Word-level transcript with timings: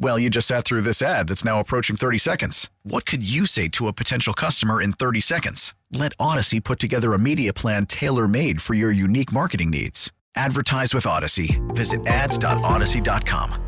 Well, 0.00 0.18
you 0.18 0.30
just 0.30 0.46
sat 0.46 0.64
through 0.64 0.82
this 0.82 1.02
ad 1.02 1.26
that's 1.28 1.44
now 1.44 1.58
approaching 1.58 1.96
30 1.96 2.18
seconds. 2.18 2.70
What 2.84 3.04
could 3.04 3.28
you 3.28 3.46
say 3.46 3.66
to 3.68 3.88
a 3.88 3.92
potential 3.92 4.32
customer 4.32 4.80
in 4.80 4.92
30 4.92 5.20
seconds? 5.20 5.74
Let 5.92 6.16
Audacy 6.18 6.62
put 6.62 6.78
together 6.78 7.14
a 7.14 7.18
media 7.18 7.52
plan 7.52 7.86
tailor 7.86 8.28
made 8.28 8.62
for 8.62 8.74
your 8.74 8.92
unique 8.92 9.32
marketing 9.32 9.70
needs. 9.70 10.12
Advertise 10.36 10.94
with 10.94 11.04
Audacy. 11.04 11.58
Visit 11.74 12.06
ads.audacy.com. 12.06 13.64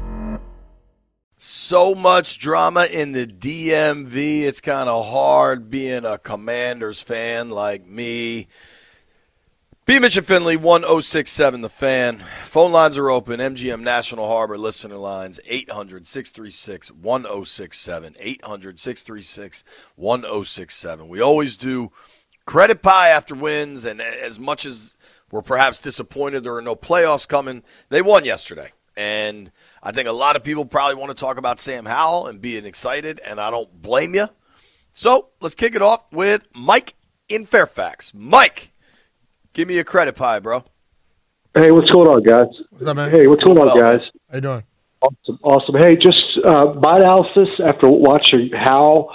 So 1.42 1.94
much 1.94 2.38
drama 2.38 2.84
in 2.84 3.12
the 3.12 3.26
DMV. 3.26 4.42
It's 4.42 4.60
kind 4.60 4.88
of 4.90 5.06
hard 5.06 5.70
being 5.70 6.04
a 6.04 6.18
Commanders 6.18 7.00
fan 7.00 7.48
like 7.48 7.86
me. 7.86 8.46
B. 9.90 9.98
Mitch 9.98 10.16
and 10.16 10.24
Finlay, 10.24 10.54
1067 10.54 11.62
The 11.62 11.68
Fan. 11.68 12.22
Phone 12.44 12.70
lines 12.70 12.96
are 12.96 13.10
open. 13.10 13.40
MGM 13.40 13.80
National 13.80 14.28
Harbor 14.28 14.56
listener 14.56 14.94
lines, 14.94 15.40
800 15.44 16.06
636 16.06 16.92
1067. 16.92 18.14
800 18.16 18.78
636 18.78 19.64
1067. 19.96 21.08
We 21.08 21.20
always 21.20 21.56
do 21.56 21.90
credit 22.46 22.82
pie 22.82 23.08
after 23.08 23.34
wins, 23.34 23.84
and 23.84 24.00
as 24.00 24.38
much 24.38 24.64
as 24.64 24.94
we're 25.32 25.42
perhaps 25.42 25.80
disappointed 25.80 26.44
there 26.44 26.54
are 26.54 26.62
no 26.62 26.76
playoffs 26.76 27.26
coming, 27.26 27.64
they 27.88 28.00
won 28.00 28.24
yesterday. 28.24 28.70
And 28.96 29.50
I 29.82 29.90
think 29.90 30.06
a 30.06 30.12
lot 30.12 30.36
of 30.36 30.44
people 30.44 30.66
probably 30.66 30.94
want 30.94 31.10
to 31.10 31.20
talk 31.20 31.36
about 31.36 31.58
Sam 31.58 31.86
Howell 31.86 32.28
and 32.28 32.40
being 32.40 32.64
excited, 32.64 33.20
and 33.26 33.40
I 33.40 33.50
don't 33.50 33.82
blame 33.82 34.14
you. 34.14 34.28
So 34.92 35.30
let's 35.40 35.56
kick 35.56 35.74
it 35.74 35.82
off 35.82 36.06
with 36.12 36.46
Mike 36.54 36.94
in 37.28 37.44
Fairfax. 37.44 38.14
Mike. 38.14 38.70
Give 39.52 39.66
me 39.66 39.78
a 39.78 39.84
credit 39.84 40.14
pie, 40.14 40.38
bro. 40.38 40.64
Hey, 41.54 41.72
what's 41.72 41.90
going 41.90 42.08
on, 42.08 42.22
guys? 42.22 42.46
What's 42.70 42.86
up, 42.86 42.96
man? 42.96 43.10
Hey, 43.10 43.26
what's 43.26 43.42
going 43.42 43.58
on, 43.58 43.78
guys? 43.78 44.00
How 44.28 44.36
you 44.36 44.40
doing? 44.40 44.62
Awesome, 45.02 45.38
awesome. 45.42 45.74
Hey, 45.76 45.96
just 45.96 46.22
uh, 46.44 46.74
my 46.74 46.96
analysis 46.96 47.48
after 47.64 47.88
watching 47.88 48.50
how 48.52 49.08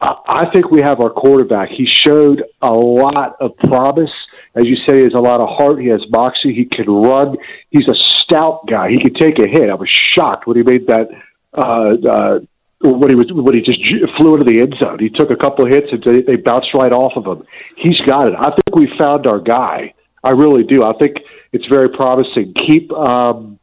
I 0.00 0.14
I 0.26 0.50
think 0.50 0.70
we 0.70 0.80
have 0.80 1.00
our 1.00 1.10
quarterback. 1.10 1.68
He 1.68 1.86
showed 1.86 2.42
a 2.62 2.72
lot 2.72 3.36
of 3.40 3.56
promise. 3.58 4.10
As 4.54 4.64
you 4.64 4.76
say, 4.88 4.98
he 4.98 5.02
has 5.02 5.14
a 5.14 5.20
lot 5.20 5.40
of 5.40 5.48
heart. 5.48 5.80
He 5.80 5.88
has 5.88 6.00
moxie. 6.10 6.54
He 6.54 6.64
can 6.64 6.88
run. 6.88 7.36
He's 7.70 7.86
a 7.88 7.94
stout 7.94 8.66
guy. 8.68 8.88
He 8.90 8.98
could 8.98 9.16
take 9.16 9.38
a 9.38 9.46
hit. 9.46 9.68
I 9.68 9.74
was 9.74 9.90
shocked 9.90 10.46
when 10.46 10.56
he 10.56 10.62
made 10.62 10.86
that. 10.86 11.08
Uh, 11.52 11.96
uh, 12.08 12.38
when 12.80 13.10
he 13.10 13.14
was 13.14 13.30
when 13.30 13.54
he 13.54 13.60
just 13.60 14.16
flew 14.16 14.34
into 14.34 14.50
the 14.50 14.60
end 14.60 14.74
zone, 14.82 14.98
he 14.98 15.10
took 15.10 15.30
a 15.30 15.36
couple 15.36 15.66
of 15.66 15.70
hits 15.70 15.88
and 15.92 16.02
they, 16.02 16.22
they 16.22 16.36
bounced 16.36 16.72
right 16.74 16.92
off 16.92 17.12
of 17.16 17.26
him. 17.26 17.46
He's 17.76 18.00
got 18.00 18.28
it. 18.28 18.34
I 18.38 18.50
think 18.50 18.74
we 18.74 18.90
found 18.98 19.26
our 19.26 19.38
guy. 19.38 19.94
I 20.24 20.30
really 20.30 20.64
do. 20.64 20.84
I 20.84 20.92
think 20.98 21.16
it's 21.52 21.66
very 21.66 21.90
promising. 21.90 22.54
Keep 22.66 22.92
um, 22.92 23.58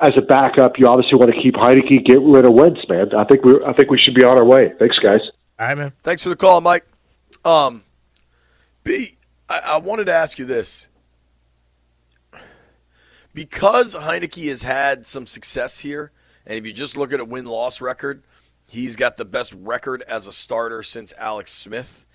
as 0.00 0.12
a 0.16 0.22
backup. 0.22 0.78
You 0.78 0.88
obviously 0.88 1.18
want 1.18 1.34
to 1.34 1.42
keep 1.42 1.54
Heinicke. 1.54 2.04
Get 2.06 2.20
rid 2.22 2.46
of 2.46 2.54
Wentz, 2.54 2.80
man. 2.88 3.14
I 3.14 3.24
think 3.24 3.44
we 3.44 3.62
I 3.64 3.74
think 3.74 3.90
we 3.90 3.98
should 3.98 4.14
be 4.14 4.24
on 4.24 4.38
our 4.38 4.44
way. 4.44 4.72
Thanks, 4.78 4.98
guys. 4.98 5.20
All 5.58 5.66
right, 5.68 5.76
man. 5.76 5.92
Thanks 6.00 6.22
for 6.22 6.30
the 6.30 6.36
call, 6.36 6.60
Mike. 6.62 6.86
Um, 7.44 7.84
B, 8.82 9.18
I, 9.48 9.58
I 9.58 9.76
wanted 9.76 10.06
to 10.06 10.14
ask 10.14 10.38
you 10.38 10.46
this. 10.46 10.88
Because 13.34 13.96
Heinicke 13.96 14.48
has 14.48 14.62
had 14.62 15.06
some 15.08 15.26
success 15.26 15.80
here, 15.80 16.12
and 16.46 16.56
if 16.56 16.64
you 16.64 16.72
just 16.72 16.96
look 16.96 17.12
at 17.12 17.18
a 17.18 17.24
win 17.24 17.46
loss 17.46 17.80
record, 17.80 18.22
he's 18.68 18.96
got 18.96 19.16
the 19.16 19.24
best 19.24 19.54
record 19.54 20.02
as 20.02 20.26
a 20.26 20.32
starter 20.32 20.82
since 20.82 21.12
Alex 21.18 21.52
Smith. 21.52 22.06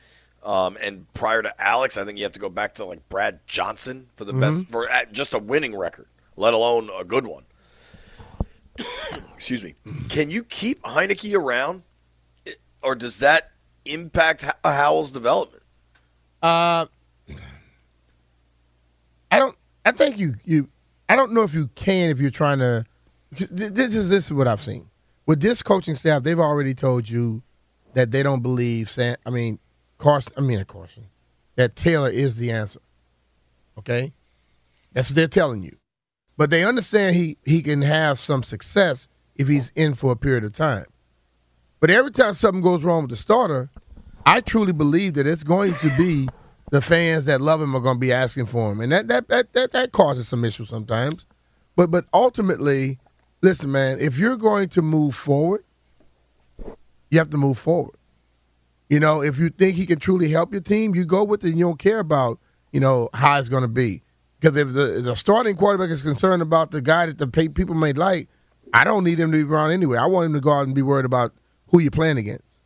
Um, 0.43 0.77
and 0.81 1.11
prior 1.13 1.41
to 1.41 1.61
Alex, 1.61 1.97
I 1.97 2.05
think 2.05 2.17
you 2.17 2.23
have 2.23 2.33
to 2.33 2.39
go 2.39 2.49
back 2.49 2.75
to 2.75 2.85
like 2.85 3.07
Brad 3.09 3.45
Johnson 3.45 4.07
for 4.15 4.23
the 4.23 4.33
best 4.33 4.69
for 4.69 4.87
just 5.11 5.33
a 5.33 5.39
winning 5.39 5.75
record, 5.75 6.07
let 6.37 6.53
alone 6.53 6.89
a 6.97 7.03
good 7.03 7.27
one. 7.27 7.43
Excuse 9.35 9.63
me. 9.63 9.75
Can 10.07 10.29
you 10.29 10.45
keep 10.45 10.81
Heinicke 10.83 11.35
around, 11.35 11.83
or 12.81 12.95
does 12.95 13.19
that 13.19 13.51
impact 13.83 14.45
Howell's 14.63 15.11
development? 15.11 15.63
Uh, 16.41 16.85
I 19.29 19.39
don't. 19.39 19.57
I 19.85 19.91
think 19.91 20.17
you 20.17 20.35
you. 20.45 20.69
I 21.09 21.17
don't 21.17 21.33
know 21.33 21.43
if 21.43 21.53
you 21.53 21.69
can 21.75 22.11
if 22.11 22.21
you're 22.21 22.31
trying 22.31 22.59
to. 22.59 22.85
This 23.31 23.93
is 23.93 24.09
this 24.09 24.25
is 24.25 24.33
what 24.33 24.47
I've 24.47 24.61
seen 24.61 24.89
with 25.29 25.41
this 25.41 25.61
coaching 25.61 25.93
staff. 25.93 26.23
They've 26.23 26.39
already 26.39 26.73
told 26.73 27.07
you 27.07 27.43
that 27.93 28.09
they 28.09 28.23
don't 28.23 28.41
believe. 28.41 28.97
I 28.97 29.29
mean, 29.29 29.59
Carson. 29.99 30.33
I 30.35 30.41
mean, 30.41 30.65
Carson. 30.65 31.05
That 31.55 31.75
Taylor 31.75 32.09
is 32.09 32.37
the 32.37 32.49
answer. 32.51 32.79
Okay, 33.77 34.11
that's 34.91 35.11
what 35.11 35.15
they're 35.15 35.27
telling 35.27 35.61
you. 35.61 35.77
But 36.35 36.49
they 36.49 36.63
understand 36.63 37.15
he 37.15 37.37
he 37.45 37.61
can 37.61 37.83
have 37.83 38.17
some 38.17 38.41
success 38.41 39.07
if 39.35 39.47
he's 39.47 39.71
in 39.75 39.93
for 39.93 40.11
a 40.11 40.15
period 40.15 40.45
of 40.45 40.53
time. 40.53 40.87
But 41.79 41.91
every 41.91 42.09
time 42.09 42.33
something 42.33 42.63
goes 42.63 42.83
wrong 42.83 43.03
with 43.03 43.11
the 43.11 43.17
starter, 43.17 43.69
I 44.25 44.41
truly 44.41 44.73
believe 44.73 45.13
that 45.13 45.27
it's 45.27 45.43
going 45.43 45.75
to 45.75 45.95
be 45.95 46.27
the 46.71 46.81
fans 46.81 47.25
that 47.25 47.39
love 47.39 47.61
him 47.61 47.75
are 47.75 47.81
going 47.81 47.97
to 47.97 47.99
be 47.99 48.11
asking 48.11 48.47
for 48.47 48.71
him, 48.71 48.81
and 48.81 48.91
that 48.91 49.07
that 49.09 49.27
that 49.27 49.53
that, 49.53 49.73
that 49.73 49.91
causes 49.91 50.27
some 50.27 50.43
issues 50.43 50.69
sometimes. 50.69 51.27
But 51.75 51.91
but 51.91 52.05
ultimately, 52.15 52.97
listen, 53.41 53.71
man, 53.71 53.99
if 53.99 54.17
you're 54.17 54.37
going 54.37 54.69
to 54.69 54.81
move 54.81 55.15
forward, 55.15 55.63
you 57.09 57.17
have 57.17 57.29
to 57.31 57.37
move 57.37 57.57
forward. 57.57 57.95
You 58.89 58.99
know, 58.99 59.21
if 59.21 59.37
you 59.37 59.49
think 59.49 59.75
he 59.75 59.85
can 59.85 59.99
truly 59.99 60.29
help 60.29 60.51
your 60.51 60.61
team, 60.61 60.95
you 60.95 61.05
go 61.05 61.23
with 61.23 61.43
it. 61.43 61.49
and 61.49 61.59
You 61.59 61.65
don't 61.65 61.79
care 61.79 61.99
about 61.99 62.39
you 62.71 62.79
know 62.79 63.09
how 63.13 63.39
it's 63.39 63.49
going 63.49 63.63
to 63.63 63.67
be. 63.67 64.03
Because 64.39 64.57
if 64.57 64.73
the, 64.73 65.01
the 65.01 65.15
starting 65.15 65.55
quarterback 65.55 65.89
is 65.89 66.01
concerned 66.01 66.41
about 66.41 66.71
the 66.71 66.81
guy 66.81 67.07
that 67.07 67.17
the 67.17 67.27
pe- 67.27 67.49
people 67.49 67.75
may 67.75 67.93
like, 67.93 68.29
I 68.73 68.83
don't 68.83 69.03
need 69.03 69.19
him 69.19 69.31
to 69.31 69.45
be 69.45 69.51
around 69.51 69.71
anyway. 69.71 69.97
I 69.97 70.05
want 70.05 70.27
him 70.27 70.33
to 70.33 70.39
go 70.39 70.51
out 70.51 70.65
and 70.65 70.73
be 70.73 70.81
worried 70.81 71.05
about 71.05 71.33
who 71.67 71.79
you're 71.79 71.91
playing 71.91 72.17
against 72.17 72.61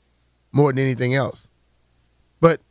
more 0.51 0.71
than 0.71 0.79
anything 0.79 1.15
else. 1.15 1.49
But 2.39 2.61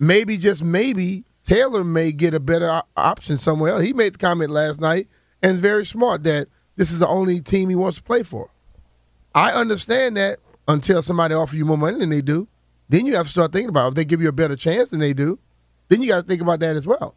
maybe, 0.00 0.38
just 0.38 0.64
maybe, 0.64 1.24
Taylor 1.44 1.84
may 1.84 2.10
get 2.12 2.34
a 2.34 2.40
better 2.40 2.82
option 2.96 3.38
somewhere 3.38 3.72
else. 3.72 3.82
He 3.82 3.92
made 3.92 4.14
the 4.14 4.18
comment 4.18 4.50
last 4.50 4.80
night, 4.80 5.08
and 5.42 5.58
very 5.58 5.84
smart 5.84 6.24
that 6.24 6.48
this 6.78 6.92
is 6.92 7.00
the 7.00 7.08
only 7.08 7.40
team 7.40 7.68
he 7.68 7.74
wants 7.74 7.98
to 7.98 8.04
play 8.04 8.22
for. 8.22 8.50
I 9.34 9.50
understand 9.50 10.16
that 10.16 10.38
until 10.68 11.02
somebody 11.02 11.34
offers 11.34 11.58
you 11.58 11.64
more 11.64 11.76
money 11.76 11.98
than 11.98 12.08
they 12.08 12.22
do. 12.22 12.46
Then 12.88 13.04
you 13.04 13.16
have 13.16 13.26
to 13.26 13.30
start 13.30 13.52
thinking 13.52 13.68
about 13.68 13.86
it. 13.86 13.88
if 13.88 13.94
they 13.96 14.04
give 14.04 14.22
you 14.22 14.28
a 14.28 14.32
better 14.32 14.54
chance 14.54 14.90
than 14.90 15.00
they 15.00 15.12
do. 15.12 15.40
Then 15.88 16.02
you 16.02 16.08
got 16.08 16.20
to 16.20 16.22
think 16.22 16.40
about 16.40 16.60
that 16.60 16.76
as 16.76 16.86
well. 16.86 17.16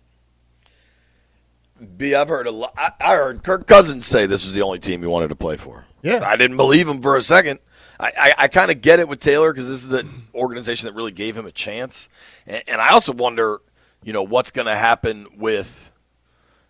B, 1.96 2.16
I've 2.16 2.28
heard 2.28 2.48
a 2.48 2.52
lot. 2.52 2.74
I, 2.76 2.92
I 3.00 3.16
heard 3.16 3.44
Kirk 3.44 3.68
Cousins 3.68 4.08
say 4.08 4.26
this 4.26 4.44
was 4.44 4.56
the 4.56 4.64
only 4.64 4.80
team 4.80 5.02
he 5.02 5.08
wanted 5.08 5.28
to 5.28 5.36
play 5.36 5.58
for. 5.58 5.86
Yeah. 6.02 6.22
I 6.26 6.38
didn't 6.38 6.58
believe 6.58 6.88
him 6.88 7.00
for 7.00 7.16
a 7.16 7.22
second. 7.22 7.60
I, 8.00 8.12
I, 8.18 8.34
I 8.40 8.48
kind 8.48 8.72
of 8.72 8.82
get 8.82 9.00
it 9.00 9.08
with 9.08 9.20
Taylor 9.20 9.54
because 9.54 9.70
this 9.70 9.84
is 9.84 9.90
the 9.90 10.08
organization 10.34 10.88
that 10.88 10.96
really 10.96 11.12
gave 11.12 11.38
him 11.38 11.46
a 11.46 11.52
chance, 11.52 12.10
and, 12.48 12.64
and 12.68 12.82
I 12.82 12.90
also 12.90 13.14
wonder, 13.14 13.62
you 14.04 14.12
know, 14.12 14.24
what's 14.24 14.50
going 14.50 14.66
to 14.66 14.76
happen 14.76 15.28
with 15.38 15.92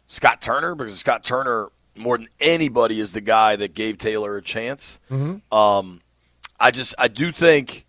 Scott 0.08 0.42
Turner 0.42 0.76
because 0.76 1.00
Scott 1.00 1.24
Turner 1.24 1.70
more 2.01 2.18
than 2.18 2.27
anybody 2.39 3.00
is 3.00 3.13
the 3.13 3.21
guy 3.21 3.56
that 3.56 3.74
gave 3.74 3.98
Taylor 3.98 4.38
a 4.38 4.42
chance. 4.42 5.00
Um, 5.51 6.01
I 6.59 6.71
just 6.71 6.94
I 6.98 7.07
do 7.07 7.31
think 7.31 7.86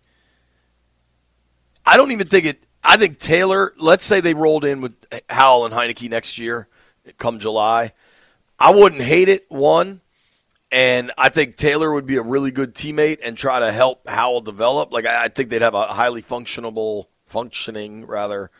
I 1.85 1.97
don't 1.97 2.11
even 2.11 2.27
think 2.27 2.45
it. 2.45 2.63
I 2.83 2.97
think 2.97 3.19
Taylor. 3.19 3.73
Let's 3.77 4.03
say 4.03 4.19
they 4.21 4.33
rolled 4.33 4.65
in 4.65 4.81
with 4.81 4.93
Howell 5.29 5.65
and 5.65 5.73
Heinicke 5.73 6.09
next 6.09 6.37
year, 6.37 6.67
come 7.17 7.39
July. 7.39 7.93
I 8.59 8.71
wouldn't 8.71 9.01
hate 9.01 9.29
it. 9.29 9.45
One, 9.49 10.01
and 10.71 11.11
I 11.17 11.29
think 11.29 11.55
Taylor 11.55 11.93
would 11.93 12.05
be 12.05 12.17
a 12.17 12.21
really 12.21 12.51
good 12.51 12.73
teammate 12.75 13.19
and 13.23 13.37
try 13.37 13.59
to 13.59 13.71
help 13.71 14.07
Howell 14.07 14.41
develop. 14.41 14.91
Like 14.91 15.05
I, 15.05 15.25
I 15.25 15.27
think 15.29 15.49
they'd 15.49 15.61
have 15.61 15.75
a 15.75 15.87
highly 15.87 16.21
functionable, 16.21 17.05
functioning 17.25 18.05
rather 18.05 18.51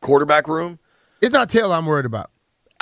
quarterback 0.00 0.48
room. 0.48 0.78
It's 1.20 1.32
not 1.32 1.48
Taylor 1.50 1.76
I'm 1.76 1.86
worried 1.86 2.06
about. 2.06 2.31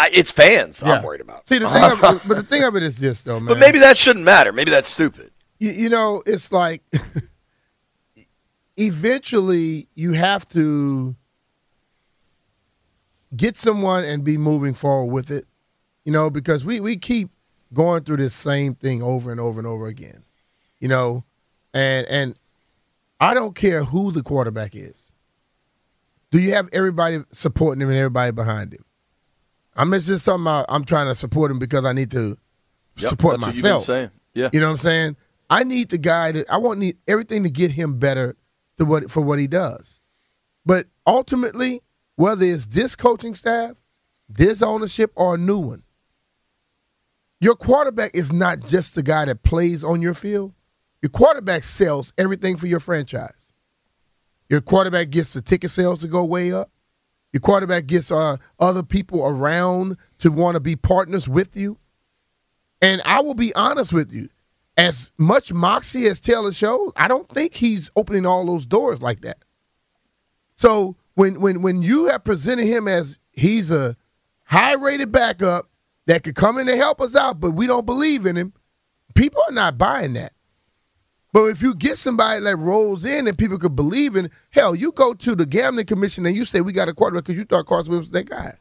I, 0.00 0.10
it's 0.12 0.30
fans 0.30 0.82
Yeah. 0.84 0.94
I'm 0.94 1.02
worried 1.04 1.20
about. 1.20 1.46
See, 1.46 1.58
the 1.58 1.68
thing 1.68 1.82
of, 1.84 2.00
but 2.00 2.36
the 2.36 2.42
thing 2.42 2.62
of 2.62 2.74
it 2.74 2.82
is 2.82 2.98
this, 2.98 3.22
though, 3.22 3.38
man. 3.40 3.48
But 3.48 3.58
maybe 3.58 3.78
that 3.80 3.98
shouldn't 3.98 4.24
matter. 4.24 4.52
Maybe 4.52 4.70
that's 4.70 4.88
stupid. 4.88 5.30
You, 5.58 5.72
you 5.72 5.88
know, 5.90 6.22
it's 6.24 6.50
like 6.50 6.82
eventually 8.76 9.88
you 9.94 10.12
have 10.12 10.48
to 10.50 11.14
get 13.36 13.56
someone 13.56 14.04
and 14.04 14.24
be 14.24 14.38
moving 14.38 14.74
forward 14.74 15.12
with 15.12 15.30
it. 15.30 15.44
You 16.04 16.12
know, 16.12 16.30
because 16.30 16.64
we 16.64 16.80
we 16.80 16.96
keep 16.96 17.28
going 17.74 18.04
through 18.04 18.16
this 18.16 18.34
same 18.34 18.74
thing 18.74 19.02
over 19.02 19.30
and 19.30 19.38
over 19.38 19.60
and 19.60 19.66
over 19.66 19.86
again. 19.86 20.24
You 20.80 20.88
know, 20.88 21.24
and 21.74 22.06
and 22.06 22.34
I 23.20 23.34
don't 23.34 23.54
care 23.54 23.84
who 23.84 24.12
the 24.12 24.22
quarterback 24.22 24.74
is. 24.74 25.12
Do 26.30 26.38
you 26.40 26.54
have 26.54 26.68
everybody 26.72 27.22
supporting 27.32 27.82
him 27.82 27.90
and 27.90 27.98
everybody 27.98 28.32
behind 28.32 28.72
him? 28.72 28.84
I'm 29.76 29.90
just 30.00 30.24
talking 30.24 30.42
about 30.42 30.66
I'm 30.68 30.84
trying 30.84 31.06
to 31.06 31.14
support 31.14 31.50
him 31.50 31.58
because 31.58 31.84
I 31.84 31.92
need 31.92 32.10
to 32.12 32.36
Yep, 32.96 33.08
support 33.10 33.34
that's 33.40 33.46
what 33.46 33.54
you've 33.54 33.62
been 33.62 33.70
myself. 33.72 33.82
saying. 33.84 34.10
Yeah. 34.34 34.50
You 34.52 34.60
know 34.60 34.66
what 34.66 34.72
I'm 34.72 34.78
saying? 34.78 35.16
I 35.48 35.64
need 35.64 35.88
the 35.90 35.98
guy 35.98 36.32
that 36.32 36.50
I 36.50 36.58
want 36.58 36.78
need 36.80 36.98
everything 37.08 37.44
to 37.44 37.50
get 37.50 37.72
him 37.72 37.98
better 37.98 38.36
to 38.78 38.84
what 38.84 39.10
for 39.10 39.20
what 39.20 39.38
he 39.38 39.46
does. 39.46 40.00
But 40.66 40.86
ultimately, 41.06 41.82
whether 42.16 42.44
it's 42.44 42.66
this 42.66 42.94
coaching 42.96 43.34
staff, 43.34 43.76
this 44.28 44.60
ownership, 44.62 45.12
or 45.14 45.34
a 45.36 45.38
new 45.38 45.58
one, 45.58 45.82
your 47.40 47.54
quarterback 47.56 48.10
is 48.14 48.32
not 48.32 48.60
just 48.66 48.94
the 48.94 49.02
guy 49.02 49.24
that 49.24 49.42
plays 49.42 49.82
on 49.82 50.02
your 50.02 50.14
field. 50.14 50.52
Your 51.00 51.10
quarterback 51.10 51.64
sells 51.64 52.12
everything 52.18 52.56
for 52.58 52.66
your 52.66 52.80
franchise. 52.80 53.52
Your 54.50 54.60
quarterback 54.60 55.08
gets 55.10 55.32
the 55.32 55.40
ticket 55.40 55.70
sales 55.70 56.00
to 56.00 56.08
go 56.08 56.24
way 56.24 56.52
up. 56.52 56.70
Your 57.32 57.40
quarterback 57.40 57.86
gets 57.86 58.10
uh, 58.10 58.36
other 58.58 58.82
people 58.82 59.24
around 59.24 59.96
to 60.18 60.30
want 60.30 60.56
to 60.56 60.60
be 60.60 60.76
partners 60.76 61.28
with 61.28 61.56
you. 61.56 61.78
And 62.82 63.02
I 63.04 63.20
will 63.20 63.34
be 63.34 63.54
honest 63.54 63.92
with 63.92 64.12
you, 64.12 64.28
as 64.76 65.12
much 65.18 65.52
moxie 65.52 66.06
as 66.06 66.20
Taylor 66.20 66.52
shows, 66.52 66.92
I 66.96 67.06
don't 67.08 67.28
think 67.28 67.54
he's 67.54 67.90
opening 67.96 68.26
all 68.26 68.46
those 68.46 68.66
doors 68.66 69.02
like 69.02 69.20
that. 69.20 69.38
So 70.56 70.96
when 71.14 71.40
when 71.40 71.62
when 71.62 71.82
you 71.82 72.06
have 72.06 72.24
presented 72.24 72.66
him 72.66 72.88
as 72.88 73.18
he's 73.32 73.70
a 73.70 73.96
high 74.44 74.74
rated 74.74 75.12
backup 75.12 75.68
that 76.06 76.22
could 76.22 76.34
come 76.34 76.58
in 76.58 76.68
and 76.68 76.78
help 76.78 77.00
us 77.00 77.14
out, 77.14 77.40
but 77.40 77.52
we 77.52 77.66
don't 77.66 77.86
believe 77.86 78.26
in 78.26 78.36
him, 78.36 78.52
people 79.14 79.42
are 79.48 79.52
not 79.52 79.78
buying 79.78 80.14
that. 80.14 80.32
But 81.32 81.44
if 81.44 81.62
you 81.62 81.74
get 81.74 81.96
somebody 81.96 82.42
that 82.42 82.56
rolls 82.56 83.04
in 83.04 83.28
and 83.28 83.38
people 83.38 83.58
could 83.58 83.76
believe 83.76 84.16
in, 84.16 84.30
hell, 84.50 84.74
you 84.74 84.90
go 84.92 85.14
to 85.14 85.36
the 85.36 85.46
gambling 85.46 85.86
commission 85.86 86.26
and 86.26 86.34
you 86.34 86.44
say 86.44 86.60
we 86.60 86.72
got 86.72 86.88
a 86.88 86.94
quarterback 86.94 87.24
because 87.24 87.38
you 87.38 87.44
thought 87.44 87.66
Carson 87.66 87.92
Wentz 87.92 88.08
was 88.08 88.12
that 88.12 88.28
guy. 88.28 88.54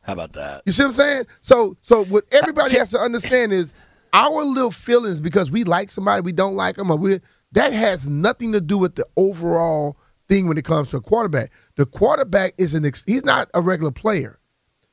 How 0.00 0.14
about 0.14 0.32
that? 0.34 0.62
You 0.64 0.72
see 0.72 0.82
what 0.82 0.88
I'm 0.88 0.94
saying? 0.94 1.26
So 1.42 1.76
so 1.82 2.04
what 2.04 2.24
everybody 2.32 2.76
has 2.78 2.90
to 2.90 2.98
understand 2.98 3.52
is 3.52 3.74
our 4.12 4.42
little 4.44 4.70
feelings 4.70 5.20
because 5.20 5.50
we 5.50 5.64
like 5.64 5.90
somebody, 5.90 6.22
we 6.22 6.32
don't 6.32 6.54
like 6.54 6.76
them, 6.76 6.90
or 6.90 6.96
we 6.96 7.20
that 7.52 7.72
has 7.72 8.06
nothing 8.06 8.52
to 8.52 8.60
do 8.60 8.78
with 8.78 8.94
the 8.94 9.06
overall 9.16 9.96
thing 10.28 10.48
when 10.48 10.58
it 10.58 10.64
comes 10.64 10.90
to 10.90 10.96
a 10.96 11.00
quarterback. 11.00 11.52
The 11.76 11.86
quarterback 11.86 12.54
is 12.58 12.74
an 12.74 12.84
ex- 12.84 13.04
he's 13.06 13.24
not 13.24 13.48
a 13.54 13.60
regular 13.60 13.92
player. 13.92 14.38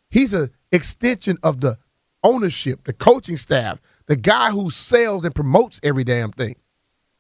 He's 0.10 0.33
a 0.33 0.50
extension 0.72 1.38
of 1.44 1.62
the 1.62 1.78
ownership, 2.24 2.83
the 2.83 2.94
coaching 2.94 3.38
staff, 3.38 3.80
the 4.07 4.16
guy 4.16 4.51
who 4.51 4.69
sells 4.69 5.25
and 5.25 5.33
promotes 5.33 5.80
every 5.83 6.04
damn 6.04 6.31
thing. 6.31 6.56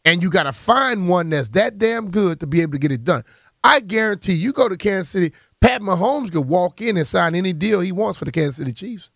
And 0.03 0.23
you 0.23 0.29
got 0.29 0.43
to 0.43 0.53
find 0.53 1.07
one 1.07 1.29
that's 1.29 1.49
that 1.49 1.77
damn 1.77 2.09
good 2.09 2.39
to 2.39 2.47
be 2.47 2.61
able 2.61 2.73
to 2.73 2.79
get 2.79 2.91
it 2.91 3.03
done. 3.03 3.23
I 3.63 3.79
guarantee 3.79 4.33
you 4.33 4.53
go 4.53 4.67
to 4.67 4.77
Kansas 4.77 5.09
City, 5.09 5.33
Pat 5.59 5.81
Mahomes 5.81 6.31
could 6.31 6.47
walk 6.47 6.81
in 6.81 6.97
and 6.97 7.07
sign 7.07 7.35
any 7.35 7.53
deal 7.53 7.79
he 7.79 7.91
wants 7.91 8.17
for 8.17 8.25
the 8.25 8.31
Kansas 8.31 8.55
City 8.55 8.73
Chiefs 8.73 9.11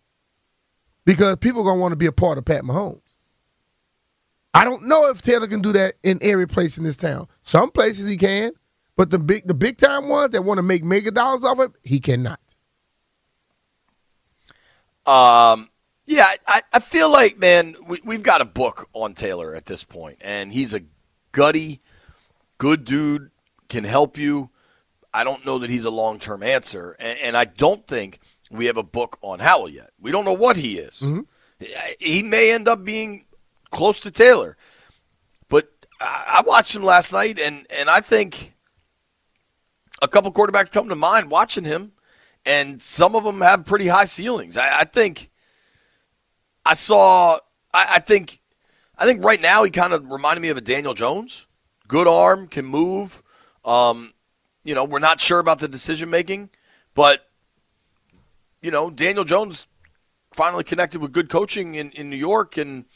because 1.04 1.36
people 1.36 1.62
are 1.62 1.64
going 1.64 1.78
to 1.78 1.80
want 1.80 1.92
to 1.92 1.96
be 1.96 2.06
a 2.06 2.12
part 2.12 2.38
of 2.38 2.44
Pat 2.44 2.62
Mahomes. 2.62 3.00
I 4.54 4.64
don't 4.64 4.86
know 4.86 5.10
if 5.10 5.20
Taylor 5.20 5.48
can 5.48 5.60
do 5.60 5.72
that 5.72 5.96
in 6.02 6.18
every 6.22 6.46
place 6.46 6.78
in 6.78 6.84
this 6.84 6.96
town. 6.96 7.28
Some 7.42 7.70
places 7.70 8.08
he 8.08 8.16
can, 8.16 8.52
but 8.96 9.10
the 9.10 9.18
big 9.18 9.46
the 9.46 9.52
big 9.52 9.76
time 9.76 10.08
ones 10.08 10.32
that 10.32 10.42
want 10.42 10.58
to 10.58 10.62
make 10.62 10.82
mega 10.82 11.10
dollars 11.10 11.44
off 11.44 11.60
it, 11.60 11.72
he 11.82 12.00
cannot. 12.00 12.40
Um, 15.04 15.68
yeah, 16.06 16.26
I, 16.46 16.62
I 16.72 16.80
feel 16.80 17.10
like, 17.10 17.38
man, 17.38 17.76
we, 17.86 18.00
we've 18.04 18.22
got 18.22 18.40
a 18.40 18.44
book 18.44 18.88
on 18.92 19.14
Taylor 19.14 19.54
at 19.54 19.66
this 19.66 19.82
point, 19.82 20.18
and 20.20 20.52
he's 20.52 20.72
a 20.72 20.82
gutty, 21.32 21.80
good 22.58 22.84
dude, 22.84 23.30
can 23.68 23.84
help 23.84 24.16
you. 24.16 24.50
I 25.12 25.24
don't 25.24 25.44
know 25.44 25.58
that 25.58 25.70
he's 25.70 25.84
a 25.84 25.90
long 25.90 26.18
term 26.18 26.42
answer, 26.42 26.96
and, 27.00 27.18
and 27.20 27.36
I 27.36 27.44
don't 27.44 27.86
think 27.86 28.20
we 28.50 28.66
have 28.66 28.76
a 28.76 28.84
book 28.84 29.18
on 29.20 29.40
Howell 29.40 29.68
yet. 29.68 29.90
We 30.00 30.12
don't 30.12 30.24
know 30.24 30.32
what 30.32 30.56
he 30.56 30.78
is. 30.78 31.00
Mm-hmm. 31.00 31.20
He 31.98 32.22
may 32.22 32.52
end 32.52 32.68
up 32.68 32.84
being 32.84 33.24
close 33.70 33.98
to 34.00 34.10
Taylor, 34.10 34.56
but 35.48 35.70
I, 36.00 36.38
I 36.38 36.42
watched 36.46 36.76
him 36.76 36.84
last 36.84 37.12
night, 37.12 37.40
and, 37.40 37.66
and 37.70 37.90
I 37.90 38.00
think 38.00 38.54
a 40.00 40.06
couple 40.06 40.30
quarterbacks 40.32 40.70
come 40.70 40.88
to 40.88 40.94
mind 40.94 41.30
watching 41.30 41.64
him, 41.64 41.92
and 42.44 42.80
some 42.80 43.16
of 43.16 43.24
them 43.24 43.40
have 43.40 43.64
pretty 43.64 43.88
high 43.88 44.04
ceilings. 44.04 44.56
I, 44.56 44.80
I 44.80 44.84
think 44.84 45.30
I 46.66 46.74
saw. 46.74 47.38
I, 47.72 47.86
I 47.94 47.98
think. 48.00 48.40
I 48.98 49.04
think 49.04 49.22
right 49.22 49.40
now 49.40 49.62
he 49.62 49.70
kind 49.70 49.92
of 49.92 50.10
reminded 50.10 50.40
me 50.40 50.48
of 50.48 50.56
a 50.56 50.62
Daniel 50.62 50.94
Jones. 50.94 51.46
Good 51.86 52.08
arm, 52.08 52.48
can 52.48 52.64
move. 52.64 53.22
Um, 53.64 54.14
you 54.64 54.74
know, 54.74 54.84
we're 54.84 55.00
not 55.00 55.20
sure 55.20 55.38
about 55.38 55.58
the 55.58 55.68
decision 55.68 56.08
making, 56.08 56.48
but 56.94 57.28
you 58.62 58.70
know, 58.70 58.88
Daniel 58.90 59.24
Jones 59.24 59.66
finally 60.32 60.64
connected 60.64 61.00
with 61.02 61.12
good 61.12 61.28
coaching 61.28 61.74
in, 61.74 61.90
in 61.92 62.08
New 62.10 62.16
York, 62.16 62.56
and 62.56 62.86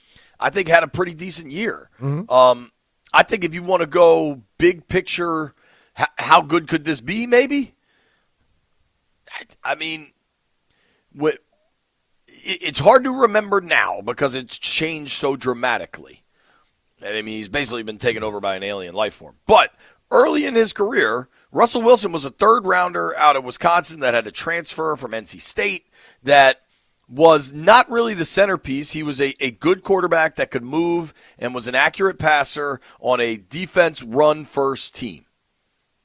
I 0.41 0.49
think 0.51 0.69
had 0.69 0.83
a 0.83 0.89
pretty 0.89 1.13
decent 1.15 1.53
year. 1.53 1.91
Um, 2.31 2.73
I 3.13 3.23
think 3.23 3.45
if 3.45 3.55
you 3.55 3.63
want 3.63 3.81
to 3.83 3.87
go 3.87 4.43
big 4.57 4.89
picture, 4.89 5.55
h- 5.99 6.09
how 6.17 6.41
good 6.41 6.67
could 6.67 6.85
this 6.85 7.01
be? 7.03 7.27
Maybe. 7.27 7.75
I, 9.33 9.73
I 9.73 9.75
mean, 9.75 10.13
what 11.13 11.39
it's 12.43 12.79
hard 12.79 13.05
to 13.05 13.23
remember 13.23 13.61
now 13.61 14.01
because 14.01 14.35
it's 14.35 14.59
changed 14.59 15.13
so 15.13 15.37
dramatically. 15.37 16.23
I 17.03 17.23
mean, 17.23 17.37
he's 17.37 17.49
basically 17.49 17.83
been 17.83 17.99
taken 17.99 18.23
over 18.23 18.41
by 18.41 18.57
an 18.57 18.63
alien 18.63 18.95
life 18.95 19.15
form. 19.15 19.37
But 19.47 19.73
early 20.11 20.45
in 20.45 20.55
his 20.55 20.73
career, 20.73 21.29
Russell 21.53 21.83
Wilson 21.83 22.13
was 22.13 22.25
a 22.25 22.31
third 22.31 22.67
rounder 22.67 23.17
out 23.17 23.37
of 23.37 23.45
Wisconsin 23.45 24.01
that 24.01 24.15
had 24.15 24.25
to 24.27 24.33
transfer 24.33 24.97
from 24.97 25.13
NC 25.13 25.41
State 25.41 25.87
that 26.23 26.61
was 27.09 27.53
not 27.53 27.91
really 27.91 28.15
the 28.15 28.25
centerpiece. 28.25 28.93
He 28.93 29.03
was 29.03 29.21
a, 29.21 29.35
a 29.41 29.51
good 29.51 29.83
quarterback 29.83 30.37
that 30.37 30.51
could 30.51 30.63
move 30.63 31.13
and 31.39 31.55
was 31.55 31.67
an 31.67 31.75
accurate 31.75 32.19
passer 32.19 32.81
on 33.01 33.21
a 33.21 33.37
defense 33.37 34.03
run 34.03 34.45
first 34.45 34.95
team. 34.95 35.25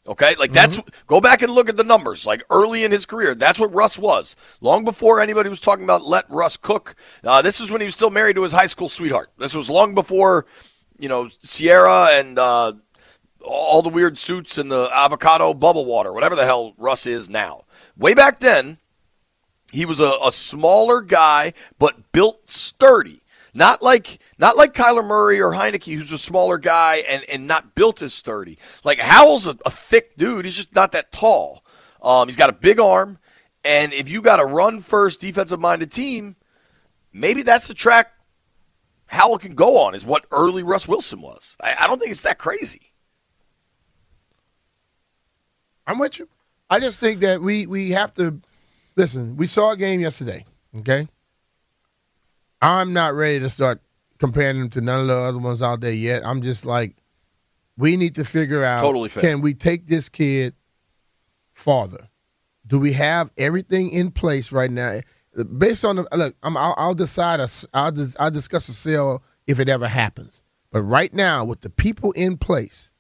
Okay, 0.07 0.35
like 0.37 0.51
that's 0.51 0.79
go 1.07 1.19
back 1.19 1.41
and 1.41 1.51
look 1.51 1.67
at 1.67 1.77
the 1.77 1.83
numbers. 1.83 2.27
Like 2.27 2.43
early 2.51 2.83
in 2.83 2.91
his 2.91 3.07
career, 3.07 3.33
that's 3.33 3.59
what 3.59 3.73
Russ 3.73 3.97
was. 3.97 4.35
Long 4.61 4.83
before 4.83 5.19
anybody 5.19 5.49
was 5.49 5.59
talking 5.59 5.83
about 5.83 6.05
let 6.05 6.29
Russ 6.29 6.57
cook. 6.57 6.95
Uh, 7.23 7.41
this 7.41 7.59
is 7.59 7.71
when 7.71 7.81
he 7.81 7.85
was 7.85 7.95
still 7.95 8.11
married 8.11 8.35
to 8.35 8.43
his 8.43 8.51
high 8.51 8.67
school 8.67 8.87
sweetheart. 8.87 9.31
This 9.39 9.55
was 9.55 9.67
long 9.67 9.95
before, 9.95 10.45
you 10.99 11.09
know, 11.09 11.29
Ciara 11.43 12.09
and 12.11 12.37
uh, 12.37 12.73
all 13.41 13.81
the 13.81 13.89
weird 13.89 14.19
suits 14.19 14.59
and 14.59 14.71
the 14.71 14.89
avocado 14.93 15.55
bubble 15.55 15.85
water, 15.85 16.13
whatever 16.13 16.35
the 16.35 16.45
hell 16.45 16.73
Russ 16.77 17.07
is 17.07 17.27
now. 17.27 17.63
Way 17.97 18.13
back 18.13 18.39
then, 18.39 18.77
he 19.71 19.85
was 19.85 19.99
a, 19.99 20.13
a 20.23 20.31
smaller 20.31 21.01
guy, 21.01 21.53
but 21.79 22.11
built 22.11 22.49
sturdy. 22.49 23.23
Not 23.57 23.81
like 23.81 24.19
not 24.37 24.57
like 24.57 24.73
Kyler 24.73 25.07
Murray 25.07 25.39
or 25.39 25.51
Heinicke, 25.51 25.95
who's 25.95 26.11
a 26.11 26.17
smaller 26.17 26.57
guy 26.57 26.97
and, 27.07 27.23
and 27.29 27.47
not 27.47 27.73
built 27.73 28.01
as 28.01 28.13
sturdy. 28.13 28.59
Like 28.83 28.99
Howell's 28.99 29.47
a, 29.47 29.57
a 29.65 29.71
thick 29.71 30.17
dude. 30.17 30.43
He's 30.43 30.55
just 30.55 30.75
not 30.75 30.91
that 30.91 31.13
tall. 31.13 31.63
Um, 32.03 32.27
he's 32.27 32.35
got 32.35 32.49
a 32.49 32.53
big 32.53 32.81
arm, 32.81 33.17
and 33.63 33.93
if 33.93 34.09
you 34.09 34.21
got 34.21 34.41
a 34.41 34.45
run 34.45 34.81
first 34.81 35.21
defensive 35.21 35.61
minded 35.61 35.89
team, 35.89 36.35
maybe 37.13 37.43
that's 37.43 37.67
the 37.67 37.73
track 37.73 38.11
Howell 39.07 39.37
can 39.37 39.55
go 39.55 39.77
on. 39.77 39.95
Is 39.95 40.05
what 40.05 40.25
early 40.31 40.61
Russ 40.61 40.85
Wilson 40.85 41.21
was. 41.21 41.55
I, 41.61 41.75
I 41.79 41.87
don't 41.87 41.97
think 41.97 42.11
it's 42.11 42.23
that 42.23 42.37
crazy. 42.37 42.91
I'm 45.87 45.97
with 45.97 46.19
you. 46.19 46.27
I 46.69 46.81
just 46.81 46.99
think 46.99 47.21
that 47.21 47.41
we 47.41 47.67
we 47.67 47.91
have 47.91 48.13
to 48.15 48.41
listen. 48.97 49.37
We 49.37 49.47
saw 49.47 49.71
a 49.71 49.77
game 49.77 50.01
yesterday. 50.01 50.45
Okay, 50.79 51.07
I'm 52.65 52.93
not 52.93 53.13
ready 53.13 53.39
to 53.41 53.49
start 53.49 53.81
comparing 54.17 54.59
them 54.59 54.69
to 54.71 54.81
none 54.81 55.01
of 55.01 55.07
the 55.07 55.15
other 55.15 55.37
ones 55.37 55.61
out 55.61 55.81
there 55.81 55.91
yet. 55.91 56.25
I'm 56.25 56.41
just 56.41 56.65
like, 56.65 56.95
we 57.77 57.95
need 57.95 58.15
to 58.15 58.25
figure 58.25 58.63
out. 58.63 58.81
Totally 58.81 59.09
fair. 59.09 59.21
Can 59.21 59.41
we 59.41 59.53
take 59.53 59.87
this 59.87 60.09
kid 60.09 60.55
farther? 61.53 62.09
Do 62.65 62.79
we 62.79 62.93
have 62.93 63.29
everything 63.37 63.91
in 63.91 64.11
place 64.11 64.51
right 64.51 64.71
now? 64.71 65.01
Based 65.57 65.85
on 65.85 65.97
the 65.97 66.07
look, 66.13 66.35
I'm, 66.41 66.57
I'll, 66.57 66.73
I'll 66.77 66.95
decide. 66.95 67.39
A, 67.39 67.49
I'll 67.73 67.93
I'll 68.19 68.31
discuss 68.31 68.67
a 68.69 68.73
sale 68.73 69.23
if 69.45 69.59
it 69.59 69.69
ever 69.69 69.87
happens. 69.87 70.41
But 70.71 70.81
right 70.81 71.13
now, 71.13 71.45
with 71.45 71.61
the 71.61 71.69
people 71.69 72.13
in 72.13 72.37
place, 72.37 72.91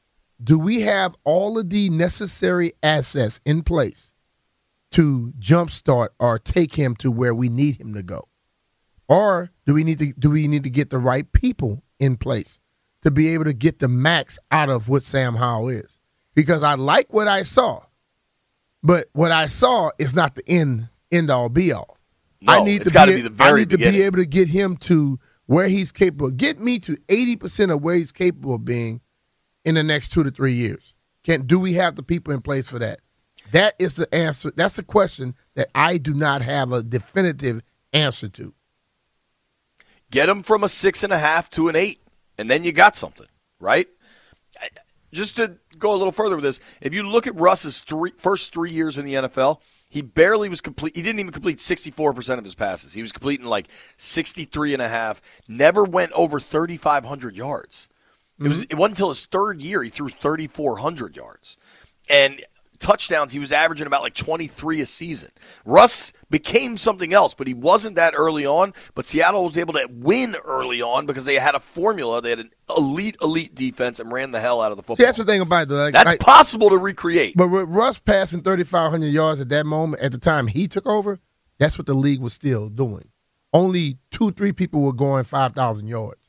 do 0.43 0.59
we 0.59 0.81
have 0.81 1.15
all 1.23 1.57
of 1.57 1.69
the 1.69 1.89
necessary 1.89 2.73
assets 2.83 3.39
in 3.45 3.63
place 3.63 4.13
to 4.91 5.33
jumpstart 5.39 6.09
or 6.19 6.37
take 6.37 6.75
him 6.75 6.95
to 6.97 7.09
where 7.09 7.33
we 7.33 7.49
need 7.49 7.79
him 7.79 7.93
to 7.93 8.03
go? 8.03 8.27
Or 9.07 9.51
do 9.65 9.73
we 9.73 9.83
need 9.83 9.99
to 9.99 10.13
do 10.13 10.31
we 10.31 10.47
need 10.47 10.63
to 10.63 10.69
get 10.69 10.89
the 10.89 10.97
right 10.97 11.31
people 11.31 11.83
in 11.99 12.17
place 12.17 12.59
to 13.05 13.11
be 13.11 13.29
able 13.29 13.43
to 13.45 13.53
get 13.53 13.77
the 13.77 13.87
max 13.87 14.39
out 14.51 14.67
of 14.67 14.89
what 14.89 15.03
Sam 15.03 15.35
Howell 15.35 15.69
is. 15.69 15.99
Because 16.33 16.63
I 16.63 16.73
like 16.73 17.13
what 17.13 17.27
I 17.27 17.43
saw, 17.43 17.83
but 18.81 19.07
what 19.13 19.31
I 19.31 19.45
saw 19.47 19.91
is 19.99 20.13
not 20.15 20.35
the 20.35 20.43
end 20.49 20.89
end 21.11 21.29
all 21.29 21.47
be 21.47 21.71
all. 21.71 21.97
No, 22.41 22.53
I 22.53 22.63
need 22.63 22.83
to 22.83 22.89
be, 22.89 23.15
be 23.15 23.21
the 23.21 23.29
very 23.29 23.51
I 23.51 23.55
need 23.59 23.69
to 23.69 23.77
be 23.77 24.01
able 24.01 24.17
to 24.17 24.25
get 24.25 24.47
him 24.47 24.75
to 24.77 25.19
where 25.45 25.67
he's 25.67 25.91
capable. 25.91 26.31
Get 26.31 26.59
me 26.59 26.79
to 26.79 26.97
eighty 27.07 27.35
percent 27.35 27.71
of 27.71 27.81
where 27.83 27.95
he's 27.95 28.11
capable 28.11 28.55
of 28.55 28.65
being 28.65 29.01
in 29.63 29.75
the 29.75 29.83
next 29.83 30.09
two 30.09 30.23
to 30.23 30.31
three 30.31 30.53
years. 30.53 30.95
Can 31.23 31.45
do 31.45 31.59
we 31.59 31.73
have 31.73 31.95
the 31.95 32.03
people 32.03 32.33
in 32.33 32.41
place 32.41 32.67
for 32.67 32.79
that? 32.79 33.01
That 33.51 33.75
is 33.77 33.95
the 33.95 34.13
answer. 34.13 34.51
That's 34.55 34.75
the 34.75 34.83
question 34.83 35.35
that 35.53 35.69
I 35.75 35.99
do 35.99 36.13
not 36.13 36.41
have 36.41 36.71
a 36.71 36.81
definitive 36.81 37.61
answer 37.93 38.27
to. 38.29 38.53
Get 40.15 40.29
him 40.29 40.43
from 40.43 40.63
a 40.63 40.69
six 40.69 41.03
and 41.03 41.11
a 41.11 41.17
half 41.17 41.49
to 41.49 41.67
an 41.67 41.75
eight, 41.75 41.99
and 42.39 42.49
then 42.49 42.63
you 42.63 42.71
got 42.71 42.95
something, 42.95 43.27
right? 43.59 43.89
Just 45.11 45.35
to 45.35 45.57
go 45.77 45.93
a 45.93 45.97
little 45.97 46.13
further 46.13 46.37
with 46.37 46.45
this, 46.45 46.61
if 46.79 46.93
you 46.93 47.03
look 47.03 47.27
at 47.27 47.35
Russ's 47.35 47.81
three, 47.81 48.13
first 48.17 48.53
three 48.53 48.71
years 48.71 48.97
in 48.97 49.03
the 49.03 49.15
NFL, 49.15 49.59
he 49.89 50.01
barely 50.01 50.47
was 50.47 50.61
complete. 50.61 50.95
He 50.95 51.01
didn't 51.01 51.19
even 51.19 51.33
complete 51.33 51.57
64% 51.57 52.37
of 52.37 52.45
his 52.45 52.55
passes. 52.55 52.93
He 52.93 53.01
was 53.01 53.11
completing 53.11 53.45
like 53.45 53.67
63 53.97 54.71
and 54.71 54.81
a 54.81 54.87
half, 54.87 55.21
never 55.49 55.83
went 55.83 56.13
over 56.13 56.39
3,500 56.39 57.35
yards. 57.35 57.89
It 58.39 58.47
was 58.47 58.63
mm-hmm. 58.63 58.71
it 58.71 58.79
wasn't 58.79 58.93
until 58.93 59.09
his 59.09 59.25
third 59.25 59.59
year 59.59 59.83
he 59.83 59.89
threw 59.89 60.07
3,400 60.07 61.17
yards, 61.17 61.57
and 62.09 62.41
touchdowns 62.75 63.33
he 63.33 63.39
was 63.39 63.51
averaging 63.51 63.87
about 63.87 64.01
like 64.01 64.13
23 64.13 64.81
a 64.81 64.85
season. 64.85 65.31
Russ 65.65 66.13
became 66.29 66.77
something 66.77 67.13
else, 67.13 67.33
but 67.33 67.47
he 67.47 67.53
wasn't 67.53 67.95
that 67.95 68.13
early 68.15 68.45
on. 68.45 68.73
But 68.93 69.05
Seattle 69.05 69.43
was 69.43 69.57
able 69.57 69.73
to 69.73 69.87
win 69.91 70.35
early 70.45 70.81
on 70.81 71.05
because 71.05 71.25
they 71.25 71.35
had 71.35 71.55
a 71.55 71.59
formula. 71.59 72.21
They 72.21 72.31
had 72.31 72.39
an 72.39 72.51
elite, 72.77 73.17
elite 73.21 73.55
defense 73.55 73.99
and 73.99 74.11
ran 74.11 74.31
the 74.31 74.39
hell 74.39 74.61
out 74.61 74.71
of 74.71 74.77
the 74.77 74.83
football. 74.83 74.97
See, 74.97 75.05
that's 75.05 75.17
the 75.17 75.25
thing 75.25 75.41
about 75.41 75.69
it. 75.71 75.73
Like, 75.73 75.93
That's 75.93 76.05
like- 76.07 76.19
possible 76.19 76.69
to 76.69 76.77
recreate. 76.77 77.35
But 77.35 77.47
with 77.49 77.69
Russ 77.69 77.99
passing 77.99 78.41
3,500 78.43 79.07
yards 79.07 79.41
at 79.41 79.49
that 79.49 79.65
moment, 79.65 80.01
at 80.01 80.11
the 80.11 80.17
time 80.17 80.47
he 80.47 80.67
took 80.67 80.85
over, 80.85 81.19
that's 81.59 81.77
what 81.77 81.87
the 81.87 81.93
league 81.93 82.19
was 82.19 82.33
still 82.33 82.69
doing. 82.69 83.09
Only 83.53 83.99
two, 84.11 84.31
three 84.31 84.51
people 84.51 84.81
were 84.81 84.91
going 84.93 85.23
5,000 85.23 85.87
yards. 85.87 86.24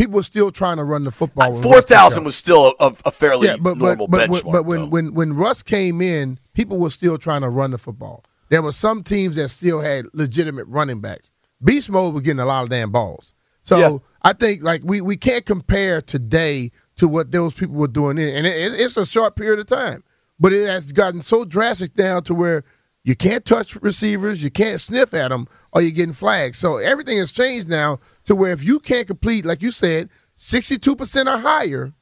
People 0.00 0.14
were 0.14 0.22
still 0.22 0.50
trying 0.50 0.78
to 0.78 0.84
run 0.84 1.02
the 1.02 1.10
football. 1.10 1.60
Four 1.60 1.82
thousand 1.82 2.24
was 2.24 2.34
still 2.34 2.74
a, 2.80 2.94
a 3.04 3.10
fairly 3.10 3.48
yeah, 3.48 3.58
but, 3.60 3.76
normal 3.76 4.08
but, 4.08 4.30
but, 4.30 4.30
benchmark. 4.30 4.44
when- 4.44 4.52
but 4.52 4.64
when, 4.64 4.80
though. 4.80 4.86
when, 4.86 5.12
when 5.12 5.32
Russ 5.34 5.62
came 5.62 6.00
in, 6.00 6.38
people 6.54 6.78
were 6.78 6.88
still 6.88 7.18
trying 7.18 7.42
to 7.42 7.50
run 7.50 7.72
the 7.72 7.76
football. 7.76 8.24
There 8.48 8.62
were 8.62 8.72
some 8.72 9.02
teams 9.02 9.36
that 9.36 9.50
still 9.50 9.82
had 9.82 10.06
legitimate 10.14 10.64
running 10.68 11.02
backs. 11.02 11.30
Beast 11.62 11.90
Mode 11.90 12.14
was 12.14 12.24
getting 12.24 12.40
a 12.40 12.46
lot 12.46 12.62
of 12.64 12.70
damn 12.70 12.90
balls. 12.90 13.34
So 13.62 13.76
Yeah. 13.76 13.98
I 14.22 14.32
think 14.32 14.62
like 14.62 14.80
we, 14.84 15.02
we 15.02 15.18
can't 15.18 15.44
compare 15.44 16.00
today 16.00 16.72
to 16.96 17.06
what 17.06 17.30
those 17.30 17.52
people 17.52 17.74
were 17.74 17.86
doing, 17.86 18.18
and 18.18 18.46
it, 18.46 18.80
it's 18.80 18.96
a 18.96 19.04
short 19.04 19.36
period 19.36 19.58
of 19.58 19.66
time. 19.66 20.02
But 20.38 20.54
it 20.54 20.66
has 20.66 20.92
gotten 20.92 21.20
so 21.20 21.44
drastic 21.44 21.92
down 21.92 22.22
to 22.24 22.32
where 22.32 22.64
you 23.04 23.16
can't 23.16 23.44
touch 23.44 23.76
receivers, 23.76 24.42
you 24.44 24.50
can't 24.50 24.80
sniff 24.80 25.14
at 25.14 25.28
them, 25.28 25.48
or 25.72 25.80
you're 25.82 25.90
getting 25.90 26.12
flagged. 26.12 26.56
So 26.56 26.76
everything 26.76 27.18
has 27.18 27.32
changed 27.32 27.68
now 27.68 27.98
to 28.26 28.34
where 28.34 28.52
if 28.52 28.62
you 28.62 28.78
can't 28.80 29.06
complete, 29.06 29.44
like 29.44 29.62
you 29.62 29.70
said, 29.70 30.10
62% 30.38 31.26
or 31.34 31.38
higher, 31.38 31.92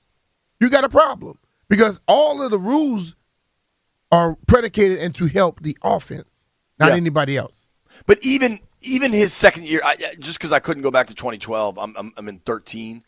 you 0.61 0.69
got 0.71 0.85
a 0.85 0.89
problem 0.89 1.39
because 1.69 2.01
all 2.09 2.43
of 2.43 2.51
the 2.51 2.59
rules 2.59 3.15
are 4.11 4.37
predicated 4.47 4.99
and 4.99 5.15
to 5.15 5.27
help 5.27 5.61
the 5.63 5.77
offense, 5.83 6.29
not 6.79 6.89
Yeah. 6.91 6.97
anybody 6.97 7.37
else. 7.37 7.69
But 8.07 8.19
even 8.23 8.61
even 8.81 9.13
his 9.13 9.33
second 9.33 9.67
year, 9.67 9.81
I, 9.85 9.97
just 10.21 10.39
because 10.39 10.53
I 10.53 10.61
couldn't 10.61 10.85
go 10.85 10.91
back 10.93 11.09
to 11.09 11.15
2012, 11.15 11.79
I'm, 11.79 11.97
I'm 11.97 12.13
I'm 12.17 12.29
in 12.29 12.39
13, 12.41 13.03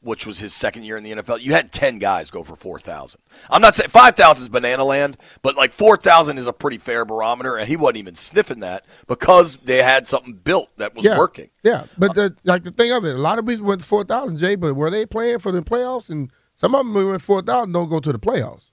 which 0.00 0.26
was 0.26 0.38
his 0.38 0.54
second 0.54 0.84
year 0.84 0.96
in 0.96 1.02
the 1.02 1.12
NFL. 1.12 1.40
You 1.40 1.52
had 1.52 1.72
10 1.72 1.98
guys 1.98 2.30
go 2.30 2.42
for 2.42 2.54
4,000. 2.54 3.20
I'm 3.50 3.60
not 3.60 3.74
saying 3.74 3.90
5,000 3.90 4.44
is 4.44 4.48
banana 4.48 4.84
land, 4.84 5.16
but 5.42 5.56
like 5.56 5.72
4,000 5.72 6.38
is 6.38 6.46
a 6.46 6.52
pretty 6.52 6.78
fair 6.78 7.04
barometer, 7.04 7.56
and 7.56 7.68
he 7.68 7.76
wasn't 7.76 7.98
even 7.98 8.14
sniffing 8.14 8.60
that 8.60 8.84
because 9.06 9.56
they 9.58 9.82
had 9.82 10.06
something 10.06 10.34
built 10.34 10.68
that 10.76 10.94
was 10.94 11.04
yeah, 11.04 11.18
working. 11.18 11.50
Yeah, 11.62 11.84
but 11.98 12.14
the, 12.14 12.36
like 12.44 12.62
the 12.62 12.70
thing 12.70 12.92
of 12.92 13.04
it, 13.04 13.14
a 13.14 13.18
lot 13.18 13.38
of 13.38 13.46
people 13.46 13.66
went 13.66 13.82
four 13.82 14.04
thousand, 14.04 14.38
Jay. 14.38 14.54
But 14.54 14.74
were 14.74 14.90
they 14.90 15.06
playing 15.06 15.40
for 15.40 15.50
the 15.50 15.62
playoffs? 15.62 16.08
And 16.08 16.30
some 16.54 16.74
of 16.74 16.86
them 16.86 16.92
who 16.92 17.08
went 17.10 17.22
four 17.22 17.42
thousand 17.42 17.72
don't 17.72 17.88
go 17.88 18.00
to 18.00 18.12
the 18.12 18.18
playoffs. 18.18 18.70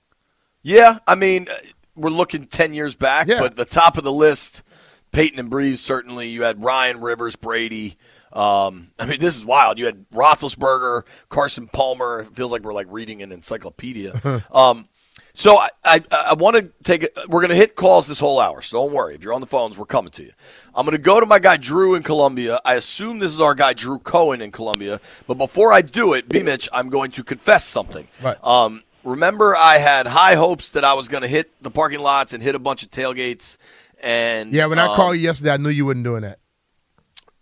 Yeah, 0.62 1.00
I 1.06 1.16
mean, 1.16 1.48
we're 1.96 2.10
looking 2.10 2.48
10 2.48 2.74
years 2.74 2.96
back, 2.96 3.28
Yeah. 3.28 3.40
but 3.40 3.56
the 3.56 3.66
top 3.66 3.98
of 3.98 4.04
the 4.04 4.12
list, 4.12 4.64
Peyton 5.12 5.40
and 5.40 5.52
Brees, 5.52 5.78
certainly. 5.78 6.30
You 6.30 6.44
had 6.44 6.64
Ryan 6.64 7.02
Rivers, 7.02 7.36
Brady. 7.36 7.98
Um, 8.34 8.90
I 9.00 9.06
mean, 9.06 9.20
this 9.20 9.36
is 9.36 9.46
wild. 9.46 9.80
You 9.80 9.86
had 9.86 10.06
Roethlisberger, 10.10 11.04
Carson 11.30 11.68
Palmer. 11.68 12.22
It 12.22 12.36
feels 12.36 12.52
like 12.52 12.64
we're 12.64 12.74
like 12.74 12.88
reading 12.90 13.22
an 13.22 13.32
encyclopedia. 13.32 14.44
um, 14.52 14.88
so 15.36 15.58
I, 15.58 15.70
I, 15.84 16.02
I 16.12 16.34
want 16.36 16.58
to 16.58 16.72
take 16.84 17.04
it. 17.04 17.18
We're 17.28 17.40
going 17.40 17.50
to 17.50 17.56
hit 17.56 17.76
calls 17.76 18.08
this 18.08 18.20
whole 18.20 18.40
hour, 18.40 18.62
so 18.62 18.78
don't 18.78 18.94
worry. 18.94 19.16
If 19.16 19.24
you're 19.24 19.34
on 19.34 19.42
the 19.42 19.48
phones, 19.48 19.78
we're 19.78 19.86
coming 19.86 20.12
to 20.12 20.24
you. 20.24 20.32
I'm 20.76 20.86
going 20.86 20.96
to 20.96 21.02
go 21.02 21.20
to 21.20 21.26
my 21.26 21.40
guy 21.40 21.58
Drew 21.58 21.96
in 21.96 22.04
Columbia. 22.04 22.60
I 22.64 22.76
assume 22.76 23.18
this 23.18 23.34
is 23.34 23.42
our 23.42 23.56
guy 23.56 23.74
Drew 23.74 23.98
Cohen 23.98 24.42
in 24.42 24.52
Columbia. 24.52 25.02
But 25.26 25.36
before 25.36 25.74
I 25.74 25.82
do 25.82 26.14
it, 26.14 26.30
B. 26.30 26.44
Mitch, 26.44 26.70
I'm 26.72 26.90
going 26.90 27.10
to 27.12 27.24
confess 27.24 27.66
something. 27.66 28.08
Right. 28.22 28.38
Um, 28.44 28.84
remember, 29.04 29.56
I 29.56 29.80
had 29.80 30.06
high 30.06 30.36
hopes 30.36 30.72
that 30.74 30.84
I 30.84 30.94
was 30.94 31.08
going 31.08 31.24
to 31.24 31.28
hit 31.28 31.52
the 31.64 31.72
parking 31.72 32.00
lots 32.00 32.34
and 32.34 32.44
hit 32.44 32.54
a 32.54 32.60
bunch 32.60 32.84
of 32.84 32.92
tailgates. 32.92 33.58
And 34.04 34.54
Yeah, 34.54 34.68
when 34.68 34.78
I 34.78 34.86
um, 34.86 34.96
called 34.96 35.16
you 35.16 35.22
yesterday, 35.24 35.52
I 35.52 35.58
knew 35.58 35.70
you 35.70 35.86
wasn't 35.86 36.04
doing 36.04 36.22
that. 36.22 36.38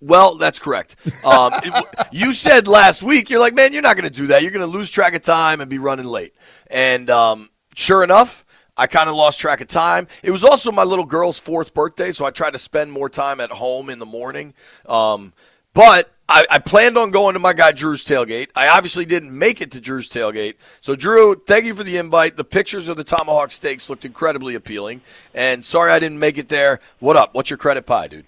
Well, 0.01 0.35
that's 0.35 0.59
correct. 0.59 0.95
Um, 1.23 1.53
it- 1.63 1.85
you 2.11 2.33
said 2.33 2.67
last 2.67 3.01
week, 3.03 3.29
you're 3.29 3.39
like, 3.39 3.53
man, 3.53 3.73
you're 3.73 3.81
not 3.81 3.95
going 3.95 4.09
to 4.09 4.15
do 4.15 4.27
that. 4.27 4.41
You're 4.41 4.51
going 4.51 4.69
to 4.69 4.77
lose 4.77 4.89
track 4.89 5.15
of 5.15 5.21
time 5.21 5.61
and 5.61 5.69
be 5.69 5.77
running 5.77 6.05
late. 6.05 6.33
And 6.69 7.09
um, 7.09 7.49
sure 7.75 8.03
enough, 8.03 8.45
I 8.77 8.87
kind 8.87 9.09
of 9.09 9.15
lost 9.15 9.39
track 9.39 9.61
of 9.61 9.67
time. 9.67 10.07
It 10.23 10.31
was 10.31 10.43
also 10.43 10.71
my 10.71 10.83
little 10.83 11.05
girl's 11.05 11.39
fourth 11.39 11.73
birthday, 11.73 12.11
so 12.11 12.25
I 12.25 12.31
tried 12.31 12.51
to 12.51 12.59
spend 12.59 12.91
more 12.91 13.09
time 13.09 13.39
at 13.39 13.51
home 13.51 13.89
in 13.89 13.99
the 13.99 14.05
morning. 14.05 14.53
Um, 14.87 15.33
but 15.73 16.11
I, 16.27 16.45
I 16.49 16.59
planned 16.59 16.97
on 16.97 17.11
going 17.11 17.33
to 17.33 17.39
my 17.39 17.53
guy 17.53 17.73
Drew's 17.73 18.05
tailgate. 18.05 18.47
I 18.55 18.69
obviously 18.69 19.05
didn't 19.05 19.37
make 19.37 19.61
it 19.61 19.71
to 19.71 19.81
Drew's 19.81 20.09
tailgate. 20.09 20.55
So, 20.79 20.95
Drew, 20.95 21.35
thank 21.35 21.65
you 21.65 21.75
for 21.75 21.83
the 21.83 21.97
invite. 21.97 22.37
The 22.37 22.43
pictures 22.43 22.87
of 22.87 22.97
the 22.97 23.03
tomahawk 23.03 23.51
steaks 23.51 23.89
looked 23.89 24.05
incredibly 24.05 24.55
appealing. 24.55 25.01
And 25.33 25.63
sorry 25.63 25.91
I 25.91 25.99
didn't 25.99 26.19
make 26.19 26.37
it 26.37 26.47
there. 26.49 26.79
What 26.99 27.17
up? 27.17 27.33
What's 27.33 27.49
your 27.49 27.57
credit 27.57 27.85
pie, 27.85 28.07
dude? 28.07 28.25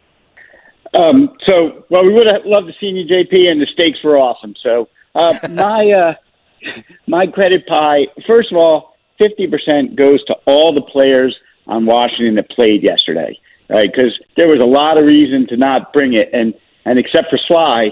Um, 0.95 1.35
so, 1.47 1.85
well, 1.89 2.03
we 2.03 2.13
would 2.13 2.27
have 2.27 2.45
loved 2.45 2.67
to 2.67 2.73
see 2.79 2.87
you, 2.87 3.05
JP, 3.05 3.49
and 3.49 3.61
the 3.61 3.67
stakes 3.73 3.99
were 4.03 4.17
awesome. 4.19 4.53
So, 4.61 4.89
uh, 5.15 5.37
my 5.51 5.91
uh, 5.91 6.13
my 7.07 7.27
credit 7.27 7.65
pie, 7.67 8.07
first 8.29 8.51
of 8.51 8.57
all, 8.57 8.95
fifty 9.17 9.47
percent 9.47 9.95
goes 9.95 10.23
to 10.25 10.35
all 10.45 10.73
the 10.73 10.83
players 10.83 11.35
on 11.67 11.85
Washington 11.85 12.35
that 12.35 12.49
played 12.49 12.83
yesterday, 12.83 13.37
right? 13.69 13.89
Because 13.91 14.17
there 14.37 14.47
was 14.47 14.57
a 14.61 14.65
lot 14.65 14.97
of 14.97 15.05
reason 15.05 15.47
to 15.47 15.57
not 15.57 15.93
bring 15.93 16.13
it, 16.13 16.29
and 16.33 16.53
and 16.85 16.99
except 16.99 17.29
for 17.29 17.39
Sly, 17.47 17.91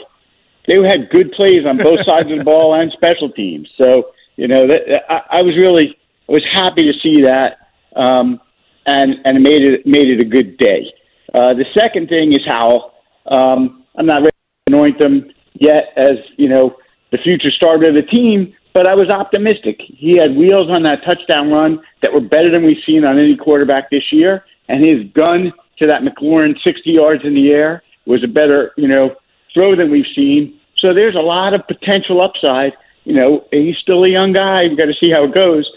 they 0.67 0.75
had 0.75 1.09
good 1.09 1.31
plays 1.31 1.65
on 1.65 1.77
both 1.77 2.05
sides 2.05 2.31
of 2.31 2.37
the 2.37 2.43
ball 2.43 2.75
and 2.75 2.91
special 2.91 3.31
teams. 3.31 3.69
So, 3.81 4.11
you 4.35 4.47
know, 4.47 4.67
that, 4.67 5.05
I, 5.09 5.39
I 5.39 5.43
was 5.43 5.55
really 5.57 5.97
I 6.29 6.31
was 6.31 6.45
happy 6.53 6.83
to 6.83 6.93
see 7.01 7.23
that, 7.23 7.57
um, 7.95 8.39
and 8.85 9.15
and 9.25 9.37
it 9.37 9.41
made 9.41 9.65
it 9.65 9.85
made 9.85 10.09
it 10.09 10.21
a 10.21 10.25
good 10.25 10.57
day. 10.57 10.85
Uh, 11.33 11.53
the 11.53 11.65
second 11.77 12.09
thing 12.09 12.31
is 12.33 12.39
Howell. 12.47 12.90
Um, 13.27 13.85
I'm 13.97 14.05
not 14.05 14.19
ready 14.19 14.31
to 14.67 14.73
anoint 14.73 14.99
them 14.99 15.31
yet 15.53 15.93
as 15.97 16.17
you 16.37 16.49
know 16.49 16.77
the 17.11 17.19
future 17.23 17.51
starter 17.51 17.89
of 17.89 17.95
the 17.95 18.03
team, 18.03 18.53
but 18.73 18.87
I 18.87 18.95
was 18.95 19.09
optimistic. 19.09 19.79
He 19.79 20.17
had 20.17 20.35
wheels 20.35 20.69
on 20.69 20.83
that 20.83 20.99
touchdown 21.05 21.51
run 21.51 21.81
that 22.01 22.13
were 22.13 22.21
better 22.21 22.51
than 22.51 22.63
we've 22.63 22.83
seen 22.85 23.05
on 23.05 23.19
any 23.19 23.35
quarterback 23.35 23.89
this 23.89 24.03
year, 24.11 24.45
and 24.69 24.85
his 24.85 25.11
gun 25.13 25.51
to 25.81 25.87
that 25.87 26.01
McLaurin 26.03 26.53
60 26.65 26.91
yards 26.91 27.21
in 27.23 27.33
the 27.33 27.53
air 27.53 27.83
was 28.05 28.23
a 28.23 28.27
better 28.27 28.71
you 28.77 28.87
know 28.87 29.15
throw 29.53 29.75
than 29.75 29.91
we've 29.91 30.05
seen. 30.15 30.59
So 30.83 30.93
there's 30.95 31.15
a 31.15 31.19
lot 31.19 31.53
of 31.53 31.61
potential 31.67 32.23
upside. 32.23 32.73
You 33.03 33.13
know, 33.13 33.45
he's 33.51 33.77
still 33.81 34.03
a 34.03 34.09
young 34.09 34.31
guy. 34.31 34.67
We've 34.67 34.77
got 34.77 34.85
to 34.85 34.95
see 35.03 35.11
how 35.11 35.23
it 35.23 35.33
goes. 35.33 35.69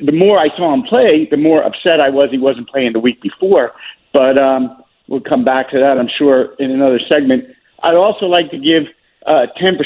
The 0.00 0.12
more 0.12 0.38
I 0.38 0.46
saw 0.56 0.72
him 0.72 0.82
play, 0.82 1.28
the 1.30 1.36
more 1.36 1.62
upset 1.62 2.00
I 2.00 2.08
was 2.08 2.28
he 2.30 2.38
wasn't 2.38 2.68
playing 2.68 2.92
the 2.92 3.00
week 3.00 3.20
before. 3.20 3.72
But 4.12 4.40
um, 4.40 4.79
we'll 5.10 5.20
come 5.20 5.44
back 5.44 5.68
to 5.70 5.80
that, 5.80 5.98
I'm 5.98 6.08
sure, 6.16 6.54
in 6.58 6.70
another 6.70 7.00
segment. 7.12 7.44
I'd 7.82 7.96
also 7.96 8.26
like 8.26 8.50
to 8.52 8.58
give 8.58 8.84
uh, 9.26 9.46
10% 9.60 9.76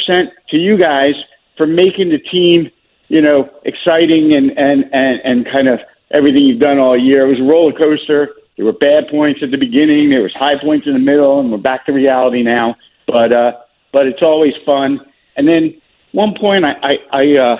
to 0.50 0.56
you 0.56 0.76
guys 0.76 1.14
for 1.56 1.66
making 1.66 2.10
the 2.10 2.18
team, 2.30 2.70
you 3.08 3.22
know, 3.22 3.50
exciting 3.64 4.36
and, 4.36 4.50
and, 4.56 4.84
and, 4.92 5.20
and 5.24 5.46
kind 5.52 5.68
of 5.68 5.80
everything 6.12 6.46
you've 6.46 6.60
done 6.60 6.78
all 6.78 6.96
year. 6.96 7.26
It 7.26 7.30
was 7.30 7.40
a 7.40 7.50
roller 7.50 7.72
coaster. 7.72 8.34
There 8.56 8.66
were 8.66 8.74
bad 8.74 9.08
points 9.10 9.40
at 9.42 9.50
the 9.50 9.56
beginning. 9.56 10.10
There 10.10 10.22
was 10.22 10.32
high 10.34 10.60
points 10.62 10.86
in 10.86 10.92
the 10.92 11.00
middle, 11.00 11.40
and 11.40 11.50
we're 11.50 11.58
back 11.58 11.86
to 11.86 11.92
reality 11.92 12.42
now. 12.42 12.76
But 13.06 13.34
uh, 13.34 13.52
but 13.92 14.06
it's 14.06 14.22
always 14.22 14.52
fun. 14.64 15.00
And 15.36 15.48
then 15.48 15.80
one 16.12 16.34
point, 16.40 16.64
I 16.64 16.70
I 16.80 16.94
I, 17.12 17.32
uh, 17.42 17.56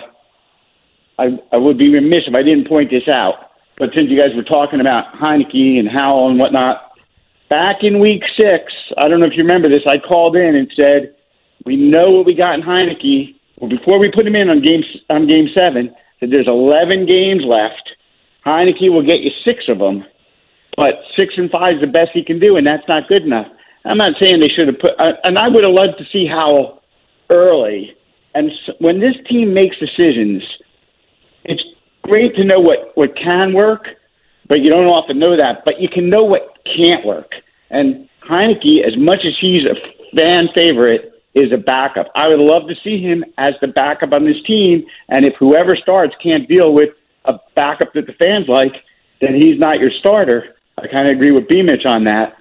I 1.19 1.25
I 1.53 1.59
would 1.59 1.79
be 1.79 1.91
remiss 1.91 2.21
if 2.29 2.35
I 2.35 2.43
didn't 2.43 2.69
point 2.69 2.91
this 2.91 3.09
out. 3.13 3.51
But 3.77 3.91
since 3.97 4.09
you 4.09 4.17
guys 4.17 4.31
were 4.37 4.45
talking 4.45 4.81
about 4.81 5.15
Heinicke 5.15 5.81
and 5.81 5.89
Howell 5.89 6.31
and 6.31 6.39
whatnot, 6.39 6.94
back 7.49 7.83
in 7.83 8.01
week 8.01 8.23
six, 8.39 8.73
I 8.99 9.09
don't 9.09 9.21
know 9.21 9.27
if 9.27 9.33
you 9.33 9.47
remember 9.47 9.69
this, 9.69 9.83
I 9.87 9.97
called 9.99 10.37
in 10.37 10.57
and 10.57 10.71
said, 10.79 11.17
We 11.65 11.77
know 11.77 12.07
what 12.07 12.27
we 12.27 12.35
got 12.35 12.55
in 12.55 12.63
Heinicke. 12.63 13.37
Well, 13.59 13.71
before 13.71 13.99
we 13.99 14.11
put 14.11 14.27
him 14.27 14.37
in 14.37 14.51
on 14.51 14.63
game 14.63 14.83
on 15.11 15.27
game 15.27 15.49
seven, 15.57 15.95
that 16.21 16.29
there's 16.31 16.49
11 16.49 17.07
games 17.07 17.43
left. 17.47 17.89
Heinicke 18.47 18.93
will 18.93 19.07
get 19.07 19.21
you 19.21 19.31
six 19.47 19.65
of 19.69 19.79
them, 19.79 20.05
but 20.77 20.93
six 21.19 21.35
and 21.37 21.51
five 21.51 21.75
is 21.75 21.81
the 21.81 21.89
best 21.89 22.11
he 22.13 22.25
can 22.25 22.41
do, 22.41 22.57
and 22.57 22.67
that's 22.67 22.87
not 22.89 23.09
good 23.09 23.23
enough. 23.23 23.47
I'm 23.85 23.99
not 23.99 24.15
saying 24.21 24.41
they 24.41 24.49
should 24.49 24.69
have 24.69 24.81
put, 24.81 24.93
uh, 24.99 25.13
and 25.25 25.39
I 25.39 25.49
would 25.49 25.65
have 25.65 25.75
loved 25.75 25.99
to 25.99 26.05
see 26.13 26.27
how 26.27 26.81
early. 27.31 27.95
And 28.35 28.51
when 28.81 28.99
this 28.99 29.15
team 29.31 29.55
makes 29.55 29.77
decisions, 29.79 30.43
it's 31.45 31.63
great 32.03 32.35
to 32.37 32.45
know 32.45 32.59
what 32.59 32.93
what 32.97 33.11
can 33.17 33.53
work, 33.55 33.87
but 34.49 34.59
you 34.59 34.71
don't 34.71 34.87
often 34.87 35.19
know 35.19 35.37
that. 35.37 35.63
But 35.65 35.81
you 35.81 35.89
can 35.89 36.11
know 36.11 36.23
what 36.23 36.54
can't 36.65 37.05
work. 37.05 37.31
And 37.71 38.09
Heinicke, 38.29 38.85
as 38.85 38.97
much 38.97 39.21
as 39.25 39.35
he's 39.41 39.63
a 39.69 40.17
fan 40.17 40.49
favorite, 40.55 41.13
is 41.35 41.53
a 41.53 41.59
backup. 41.59 42.07
I 42.15 42.29
would 42.29 42.41
love 42.41 42.69
to 42.69 42.75
see 42.85 43.03
him 43.03 43.25
as 43.39 43.51
the 43.61 43.69
backup 43.69 44.15
on 44.15 44.25
this 44.25 44.41
team. 44.47 44.85
And 45.09 45.27
if 45.27 45.35
whoever 45.39 45.77
starts 45.77 46.15
can't 46.23 46.49
deal 46.49 46.73
with 46.73 46.91
a 47.25 47.35
backup 47.57 47.93
that 47.95 48.07
the 48.07 48.13
fans 48.15 48.47
like, 48.49 48.73
then 49.21 49.35
he's 49.35 49.59
not 49.59 49.81
your 49.81 49.91
starter. 49.99 50.55
I 50.79 50.87
kind 50.87 51.09
of 51.09 51.17
agree 51.17 51.33
with 51.33 51.49
B 51.49 51.63
Mitch 51.63 51.87
on 51.87 52.05
that. 52.05 52.37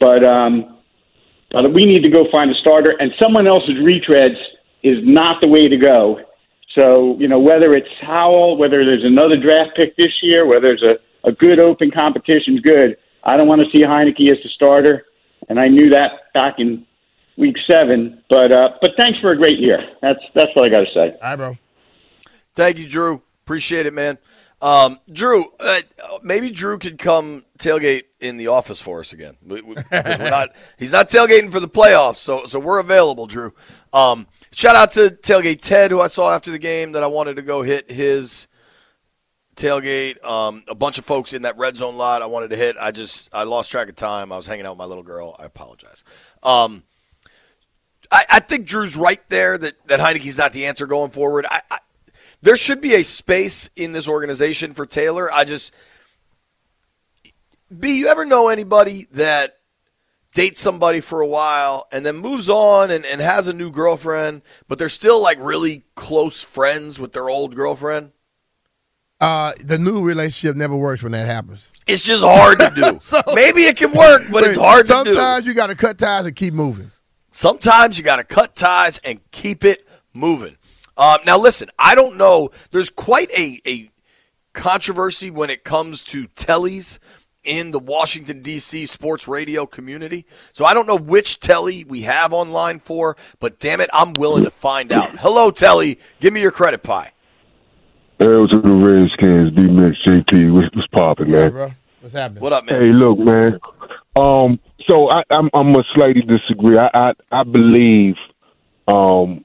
But 0.00 0.24
um, 0.24 0.78
but 1.50 1.72
we 1.72 1.84
need 1.84 2.04
to 2.04 2.10
go 2.10 2.24
find 2.30 2.50
a 2.50 2.54
starter, 2.60 2.94
and 2.98 3.10
someone 3.20 3.46
else's 3.46 3.76
retreads 3.76 4.36
is 4.82 4.98
not 5.02 5.42
the 5.42 5.48
way 5.48 5.66
to 5.66 5.76
go. 5.76 6.20
So 6.78 7.16
you 7.18 7.28
know 7.28 7.40
whether 7.40 7.72
it's 7.72 7.88
Howell, 8.00 8.56
whether 8.56 8.84
there's 8.84 9.04
another 9.04 9.36
draft 9.36 9.76
pick 9.76 9.96
this 9.96 10.12
year, 10.22 10.46
whether 10.46 10.68
there's 10.68 10.84
a, 10.86 11.28
a 11.28 11.32
good 11.32 11.60
open 11.60 11.90
competition's 11.90 12.60
good. 12.60 12.96
I 13.24 13.36
don't 13.36 13.48
want 13.48 13.60
to 13.60 13.66
see 13.74 13.84
Heinicke 13.84 14.30
as 14.30 14.42
the 14.42 14.48
starter, 14.54 15.06
and 15.48 15.58
I 15.58 15.68
knew 15.68 15.90
that 15.90 16.32
back 16.34 16.54
in 16.58 16.86
week 17.36 17.56
seven. 17.70 18.22
But 18.28 18.52
uh, 18.52 18.70
but 18.80 18.92
thanks 18.98 19.18
for 19.20 19.32
a 19.32 19.36
great 19.36 19.58
year. 19.58 19.78
That's 20.02 20.20
that's 20.34 20.50
what 20.54 20.64
I 20.64 20.68
got 20.68 20.80
to 20.80 20.92
say. 20.94 21.12
All 21.12 21.18
right, 21.22 21.36
bro. 21.36 21.58
Thank 22.54 22.78
you, 22.78 22.88
Drew. 22.88 23.22
Appreciate 23.44 23.86
it, 23.86 23.94
man. 23.94 24.18
Um, 24.60 24.98
Drew, 25.10 25.44
uh, 25.60 25.80
maybe 26.22 26.50
Drew 26.50 26.78
could 26.78 26.98
come 26.98 27.44
tailgate 27.58 28.04
in 28.20 28.36
the 28.36 28.48
office 28.48 28.80
for 28.80 28.98
us 28.98 29.12
again 29.12 29.36
because 29.46 30.18
we're 30.18 30.30
not. 30.30 30.54
He's 30.78 30.92
not 30.92 31.08
tailgating 31.08 31.52
for 31.52 31.60
the 31.60 31.68
playoffs, 31.68 32.16
so 32.16 32.46
so 32.46 32.58
we're 32.58 32.80
available, 32.80 33.26
Drew. 33.26 33.54
Um, 33.92 34.26
shout 34.52 34.74
out 34.74 34.92
to 34.92 35.10
tailgate 35.10 35.60
Ted, 35.60 35.92
who 35.92 36.00
I 36.00 36.08
saw 36.08 36.34
after 36.34 36.50
the 36.50 36.58
game 36.58 36.92
that 36.92 37.04
I 37.04 37.06
wanted 37.06 37.36
to 37.36 37.42
go 37.42 37.62
hit 37.62 37.90
his 37.90 38.47
tailgate. 39.58 40.24
Um, 40.24 40.64
a 40.68 40.74
bunch 40.74 40.98
of 40.98 41.04
folks 41.04 41.32
in 41.32 41.42
that 41.42 41.58
red 41.58 41.76
zone 41.76 41.96
lot 41.96 42.22
I 42.22 42.26
wanted 42.26 42.50
to 42.50 42.56
hit. 42.56 42.76
I 42.80 42.92
just 42.92 43.28
I 43.34 43.42
lost 43.42 43.70
track 43.70 43.88
of 43.88 43.96
time. 43.96 44.32
I 44.32 44.36
was 44.36 44.46
hanging 44.46 44.64
out 44.64 44.72
with 44.72 44.78
my 44.78 44.84
little 44.86 45.02
girl. 45.02 45.36
I 45.38 45.44
apologize. 45.44 46.04
Um, 46.42 46.84
I, 48.10 48.24
I 48.30 48.40
think 48.40 48.66
Drew's 48.66 48.96
right 48.96 49.20
there 49.28 49.58
that 49.58 49.74
that 49.88 50.00
Heinicke's 50.00 50.38
not 50.38 50.52
the 50.52 50.66
answer 50.66 50.86
going 50.86 51.10
forward. 51.10 51.46
I, 51.50 51.62
I 51.70 51.78
there 52.40 52.56
should 52.56 52.80
be 52.80 52.94
a 52.94 53.02
space 53.02 53.68
in 53.76 53.92
this 53.92 54.08
organization 54.08 54.72
for 54.72 54.86
Taylor. 54.86 55.30
I 55.32 55.44
just 55.44 55.74
B, 57.76 57.98
you 57.98 58.08
ever 58.08 58.24
know 58.24 58.48
anybody 58.48 59.06
that 59.12 59.58
dates 60.34 60.60
somebody 60.60 61.00
for 61.00 61.20
a 61.20 61.26
while 61.26 61.86
and 61.90 62.06
then 62.06 62.16
moves 62.16 62.48
on 62.48 62.90
and, 62.90 63.04
and 63.04 63.20
has 63.20 63.48
a 63.48 63.52
new 63.52 63.70
girlfriend, 63.70 64.42
but 64.68 64.78
they're 64.78 64.88
still 64.88 65.20
like 65.20 65.38
really 65.40 65.84
close 65.94 66.42
friends 66.42 66.98
with 66.98 67.12
their 67.12 67.28
old 67.28 67.54
girlfriend? 67.54 68.12
Uh, 69.20 69.52
the 69.64 69.78
new 69.78 70.02
relationship 70.02 70.56
never 70.56 70.76
works 70.76 71.02
when 71.02 71.12
that 71.12 71.26
happens. 71.26 71.68
It's 71.86 72.02
just 72.02 72.22
hard 72.22 72.58
to 72.60 72.70
do. 72.70 72.98
so, 73.00 73.20
Maybe 73.34 73.62
it 73.62 73.76
can 73.76 73.92
work, 73.92 74.22
but 74.30 74.44
it's 74.44 74.56
hard 74.56 74.86
to 74.86 75.04
do. 75.04 75.14
Sometimes 75.14 75.46
you 75.46 75.54
got 75.54 75.68
to 75.68 75.74
cut 75.74 75.98
ties 75.98 76.26
and 76.26 76.36
keep 76.36 76.54
moving. 76.54 76.90
Sometimes 77.30 77.98
you 77.98 78.04
got 78.04 78.16
to 78.16 78.24
cut 78.24 78.54
ties 78.54 78.98
and 78.98 79.20
keep 79.30 79.64
it 79.64 79.86
moving. 80.12 80.56
Um, 80.96 81.18
now, 81.24 81.38
listen, 81.38 81.68
I 81.78 81.94
don't 81.94 82.16
know. 82.16 82.50
There's 82.70 82.90
quite 82.90 83.30
a, 83.32 83.60
a 83.66 83.90
controversy 84.52 85.30
when 85.30 85.50
it 85.50 85.64
comes 85.64 86.04
to 86.04 86.28
tellies 86.28 86.98
in 87.44 87.70
the 87.70 87.78
Washington, 87.78 88.42
D.C. 88.42 88.86
sports 88.86 89.26
radio 89.26 89.66
community. 89.66 90.26
So 90.52 90.64
I 90.64 90.74
don't 90.74 90.86
know 90.86 90.96
which 90.96 91.40
telly 91.40 91.84
we 91.84 92.02
have 92.02 92.32
online 92.32 92.80
for, 92.80 93.16
but 93.40 93.58
damn 93.58 93.80
it, 93.80 93.88
I'm 93.92 94.12
willing 94.12 94.44
to 94.44 94.50
find 94.50 94.92
out. 94.92 95.18
Hello, 95.20 95.50
telly. 95.50 95.98
Give 96.20 96.32
me 96.32 96.40
your 96.40 96.50
credit 96.50 96.82
pie. 96.82 97.12
Hey, 98.18 98.36
what's 98.36 98.52
up, 98.52 98.64
the 98.64 98.72
Redskins? 98.72 99.52
B 99.52 99.62
Mix 99.68 99.96
JP. 100.04 100.52
What's, 100.52 100.74
what's 100.74 100.88
popping, 100.88 101.30
man? 101.30 101.52
bro. 101.52 101.70
What's 102.00 102.16
happening? 102.16 102.42
What 102.42 102.52
up, 102.52 102.64
man? 102.64 102.80
Hey, 102.80 102.92
look, 102.92 103.16
man. 103.16 103.60
Um, 104.16 104.58
so 104.90 105.08
I, 105.08 105.22
I'm 105.30 105.48
I'm 105.54 105.72
gonna 105.72 105.84
slightly 105.94 106.22
disagree. 106.22 106.76
I 106.76 106.90
I, 106.92 107.12
I 107.30 107.44
believe 107.44 108.16
um 108.88 109.44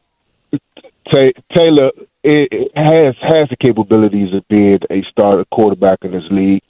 Taylor 1.55 1.91
it 2.23 2.71
has 2.75 3.13
has 3.21 3.43
the 3.51 3.57
capabilities 3.63 4.33
of 4.33 4.47
being 4.47 4.79
a 4.89 5.03
starter 5.11 5.45
quarterback 5.51 5.99
in 6.01 6.11
this 6.11 6.23
league. 6.31 6.63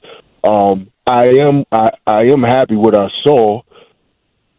Um, 0.44 0.92
I 1.08 1.28
am 1.40 1.64
I, 1.72 1.88
I 2.06 2.24
am 2.26 2.44
happy 2.44 2.76
with 2.76 2.98
our 2.98 3.12
saw, 3.24 3.62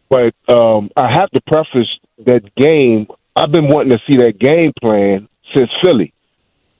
but 0.09 0.33
um, 0.49 0.89
I 0.97 1.13
have 1.13 1.29
to 1.29 1.41
preface 1.45 1.89
that 2.25 2.55
game. 2.55 3.05
I've 3.35 3.51
been 3.51 3.67
wanting 3.67 3.91
to 3.91 3.99
see 4.09 4.17
that 4.17 4.39
game 4.39 4.73
plan 4.81 5.27
since 5.55 5.69
Philly. 5.83 6.11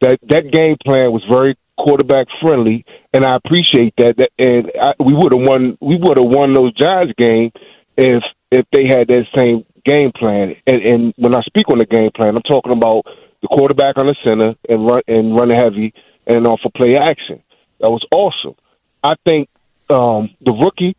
That 0.01 0.19
that 0.29 0.51
game 0.51 0.77
plan 0.83 1.11
was 1.11 1.23
very 1.29 1.57
quarterback 1.77 2.27
friendly, 2.41 2.85
and 3.13 3.25
I 3.25 3.35
appreciate 3.35 3.93
that. 3.97 4.15
that 4.17 4.29
and 4.37 4.71
I, 4.81 4.93
we 4.99 5.13
would 5.13 5.33
have 5.33 5.47
won. 5.47 5.77
We 5.81 5.97
would 5.97 6.17
have 6.17 6.27
won 6.27 6.53
those 6.53 6.73
Giants 6.73 7.13
game 7.17 7.51
if 7.97 8.23
if 8.51 8.65
they 8.71 8.85
had 8.87 9.07
that 9.07 9.25
same 9.35 9.65
game 9.85 10.11
plan. 10.11 10.55
And, 10.67 10.81
and 10.81 11.13
when 11.17 11.35
I 11.35 11.41
speak 11.43 11.69
on 11.69 11.79
the 11.79 11.85
game 11.85 12.11
plan, 12.15 12.35
I'm 12.35 12.43
talking 12.43 12.73
about 12.73 13.05
the 13.41 13.47
quarterback 13.47 13.97
on 13.97 14.07
the 14.07 14.15
center 14.27 14.55
and 14.69 14.85
run 14.85 15.01
and 15.07 15.35
running 15.35 15.57
heavy 15.57 15.93
and 16.27 16.47
off 16.47 16.61
a 16.63 16.67
of 16.67 16.73
play 16.73 16.95
action. 16.95 17.41
That 17.79 17.91
was 17.91 18.03
awesome. 18.11 18.55
I 19.03 19.13
think 19.25 19.49
um, 19.89 20.29
the 20.41 20.53
rookie 20.53 20.95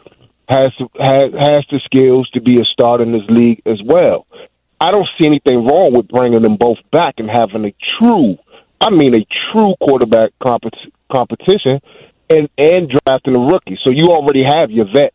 has 0.48 0.70
has 1.00 1.32
has 1.38 1.64
the 1.70 1.80
skills 1.84 2.28
to 2.30 2.40
be 2.40 2.60
a 2.60 2.64
starter 2.64 3.02
in 3.02 3.12
this 3.12 3.28
league 3.28 3.62
as 3.66 3.80
well. 3.84 4.26
I 4.80 4.90
don't 4.90 5.08
see 5.18 5.26
anything 5.26 5.64
wrong 5.66 5.92
with 5.94 6.08
bringing 6.08 6.42
them 6.42 6.56
both 6.56 6.78
back 6.92 7.14
and 7.18 7.30
having 7.30 7.64
a 7.64 7.74
true, 7.98 8.36
I 8.80 8.90
mean, 8.90 9.14
a 9.14 9.26
true 9.52 9.74
quarterback 9.80 10.30
compet- 10.42 10.92
competition, 11.12 11.80
and 12.28 12.48
and 12.58 12.92
drafting 13.06 13.36
a 13.36 13.40
rookie. 13.40 13.78
So 13.84 13.90
you 13.90 14.08
already 14.08 14.44
have 14.44 14.70
your 14.70 14.86
vet 14.86 15.14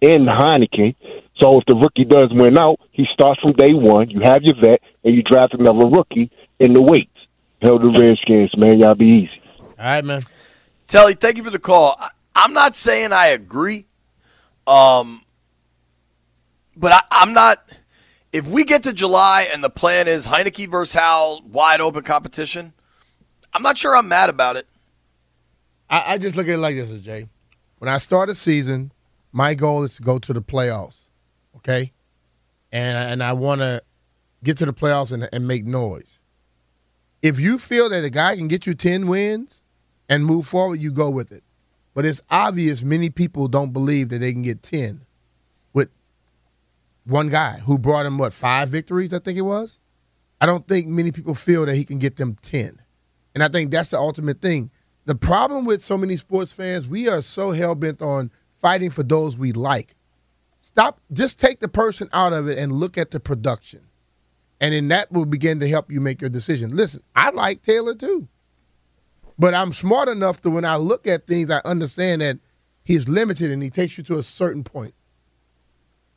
in 0.00 0.26
Heinicke. 0.26 0.94
So 1.40 1.58
if 1.58 1.64
the 1.66 1.74
rookie 1.74 2.04
does 2.04 2.30
win 2.32 2.58
out, 2.58 2.80
he 2.92 3.06
starts 3.12 3.40
from 3.40 3.52
day 3.52 3.72
one. 3.72 4.10
You 4.10 4.20
have 4.24 4.42
your 4.42 4.56
vet, 4.60 4.80
and 5.04 5.14
you 5.14 5.22
draft 5.22 5.54
another 5.54 5.86
rookie 5.86 6.30
in 6.58 6.72
the 6.72 6.82
weights. 6.82 7.10
Hell, 7.62 7.78
the 7.78 7.90
Redskins, 7.90 8.56
man, 8.56 8.78
y'all 8.78 8.94
be 8.94 9.06
easy. 9.06 9.42
All 9.58 9.74
right, 9.78 10.04
man. 10.04 10.22
Telly, 10.86 11.14
thank 11.14 11.36
you 11.36 11.44
for 11.44 11.50
the 11.50 11.58
call. 11.58 11.96
I, 11.98 12.10
am 12.44 12.52
not 12.52 12.74
saying 12.74 13.12
I 13.12 13.28
agree, 13.28 13.86
um, 14.66 15.22
but 16.76 16.92
I, 16.92 17.02
I'm 17.10 17.32
not. 17.32 17.62
If 18.32 18.46
we 18.46 18.64
get 18.64 18.84
to 18.84 18.92
July 18.92 19.48
and 19.52 19.62
the 19.62 19.70
plan 19.70 20.08
is 20.08 20.26
Heinicke 20.26 20.68
versus 20.70 20.94
Howell, 20.94 21.42
wide 21.46 21.80
open 21.80 22.02
competition, 22.02 22.72
I'm 23.52 23.62
not 23.62 23.76
sure 23.78 23.96
I'm 23.96 24.08
mad 24.08 24.30
about 24.30 24.56
it. 24.56 24.66
I, 25.88 26.14
I 26.14 26.18
just 26.18 26.36
look 26.36 26.46
at 26.46 26.54
it 26.54 26.58
like 26.58 26.76
this, 26.76 27.00
Jay. 27.00 27.28
When 27.78 27.88
I 27.88 27.98
start 27.98 28.28
a 28.28 28.34
season, 28.34 28.92
my 29.32 29.54
goal 29.54 29.82
is 29.82 29.96
to 29.96 30.02
go 30.02 30.18
to 30.18 30.32
the 30.32 30.42
playoffs 30.42 31.10
okay? 31.60 31.92
And 32.72 32.96
and 33.12 33.22
I 33.22 33.32
want 33.32 33.60
to 33.60 33.82
get 34.42 34.56
to 34.58 34.66
the 34.66 34.72
playoffs 34.72 35.12
and, 35.12 35.28
and 35.32 35.46
make 35.46 35.64
noise. 35.64 36.20
If 37.22 37.38
you 37.38 37.58
feel 37.58 37.88
that 37.90 38.04
a 38.04 38.10
guy 38.10 38.36
can 38.36 38.48
get 38.48 38.66
you 38.66 38.74
10 38.74 39.06
wins 39.06 39.60
and 40.08 40.24
move 40.24 40.46
forward, 40.46 40.80
you 40.80 40.90
go 40.90 41.10
with 41.10 41.30
it. 41.32 41.42
But 41.92 42.06
it's 42.06 42.22
obvious 42.30 42.82
many 42.82 43.10
people 43.10 43.48
don't 43.48 43.72
believe 43.72 44.08
that 44.08 44.20
they 44.20 44.32
can 44.32 44.40
get 44.40 44.62
10 44.62 45.02
with 45.74 45.90
one 47.04 47.28
guy 47.28 47.58
who 47.58 47.76
brought 47.76 48.06
him, 48.06 48.16
what, 48.16 48.32
five 48.32 48.70
victories, 48.70 49.12
I 49.12 49.18
think 49.18 49.36
it 49.36 49.42
was? 49.42 49.78
I 50.40 50.46
don't 50.46 50.66
think 50.66 50.86
many 50.86 51.12
people 51.12 51.34
feel 51.34 51.66
that 51.66 51.74
he 51.74 51.84
can 51.84 51.98
get 51.98 52.16
them 52.16 52.38
10. 52.40 52.79
And 53.34 53.44
I 53.44 53.48
think 53.48 53.70
that's 53.70 53.90
the 53.90 53.98
ultimate 53.98 54.40
thing. 54.40 54.70
The 55.06 55.14
problem 55.14 55.64
with 55.64 55.82
so 55.82 55.96
many 55.96 56.16
sports 56.16 56.52
fans, 56.52 56.86
we 56.86 57.08
are 57.08 57.22
so 57.22 57.52
hell 57.52 57.74
bent 57.74 58.02
on 58.02 58.30
fighting 58.58 58.90
for 58.90 59.02
those 59.02 59.36
we 59.36 59.52
like. 59.52 59.94
Stop. 60.60 61.00
Just 61.12 61.40
take 61.40 61.60
the 61.60 61.68
person 61.68 62.08
out 62.12 62.32
of 62.32 62.48
it 62.48 62.58
and 62.58 62.72
look 62.72 62.98
at 62.98 63.10
the 63.10 63.20
production, 63.20 63.80
and 64.60 64.74
then 64.74 64.88
that 64.88 65.10
will 65.10 65.24
begin 65.24 65.58
to 65.60 65.68
help 65.68 65.90
you 65.90 66.00
make 66.00 66.20
your 66.20 66.30
decision. 66.30 66.76
Listen, 66.76 67.02
I 67.16 67.30
like 67.30 67.62
Taylor 67.62 67.94
too, 67.94 68.28
but 69.38 69.54
I'm 69.54 69.72
smart 69.72 70.08
enough 70.08 70.42
to 70.42 70.50
when 70.50 70.66
I 70.66 70.76
look 70.76 71.06
at 71.06 71.26
things, 71.26 71.50
I 71.50 71.62
understand 71.64 72.20
that 72.20 72.38
he's 72.84 73.08
limited 73.08 73.50
and 73.50 73.62
he 73.62 73.70
takes 73.70 73.96
you 73.96 74.04
to 74.04 74.18
a 74.18 74.22
certain 74.22 74.62
point. 74.62 74.94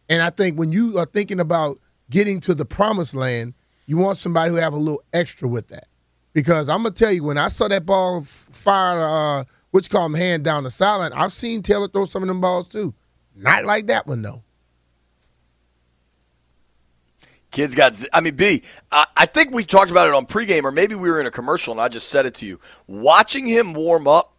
And 0.10 0.22
I 0.22 0.30
think 0.30 0.60
when 0.60 0.74
you 0.74 1.00
are 1.00 1.06
thinking 1.06 1.40
about 1.40 1.80
getting 2.10 2.42
to 2.42 2.54
the 2.54 2.66
promised 2.66 3.16
land, 3.16 3.54
you 3.86 3.98
want 3.98 4.18
somebody 4.18 4.52
who 4.52 4.58
have 4.58 4.74
a 4.74 4.78
little 4.78 5.04
extra 5.14 5.48
with 5.48 5.70
that. 5.70 5.88
Because 6.34 6.68
I'm 6.68 6.84
gonna 6.84 6.92
tell 6.96 7.12
you, 7.12 7.24
when 7.24 7.38
I 7.38 7.48
saw 7.48 7.68
that 7.68 7.86
ball 7.86 8.24
fire, 8.24 9.02
uh, 9.02 9.44
which 9.72 9.90
call 9.90 10.06
him 10.06 10.16
hand 10.16 10.44
down 10.44 10.64
the 10.64 10.72
sideline, 10.72 11.14
I've 11.14 11.34
seen 11.34 11.62
Taylor 11.62 11.88
throw 11.88 12.06
some 12.06 12.24
of 12.24 12.28
them 12.28 12.42
balls 12.42 12.68
too. 12.68 12.94
Not 13.36 13.66
like 13.66 13.88
that 13.88 14.08
one 14.08 14.22
though. 14.22 14.44
Kids 17.52 17.76
got. 17.76 17.96
z- 17.96 18.10
I 18.12 18.20
mean, 18.20 18.36
B. 18.36 18.64
I, 18.92 19.06
I 19.16 19.26
think 19.28 19.52
we 19.52 19.64
talked 19.64 19.92
about 19.92 20.08
it 20.08 20.16
on 20.16 20.26
pregame, 20.26 20.64
or 20.64 20.72
maybe 20.72 20.96
we 20.96 21.10
were 21.10 21.20
in 21.20 21.28
a 21.28 21.32
commercial, 21.32 21.72
and 21.72 21.80
I 21.80 21.88
just 21.88 22.10
said 22.10 22.26
it 22.26 22.34
to 22.36 22.46
you. 22.48 22.60
Watching 22.88 23.46
him 23.46 23.74
warm 23.76 24.08
up, 24.08 24.36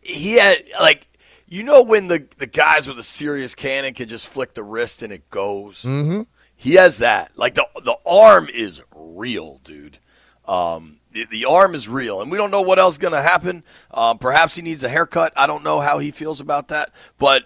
he 0.00 0.34
had 0.34 0.58
like, 0.80 1.08
you 1.48 1.64
know, 1.64 1.82
when 1.82 2.06
the 2.06 2.26
the 2.38 2.46
guys 2.46 2.86
with 2.86 2.96
a 3.00 3.02
serious 3.02 3.56
cannon 3.56 3.92
can 3.92 4.08
just 4.08 4.28
flick 4.28 4.54
the 4.54 4.62
wrist 4.62 5.02
and 5.02 5.12
it 5.12 5.28
goes. 5.30 5.82
Mm-hmm. 5.82 6.22
He 6.54 6.74
has 6.74 6.98
that. 6.98 7.36
Like 7.36 7.54
the 7.54 7.66
the 7.84 7.96
arm 8.06 8.48
is 8.54 8.80
real, 8.94 9.60
dude. 9.64 9.98
Um, 10.46 10.98
the, 11.12 11.26
the 11.26 11.44
arm 11.44 11.74
is 11.74 11.88
real, 11.88 12.20
and 12.20 12.30
we 12.30 12.36
don't 12.36 12.50
know 12.50 12.62
what 12.62 12.78
else 12.78 12.94
is 12.94 12.98
going 12.98 13.12
to 13.12 13.22
happen. 13.22 13.62
Um, 13.92 14.18
perhaps 14.18 14.56
he 14.56 14.62
needs 14.62 14.82
a 14.84 14.88
haircut. 14.88 15.32
I 15.36 15.46
don't 15.46 15.62
know 15.64 15.80
how 15.80 15.98
he 15.98 16.10
feels 16.10 16.40
about 16.40 16.68
that, 16.68 16.90
but 17.18 17.44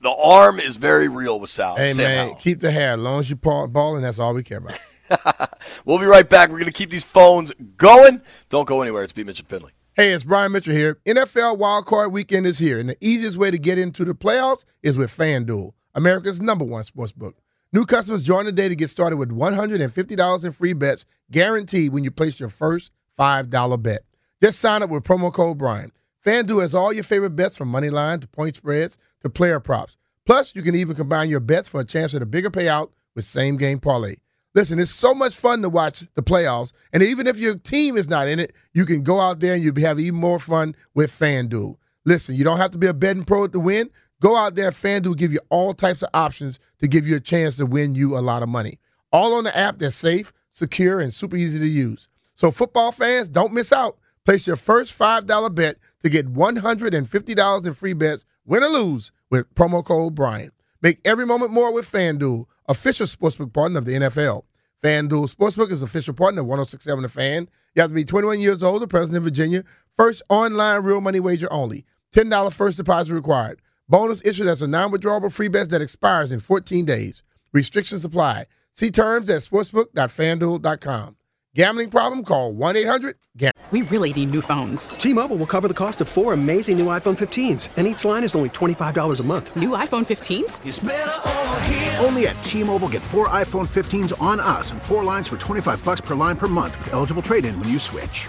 the 0.00 0.10
arm 0.10 0.58
is 0.60 0.76
very 0.76 1.08
real 1.08 1.38
with 1.40 1.50
Sal. 1.50 1.76
Hey 1.76 1.88
Sam 1.90 2.04
man, 2.04 2.26
Howell. 2.28 2.36
keep 2.36 2.60
the 2.60 2.70
hair. 2.70 2.92
As 2.92 3.00
long 3.00 3.20
as 3.20 3.28
you 3.30 3.36
ball, 3.36 3.66
balling, 3.68 4.02
that's 4.02 4.18
all 4.18 4.32
we 4.34 4.42
care 4.42 4.58
about. 4.58 4.78
We'll 5.84 5.98
be 5.98 6.04
right 6.06 6.28
back. 6.28 6.50
We're 6.50 6.58
going 6.58 6.70
to 6.70 6.76
keep 6.76 6.90
these 6.90 7.02
phones 7.02 7.52
going. 7.76 8.22
Don't 8.48 8.66
go 8.68 8.80
anywhere. 8.80 9.02
It's 9.02 9.12
B. 9.12 9.24
Mitchell 9.24 9.44
Finlay. 9.44 9.72
Hey, 9.94 10.12
it's 10.12 10.22
Brian 10.22 10.52
Mitchell 10.52 10.72
here. 10.72 10.98
NFL 11.04 11.58
Wildcard 11.58 12.12
Weekend 12.12 12.46
is 12.46 12.58
here, 12.60 12.78
and 12.78 12.88
the 12.88 12.96
easiest 13.00 13.36
way 13.36 13.50
to 13.50 13.58
get 13.58 13.76
into 13.76 14.04
the 14.04 14.14
playoffs 14.14 14.64
is 14.84 14.96
with 14.96 15.10
FanDuel, 15.10 15.72
America's 15.96 16.40
number 16.40 16.64
one 16.64 16.84
sports 16.84 17.10
book. 17.10 17.36
New 17.72 17.86
customers 17.86 18.24
join 18.24 18.44
today 18.46 18.68
to 18.68 18.74
get 18.74 18.90
started 18.90 19.16
with 19.16 19.30
$150 19.30 20.44
in 20.44 20.50
free 20.50 20.72
bets 20.72 21.04
guaranteed 21.30 21.92
when 21.92 22.02
you 22.02 22.10
place 22.10 22.40
your 22.40 22.48
first 22.48 22.90
$5 23.16 23.80
bet. 23.80 24.02
Just 24.42 24.58
sign 24.58 24.82
up 24.82 24.90
with 24.90 25.04
promo 25.04 25.32
code 25.32 25.58
Brian. 25.58 25.92
FanDuel 26.26 26.62
has 26.62 26.74
all 26.74 26.92
your 26.92 27.04
favorite 27.04 27.36
bets 27.36 27.56
from 27.56 27.68
money 27.68 27.88
line 27.88 28.18
to 28.18 28.26
point 28.26 28.56
spreads 28.56 28.98
to 29.22 29.30
player 29.30 29.60
props. 29.60 29.96
Plus, 30.26 30.52
you 30.56 30.62
can 30.62 30.74
even 30.74 30.96
combine 30.96 31.30
your 31.30 31.38
bets 31.38 31.68
for 31.68 31.80
a 31.80 31.86
chance 31.86 32.12
at 32.12 32.22
a 32.22 32.26
bigger 32.26 32.50
payout 32.50 32.90
with 33.14 33.24
same 33.24 33.56
game 33.56 33.78
parlay. 33.78 34.16
Listen, 34.52 34.80
it's 34.80 34.90
so 34.90 35.14
much 35.14 35.36
fun 35.36 35.62
to 35.62 35.68
watch 35.68 36.04
the 36.14 36.24
playoffs, 36.24 36.72
and 36.92 37.04
even 37.04 37.28
if 37.28 37.38
your 37.38 37.54
team 37.54 37.96
is 37.96 38.08
not 38.08 38.26
in 38.26 38.40
it, 38.40 38.52
you 38.72 38.84
can 38.84 39.04
go 39.04 39.20
out 39.20 39.38
there 39.38 39.54
and 39.54 39.62
you'll 39.62 39.78
have 39.78 40.00
even 40.00 40.18
more 40.18 40.40
fun 40.40 40.74
with 40.92 41.16
FanDuel. 41.16 41.76
Listen, 42.04 42.34
you 42.34 42.42
don't 42.42 42.56
have 42.56 42.72
to 42.72 42.78
be 42.78 42.88
a 42.88 42.94
betting 42.94 43.24
pro 43.24 43.46
to 43.46 43.60
win. 43.60 43.90
Go 44.20 44.36
out 44.36 44.54
there, 44.54 44.70
FanDuel 44.70 45.16
give 45.16 45.32
you 45.32 45.40
all 45.48 45.72
types 45.72 46.02
of 46.02 46.10
options 46.12 46.58
to 46.80 46.86
give 46.86 47.06
you 47.06 47.16
a 47.16 47.20
chance 47.20 47.56
to 47.56 47.66
win 47.66 47.94
you 47.94 48.16
a 48.16 48.20
lot 48.20 48.42
of 48.42 48.48
money. 48.48 48.78
All 49.12 49.34
on 49.34 49.44
the 49.44 49.56
app 49.56 49.78
that's 49.78 49.96
safe, 49.96 50.32
secure, 50.52 51.00
and 51.00 51.12
super 51.12 51.36
easy 51.36 51.58
to 51.58 51.66
use. 51.66 52.08
So, 52.34 52.50
football 52.50 52.92
fans, 52.92 53.28
don't 53.28 53.52
miss 53.52 53.72
out. 53.72 53.98
Place 54.24 54.46
your 54.46 54.56
first 54.56 54.96
$5 54.96 55.54
bet 55.54 55.76
to 56.02 56.10
get 56.10 56.32
$150 56.32 57.66
in 57.66 57.72
free 57.72 57.92
bets, 57.94 58.24
win 58.44 58.62
or 58.62 58.68
lose, 58.68 59.10
with 59.30 59.52
promo 59.54 59.84
code 59.84 60.14
Brian. 60.14 60.50
Make 60.82 61.00
every 61.04 61.26
moment 61.26 61.50
more 61.50 61.72
with 61.72 61.90
FanDuel, 61.90 62.46
official 62.68 63.06
sportsbook 63.06 63.52
partner 63.52 63.78
of 63.78 63.84
the 63.84 63.92
NFL. 63.92 64.44
FanDuel 64.82 65.34
Sportsbook 65.34 65.70
is 65.70 65.82
official 65.82 66.14
partner 66.14 66.40
of 66.40 66.46
1067 66.46 67.02
The 67.02 67.08
Fan. 67.08 67.48
You 67.74 67.82
have 67.82 67.90
to 67.90 67.94
be 67.94 68.04
21 68.04 68.40
years 68.40 68.62
old 68.62 68.82
or 68.82 68.86
present 68.86 69.16
in 69.16 69.22
Virginia. 69.22 69.62
First 69.96 70.22
online 70.30 70.82
real 70.82 71.02
money 71.02 71.20
wager 71.20 71.52
only. 71.52 71.84
$10 72.14 72.52
first 72.52 72.78
deposit 72.78 73.12
required. 73.14 73.60
Bonus 73.90 74.24
issued 74.24 74.46
as 74.46 74.62
a 74.62 74.68
non 74.68 74.92
withdrawable 74.92 75.32
free 75.32 75.48
bet 75.48 75.68
that 75.70 75.82
expires 75.82 76.30
in 76.30 76.38
14 76.38 76.84
days. 76.84 77.24
Restrictions 77.52 78.04
apply. 78.04 78.46
See 78.72 78.92
terms 78.92 79.28
at 79.28 79.42
sportsbook.fanduel.com. 79.42 81.16
Gambling 81.56 81.90
problem? 81.90 82.24
Call 82.24 82.52
1 82.52 82.76
800 82.76 83.16
GAMBLE. 83.36 83.52
We 83.72 83.82
really 83.82 84.12
need 84.12 84.30
new 84.30 84.40
phones. 84.40 84.90
T-Mobile 84.90 85.36
will 85.36 85.46
cover 85.46 85.66
the 85.66 85.74
cost 85.74 86.00
of 86.00 86.08
four 86.08 86.32
amazing 86.32 86.78
new 86.78 86.86
iPhone 86.86 87.18
15s, 87.18 87.68
and 87.76 87.88
each 87.88 88.04
line 88.04 88.22
is 88.22 88.36
only 88.36 88.50
$25 88.50 89.18
a 89.18 89.22
month. 89.24 89.56
New 89.56 89.70
iPhone 89.70 90.06
15s? 90.06 92.04
Only 92.04 92.28
at 92.28 92.40
T-Mobile 92.44 92.88
get 92.88 93.02
four 93.02 93.26
iPhone 93.28 93.66
15s 93.66 94.20
on 94.22 94.38
us 94.38 94.70
and 94.70 94.80
four 94.80 95.02
lines 95.02 95.26
for 95.26 95.36
25 95.36 95.84
bucks 95.84 96.00
per 96.00 96.14
line 96.14 96.36
per 96.36 96.46
month 96.46 96.78
with 96.78 96.92
eligible 96.92 97.22
trade-in 97.22 97.58
when 97.58 97.68
you 97.68 97.80
switch. 97.80 98.28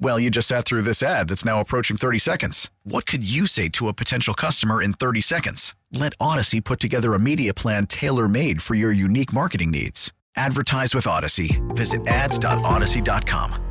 Well, 0.00 0.20
you 0.20 0.30
just 0.30 0.46
sat 0.46 0.64
through 0.64 0.82
this 0.82 1.02
ad 1.02 1.28
that's 1.28 1.44
now 1.44 1.60
approaching 1.60 1.96
30 1.96 2.20
seconds. 2.20 2.70
What 2.84 3.04
could 3.04 3.28
you 3.28 3.48
say 3.48 3.68
to 3.70 3.88
a 3.88 3.92
potential 3.92 4.32
customer 4.32 4.80
in 4.80 4.92
30 4.92 5.20
seconds? 5.20 5.74
Let 5.92 6.16
Audacy 6.18 6.62
put 6.62 6.78
together 6.78 7.14
a 7.14 7.18
media 7.18 7.52
plan 7.52 7.86
tailor 7.86 8.28
made 8.28 8.62
for 8.62 8.76
your 8.76 8.92
unique 8.92 9.32
marketing 9.32 9.72
needs. 9.72 10.12
Advertise 10.36 10.94
with 10.94 11.04
Audacy. 11.06 11.60
Visit 11.76 12.06
ads.audacy.com. 12.06 13.64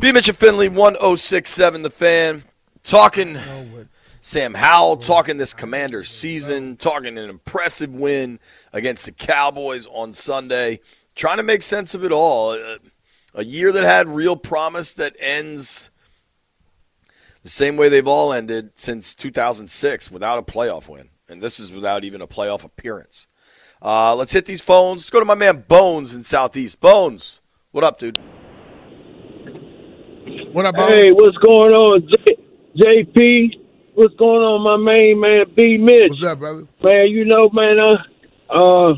B. 0.00 0.12
Mitchell 0.12 0.34
Finlay, 0.34 0.68
1067 0.68 1.82
The 1.82 1.90
Fan. 1.90 2.42
Talking 2.82 3.38
Sam 4.20 4.54
Howell, 4.54 4.98
talking 4.98 5.38
this 5.38 5.54
commander 5.54 6.04
season, 6.04 6.76
talking 6.76 7.16
an 7.16 7.30
impressive 7.30 7.94
win 7.94 8.38
against 8.72 9.06
the 9.06 9.12
Cowboys 9.12 9.86
on 9.86 10.12
Sunday, 10.12 10.80
trying 11.14 11.38
to 11.38 11.42
make 11.42 11.62
sense 11.62 11.94
of 11.94 12.04
it 12.04 12.12
all. 12.12 12.50
Uh, 12.50 12.78
A 13.38 13.44
year 13.44 13.70
that 13.70 13.84
had 13.84 14.08
real 14.08 14.34
promise 14.34 14.92
that 14.94 15.14
ends 15.20 15.92
the 17.44 17.48
same 17.48 17.76
way 17.76 17.88
they've 17.88 18.04
all 18.04 18.32
ended 18.32 18.72
since 18.74 19.14
2006 19.14 20.10
without 20.10 20.40
a 20.40 20.42
playoff 20.42 20.88
win. 20.88 21.10
And 21.28 21.40
this 21.40 21.60
is 21.60 21.70
without 21.70 22.02
even 22.02 22.20
a 22.20 22.26
playoff 22.26 22.64
appearance. 22.64 23.28
Uh, 23.80 24.16
let's 24.16 24.32
hit 24.32 24.46
these 24.46 24.60
phones. 24.60 25.02
Let's 25.02 25.10
go 25.10 25.20
to 25.20 25.24
my 25.24 25.36
man 25.36 25.64
Bones 25.68 26.16
in 26.16 26.24
Southeast. 26.24 26.80
Bones, 26.80 27.40
what 27.70 27.84
up, 27.84 28.00
dude? 28.00 28.18
What 30.52 30.66
up, 30.66 30.74
Bones? 30.74 30.92
Hey, 30.92 31.12
what's 31.12 31.36
going 31.36 31.74
on, 31.74 32.08
J- 32.08 32.42
JP? 32.76 33.60
What's 33.94 34.16
going 34.16 34.42
on, 34.42 34.62
my 34.62 34.92
main 34.92 35.20
man, 35.20 35.42
B. 35.54 35.78
Mitch? 35.78 36.10
What's 36.10 36.24
up, 36.24 36.40
brother? 36.40 36.66
Man, 36.82 37.06
you 37.06 37.24
know, 37.24 37.48
man, 37.50 37.80
uh, 37.80 37.94
uh, 38.50 38.94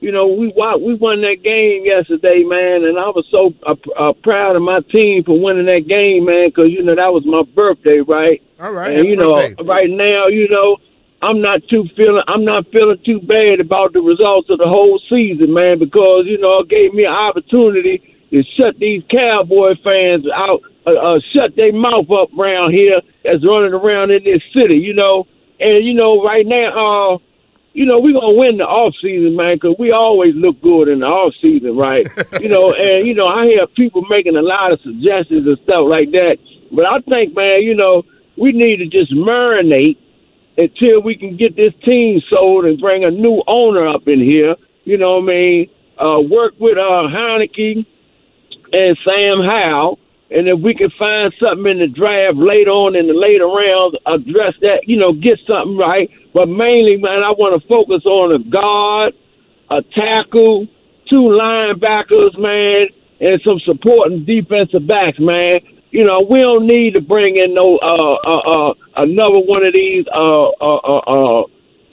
you 0.00 0.12
know, 0.12 0.26
we 0.26 0.52
won, 0.56 0.82
we 0.82 0.94
won 0.94 1.20
that 1.20 1.42
game 1.44 1.84
yesterday, 1.84 2.42
man, 2.42 2.84
and 2.88 2.98
I 2.98 3.12
was 3.12 3.26
so 3.30 3.52
uh, 3.66 3.76
uh, 3.96 4.12
proud 4.24 4.56
of 4.56 4.62
my 4.62 4.78
team 4.92 5.24
for 5.24 5.38
winning 5.38 5.66
that 5.66 5.86
game, 5.86 6.24
man, 6.24 6.48
because 6.48 6.70
you 6.70 6.82
know 6.82 6.94
that 6.94 7.12
was 7.12 7.22
my 7.26 7.42
birthday, 7.54 8.00
right? 8.00 8.42
All 8.58 8.72
right. 8.72 8.96
And 8.96 9.06
you 9.06 9.16
know, 9.16 9.34
birthday. 9.34 9.64
right 9.64 9.90
now, 9.90 10.26
you 10.28 10.48
know, 10.48 10.78
I'm 11.20 11.42
not 11.42 11.60
too 11.68 11.84
feeling. 11.96 12.22
I'm 12.28 12.44
not 12.44 12.66
feeling 12.72 12.98
too 13.04 13.20
bad 13.20 13.60
about 13.60 13.92
the 13.92 14.00
results 14.00 14.48
of 14.48 14.58
the 14.58 14.68
whole 14.68 14.98
season, 15.10 15.52
man, 15.52 15.78
because 15.78 16.24
you 16.24 16.38
know 16.38 16.60
it 16.60 16.68
gave 16.68 16.94
me 16.94 17.04
an 17.04 17.12
opportunity 17.12 18.16
to 18.32 18.42
shut 18.58 18.78
these 18.78 19.02
Cowboy 19.12 19.74
fans 19.84 20.24
out, 20.32 20.62
uh, 20.86 20.96
uh, 20.96 21.18
shut 21.34 21.54
their 21.56 21.74
mouth 21.74 22.08
up 22.10 22.30
around 22.38 22.72
here 22.72 22.96
that's 23.22 23.44
running 23.46 23.74
around 23.74 24.12
in 24.12 24.24
this 24.24 24.40
city, 24.56 24.78
you 24.78 24.94
know. 24.94 25.26
And 25.60 25.84
you 25.84 25.92
know, 25.92 26.24
right 26.24 26.46
now, 26.46 27.16
uh, 27.16 27.18
you 27.72 27.86
know, 27.86 27.98
we're 28.00 28.18
gonna 28.18 28.34
win 28.34 28.56
the 28.56 28.64
off 28.66 28.94
season, 29.00 29.36
man, 29.36 29.54
because 29.54 29.76
we 29.78 29.92
always 29.92 30.34
look 30.34 30.60
good 30.60 30.88
in 30.88 31.00
the 31.00 31.06
off 31.06 31.34
season, 31.42 31.76
right? 31.76 32.06
you 32.40 32.48
know, 32.48 32.72
and 32.72 33.06
you 33.06 33.14
know, 33.14 33.26
I 33.26 33.44
hear 33.44 33.66
people 33.68 34.02
making 34.10 34.36
a 34.36 34.42
lot 34.42 34.72
of 34.72 34.80
suggestions 34.82 35.46
and 35.46 35.58
stuff 35.64 35.84
like 35.86 36.10
that, 36.12 36.38
but 36.72 36.88
I 36.88 36.98
think, 37.08 37.34
man, 37.36 37.62
you 37.62 37.74
know, 37.74 38.02
we 38.36 38.52
need 38.52 38.78
to 38.78 38.86
just 38.86 39.12
marinate 39.12 39.98
until 40.56 41.00
we 41.02 41.16
can 41.16 41.36
get 41.36 41.56
this 41.56 41.72
team 41.86 42.20
sold 42.32 42.64
and 42.64 42.80
bring 42.80 43.06
a 43.06 43.10
new 43.10 43.42
owner 43.46 43.86
up 43.88 44.06
in 44.06 44.20
here. 44.20 44.56
You 44.84 44.98
know 44.98 45.20
what 45.20 45.32
I 45.32 45.38
mean? 45.38 45.70
Uh, 45.98 46.20
work 46.20 46.54
with 46.58 46.76
uh, 46.76 47.08
Heinicke 47.08 47.86
and 48.72 48.98
Sam 49.06 49.36
Howell. 49.44 49.98
And 50.30 50.48
if 50.48 50.60
we 50.60 50.74
can 50.74 50.90
find 50.98 51.32
something 51.42 51.66
in 51.66 51.78
the 51.80 51.88
draft 51.88 52.36
later 52.36 52.70
on 52.70 52.94
in 52.94 53.08
the 53.08 53.14
later 53.14 53.46
rounds, 53.46 53.96
address 54.06 54.54
that, 54.62 54.86
you 54.86 54.96
know, 54.96 55.12
get 55.12 55.38
something 55.50 55.76
right. 55.76 56.08
But 56.32 56.48
mainly, 56.48 56.96
man, 56.96 57.22
I 57.22 57.30
want 57.30 57.60
to 57.60 57.68
focus 57.68 58.04
on 58.06 58.32
a 58.32 58.38
guard, 58.38 59.14
a 59.70 59.82
tackle, 59.98 60.66
two 61.10 61.22
linebackers, 61.22 62.38
man, 62.38 62.86
and 63.20 63.40
some 63.46 63.58
supporting 63.64 64.24
defensive 64.24 64.86
backs, 64.86 65.18
man. 65.18 65.58
You 65.90 66.04
know, 66.04 66.20
we 66.28 66.40
don't 66.40 66.66
need 66.66 66.94
to 66.94 67.02
bring 67.02 67.36
in 67.36 67.52
no 67.54 67.76
uh 67.78 68.16
uh, 68.24 68.70
uh 68.70 68.74
another 68.96 69.40
one 69.40 69.66
of 69.66 69.74
these 69.74 70.04
uh 70.14 70.48
uh 70.60 70.76
uh, 70.76 70.98
uh 70.98 71.42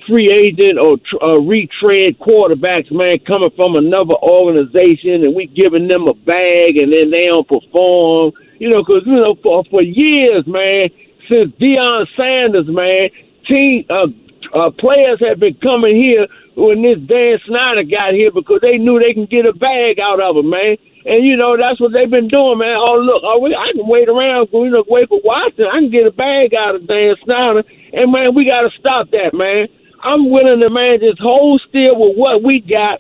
free 0.08 0.30
agent 0.32 0.80
or 0.80 0.98
uh, 1.22 1.40
retread 1.42 2.18
quarterbacks, 2.20 2.92
man, 2.92 3.18
coming 3.28 3.50
from 3.56 3.76
another 3.76 4.16
organization, 4.22 5.26
and 5.26 5.36
we 5.36 5.48
giving 5.48 5.88
them 5.88 6.08
a 6.08 6.14
bag, 6.14 6.78
and 6.78 6.94
then 6.94 7.12
they 7.12 7.26
don't 7.26 7.48
perform. 7.48 8.32
You 8.60 8.70
know, 8.70 8.84
because 8.84 9.04
you 9.06 9.16
know 9.16 9.36
for 9.44 9.64
for 9.70 9.82
years, 9.82 10.46
man, 10.48 10.90
since 11.30 11.52
Deion 11.60 12.06
Sanders, 12.16 12.68
man, 12.68 13.10
team 13.48 13.86
uh, 13.90 14.08
uh, 14.54 14.72
players 14.72 15.20
have 15.28 15.40
been 15.40 15.56
coming 15.56 15.96
here 15.96 16.28
when 16.56 16.82
this 16.82 17.00
Dan 17.06 17.40
Snyder 17.46 17.84
got 17.84 18.14
here 18.14 18.32
because 18.32 18.62
they 18.62 18.78
knew 18.78 19.00
they 19.00 19.14
can 19.14 19.26
get 19.26 19.48
a 19.48 19.54
bag 19.54 20.00
out 20.00 20.22
of 20.22 20.38
him, 20.38 20.50
man. 20.50 20.78
And 21.08 21.24
you 21.24 21.38
know 21.38 21.56
that's 21.56 21.80
what 21.80 21.94
they've 21.94 22.10
been 22.10 22.28
doing, 22.28 22.60
man. 22.60 22.76
Oh 22.76 23.00
look, 23.00 23.22
oh, 23.24 23.40
we, 23.40 23.56
I 23.56 23.72
can 23.72 23.88
wait 23.88 24.10
around, 24.10 24.50
you 24.52 24.70
know, 24.70 24.84
wait 24.88 25.08
for 25.08 25.22
Washington. 25.24 25.72
I 25.72 25.80
can 25.80 25.92
get 25.92 26.08
a 26.08 26.12
bag 26.12 26.54
out 26.54 26.76
of 26.76 26.88
Dan 26.88 27.16
Snyder, 27.24 27.64
and 27.94 28.12
man, 28.12 28.36
we 28.36 28.50
got 28.50 28.68
to 28.68 28.72
stop 28.80 29.12
that, 29.12 29.32
man. 29.34 29.68
I'm 30.04 30.30
willing 30.30 30.62
to 30.62 30.70
man 30.70 31.00
just 31.00 31.20
hold 31.20 31.62
still 31.70 31.96
with 31.96 32.18
what 32.18 32.44
we 32.44 32.60
got, 32.60 33.00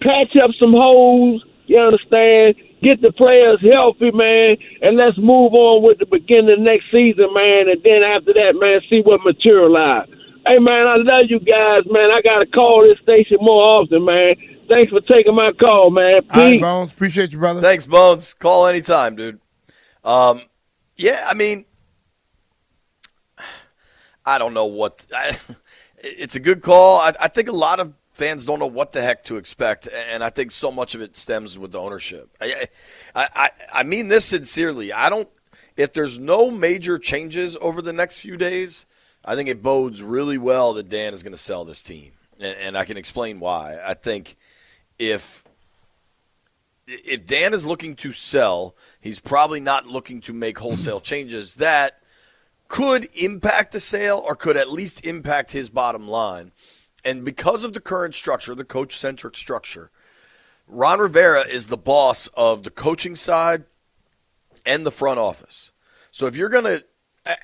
patch 0.00 0.32
up 0.42 0.50
some 0.62 0.72
holes. 0.72 1.44
You 1.66 1.82
understand? 1.82 2.56
Get 2.82 3.02
the 3.02 3.12
players 3.12 3.58
healthy, 3.60 4.12
man, 4.12 4.56
and 4.82 4.96
let's 4.96 5.18
move 5.18 5.52
on 5.54 5.82
with 5.82 5.98
the 5.98 6.06
beginning 6.06 6.52
of 6.52 6.60
next 6.60 6.86
season, 6.92 7.32
man. 7.34 7.68
And 7.68 7.82
then 7.82 8.04
after 8.04 8.32
that, 8.32 8.54
man, 8.54 8.80
see 8.88 9.02
what 9.02 9.20
materialize. 9.24 10.08
Hey, 10.46 10.58
man, 10.58 10.86
I 10.86 10.96
love 10.96 11.24
you 11.28 11.40
guys, 11.40 11.80
man. 11.86 12.10
I 12.10 12.20
got 12.24 12.38
to 12.38 12.46
call 12.46 12.82
this 12.82 12.98
station 13.02 13.38
more 13.40 13.62
often, 13.62 14.04
man. 14.04 14.34
Thanks 14.70 14.92
for 14.92 15.00
taking 15.00 15.34
my 15.34 15.50
call, 15.52 15.90
man. 15.90 16.22
Peace. 16.22 16.28
All 16.30 16.42
right, 16.42 16.60
Bones. 16.60 16.92
Appreciate 16.92 17.32
you, 17.32 17.38
brother. 17.38 17.60
Thanks, 17.60 17.86
Bones. 17.86 18.32
Call 18.34 18.66
anytime, 18.66 19.16
dude. 19.16 19.40
Um, 20.04 20.42
yeah, 20.96 21.26
I 21.28 21.34
mean, 21.34 21.66
I 24.24 24.38
don't 24.38 24.54
know 24.54 24.66
what. 24.66 25.04
I, 25.14 25.36
it's 25.98 26.36
a 26.36 26.40
good 26.40 26.62
call. 26.62 27.00
I, 27.00 27.12
I 27.20 27.28
think 27.28 27.48
a 27.48 27.52
lot 27.52 27.80
of 27.80 27.94
fans 28.14 28.44
don't 28.44 28.60
know 28.60 28.66
what 28.66 28.92
the 28.92 29.02
heck 29.02 29.24
to 29.24 29.36
expect, 29.36 29.88
and 30.10 30.22
I 30.22 30.30
think 30.30 30.52
so 30.52 30.70
much 30.70 30.94
of 30.94 31.00
it 31.00 31.16
stems 31.16 31.58
with 31.58 31.72
the 31.72 31.80
ownership. 31.80 32.30
I, 32.40 32.68
I, 33.14 33.50
I 33.72 33.82
mean 33.82 34.08
this 34.08 34.24
sincerely. 34.24 34.92
I 34.92 35.10
don't. 35.10 35.28
If 35.76 35.92
there's 35.92 36.18
no 36.18 36.50
major 36.50 36.98
changes 36.98 37.56
over 37.60 37.82
the 37.82 37.92
next 37.92 38.18
few 38.18 38.36
days, 38.36 38.86
I 39.26 39.34
think 39.34 39.48
it 39.48 39.62
bodes 39.62 40.02
really 40.02 40.38
well 40.38 40.72
that 40.74 40.88
Dan 40.88 41.12
is 41.12 41.22
going 41.22 41.32
to 41.32 41.38
sell 41.38 41.64
this 41.64 41.82
team, 41.82 42.12
and, 42.38 42.56
and 42.58 42.78
I 42.78 42.84
can 42.84 42.96
explain 42.96 43.40
why. 43.40 43.78
I 43.84 43.94
think 43.94 44.36
if 44.98 45.44
if 46.86 47.26
Dan 47.26 47.52
is 47.52 47.66
looking 47.66 47.96
to 47.96 48.12
sell, 48.12 48.76
he's 49.00 49.18
probably 49.18 49.58
not 49.58 49.86
looking 49.86 50.20
to 50.22 50.32
make 50.32 50.58
wholesale 50.58 51.00
changes 51.12 51.56
that 51.56 52.00
could 52.68 53.08
impact 53.14 53.72
the 53.72 53.80
sale 53.80 54.22
or 54.24 54.36
could 54.36 54.56
at 54.56 54.70
least 54.70 55.04
impact 55.04 55.52
his 55.52 55.68
bottom 55.68 56.08
line. 56.08 56.52
And 57.04 57.24
because 57.24 57.64
of 57.64 57.72
the 57.72 57.80
current 57.80 58.14
structure, 58.14 58.54
the 58.54 58.64
coach 58.64 58.96
centric 58.96 59.36
structure, 59.36 59.90
Ron 60.66 60.98
Rivera 60.98 61.42
is 61.42 61.68
the 61.68 61.76
boss 61.76 62.26
of 62.36 62.64
the 62.64 62.70
coaching 62.70 63.14
side 63.14 63.64
and 64.64 64.84
the 64.84 64.90
front 64.90 65.20
office. 65.20 65.72
So 66.10 66.26
if 66.26 66.36
you're 66.36 66.48
going 66.48 66.64
to 66.64 66.84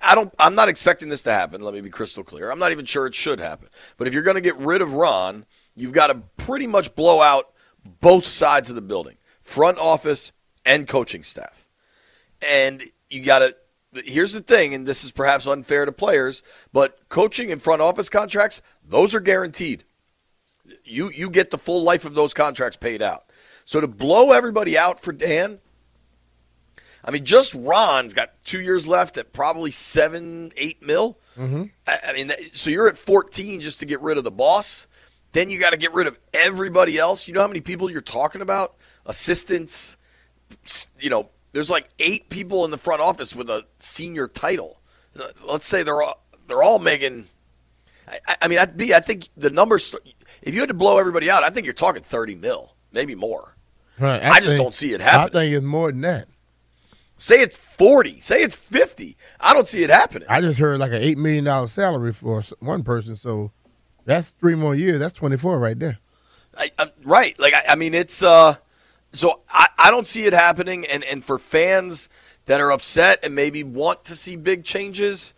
I 0.00 0.14
don't 0.14 0.32
I'm 0.38 0.54
not 0.54 0.68
expecting 0.68 1.08
this 1.08 1.22
to 1.24 1.32
happen, 1.32 1.60
let 1.60 1.74
me 1.74 1.80
be 1.80 1.90
crystal 1.90 2.24
clear. 2.24 2.50
I'm 2.50 2.58
not 2.58 2.72
even 2.72 2.84
sure 2.84 3.06
it 3.06 3.14
should 3.14 3.40
happen. 3.40 3.68
But 3.96 4.06
if 4.06 4.14
you're 4.14 4.22
going 4.22 4.36
to 4.36 4.40
get 4.40 4.56
rid 4.56 4.80
of 4.80 4.94
Ron, 4.94 5.46
you've 5.74 5.92
got 5.92 6.08
to 6.08 6.14
pretty 6.36 6.66
much 6.66 6.94
blow 6.94 7.20
out 7.20 7.50
both 8.00 8.26
sides 8.26 8.68
of 8.68 8.76
the 8.76 8.82
building, 8.82 9.16
front 9.40 9.78
office 9.78 10.32
and 10.64 10.86
coaching 10.86 11.22
staff. 11.22 11.66
And 12.48 12.82
you 13.10 13.22
got 13.22 13.40
to 13.40 13.56
here's 14.04 14.32
the 14.32 14.40
thing, 14.40 14.74
and 14.74 14.86
this 14.86 15.04
is 15.04 15.12
perhaps 15.12 15.46
unfair 15.46 15.84
to 15.84 15.92
players, 15.92 16.42
but 16.72 16.98
coaching 17.08 17.52
and 17.52 17.60
front 17.60 17.82
office 17.82 18.08
contracts, 18.08 18.62
those 18.84 19.14
are 19.14 19.20
guaranteed. 19.20 19.84
You 20.84 21.10
you 21.10 21.28
get 21.28 21.50
the 21.50 21.58
full 21.58 21.82
life 21.82 22.04
of 22.04 22.14
those 22.14 22.34
contracts 22.34 22.76
paid 22.76 23.02
out. 23.02 23.24
So 23.64 23.80
to 23.80 23.86
blow 23.86 24.32
everybody 24.32 24.76
out 24.78 25.00
for 25.00 25.12
Dan, 25.12 25.60
I 27.04 27.10
mean, 27.10 27.24
just 27.24 27.54
Ron's 27.54 28.14
got 28.14 28.30
two 28.44 28.60
years 28.60 28.86
left 28.86 29.16
at 29.16 29.32
probably 29.32 29.70
seven, 29.70 30.52
eight 30.56 30.82
mil. 30.82 31.18
Mm-hmm. 31.38 31.64
I, 31.86 31.98
I 32.08 32.12
mean, 32.12 32.32
so 32.52 32.70
you're 32.70 32.88
at 32.88 32.96
14 32.96 33.60
just 33.60 33.80
to 33.80 33.86
get 33.86 34.00
rid 34.00 34.18
of 34.18 34.24
the 34.24 34.30
boss. 34.30 34.86
Then 35.32 35.50
you 35.50 35.58
got 35.58 35.70
to 35.70 35.76
get 35.76 35.92
rid 35.94 36.06
of 36.06 36.18
everybody 36.34 36.98
else. 36.98 37.26
You 37.26 37.34
know 37.34 37.40
how 37.40 37.48
many 37.48 37.60
people 37.60 37.90
you're 37.90 38.02
talking 38.02 38.40
about? 38.42 38.74
Assistants, 39.06 39.96
you 41.00 41.10
know, 41.10 41.30
there's 41.52 41.70
like 41.70 41.88
eight 41.98 42.28
people 42.28 42.64
in 42.64 42.70
the 42.70 42.78
front 42.78 43.00
office 43.00 43.34
with 43.34 43.50
a 43.50 43.64
senior 43.78 44.28
title. 44.28 44.80
Let's 45.44 45.66
say 45.66 45.82
they're 45.82 46.02
all 46.02 46.22
they're 46.46 46.62
all 46.62 46.78
making. 46.78 47.26
I, 48.08 48.36
I 48.42 48.48
mean, 48.48 48.58
I'd 48.58 48.76
be. 48.76 48.94
I 48.94 49.00
think 49.00 49.28
the 49.36 49.50
numbers. 49.50 49.94
If 50.42 50.54
you 50.54 50.60
had 50.60 50.68
to 50.68 50.74
blow 50.74 50.98
everybody 50.98 51.30
out, 51.30 51.42
I 51.42 51.50
think 51.50 51.66
you're 51.66 51.74
talking 51.74 52.02
thirty 52.02 52.34
mil, 52.34 52.74
maybe 52.92 53.14
more. 53.14 53.56
Right, 53.98 54.22
I, 54.22 54.28
I 54.28 54.36
just 54.38 54.50
think- 54.50 54.60
don't 54.62 54.74
see 54.74 54.92
it 54.94 55.00
happen. 55.00 55.36
I 55.36 55.40
think 55.40 55.54
it's 55.54 55.64
more 55.64 55.92
than 55.92 56.00
that. 56.02 56.28
Say 57.22 57.36
it's 57.36 57.56
forty. 57.56 58.20
Say 58.20 58.42
it's 58.42 58.56
fifty. 58.56 59.16
I 59.38 59.54
don't 59.54 59.68
see 59.68 59.84
it 59.84 59.90
happening. 59.90 60.26
I 60.28 60.40
just 60.40 60.58
heard 60.58 60.80
like 60.80 60.90
an 60.90 61.00
eight 61.00 61.16
million 61.16 61.44
dollar 61.44 61.68
salary 61.68 62.12
for 62.12 62.42
one 62.58 62.82
person, 62.82 63.14
so 63.14 63.52
that's 64.04 64.30
three 64.30 64.56
more 64.56 64.74
years. 64.74 64.98
That's 64.98 65.12
twenty 65.12 65.36
four 65.36 65.60
right 65.60 65.78
there. 65.78 65.98
I, 66.58 66.72
I, 66.80 66.90
right. 67.04 67.38
Like 67.38 67.54
I, 67.54 67.62
I 67.68 67.74
mean, 67.76 67.94
it's 67.94 68.24
uh. 68.24 68.56
So 69.12 69.42
I, 69.48 69.68
I 69.78 69.92
don't 69.92 70.08
see 70.08 70.24
it 70.24 70.32
happening, 70.32 70.84
and 70.84 71.04
and 71.04 71.24
for 71.24 71.38
fans 71.38 72.08
that 72.46 72.60
are 72.60 72.72
upset 72.72 73.20
and 73.22 73.36
maybe 73.36 73.62
want 73.62 74.02
to 74.06 74.16
see 74.16 74.34
big 74.34 74.64
changes, 74.64 75.32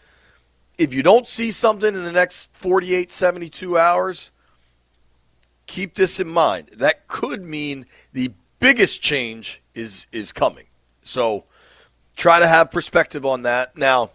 if 0.79 0.94
you 0.94 1.03
don't 1.03 1.29
see 1.29 1.51
something 1.51 1.94
in 1.94 2.03
the 2.03 2.12
next 2.12 2.57
48, 2.57 3.12
72 3.12 3.77
hours, 3.77 4.31
keep 5.66 5.97
this 5.97 6.18
in 6.18 6.29
mind. 6.29 6.68
That 6.73 7.09
could 7.09 7.44
mean 7.44 7.85
the 8.14 8.33
biggest 8.59 9.03
change 9.03 9.62
is 9.75 10.07
is 10.12 10.33
coming. 10.33 10.64
So 11.03 11.44
try 12.16 12.38
to 12.38 12.48
have 12.48 12.70
perspective 12.70 13.24
on 13.27 13.42
that. 13.42 13.77
Now, 13.77 14.11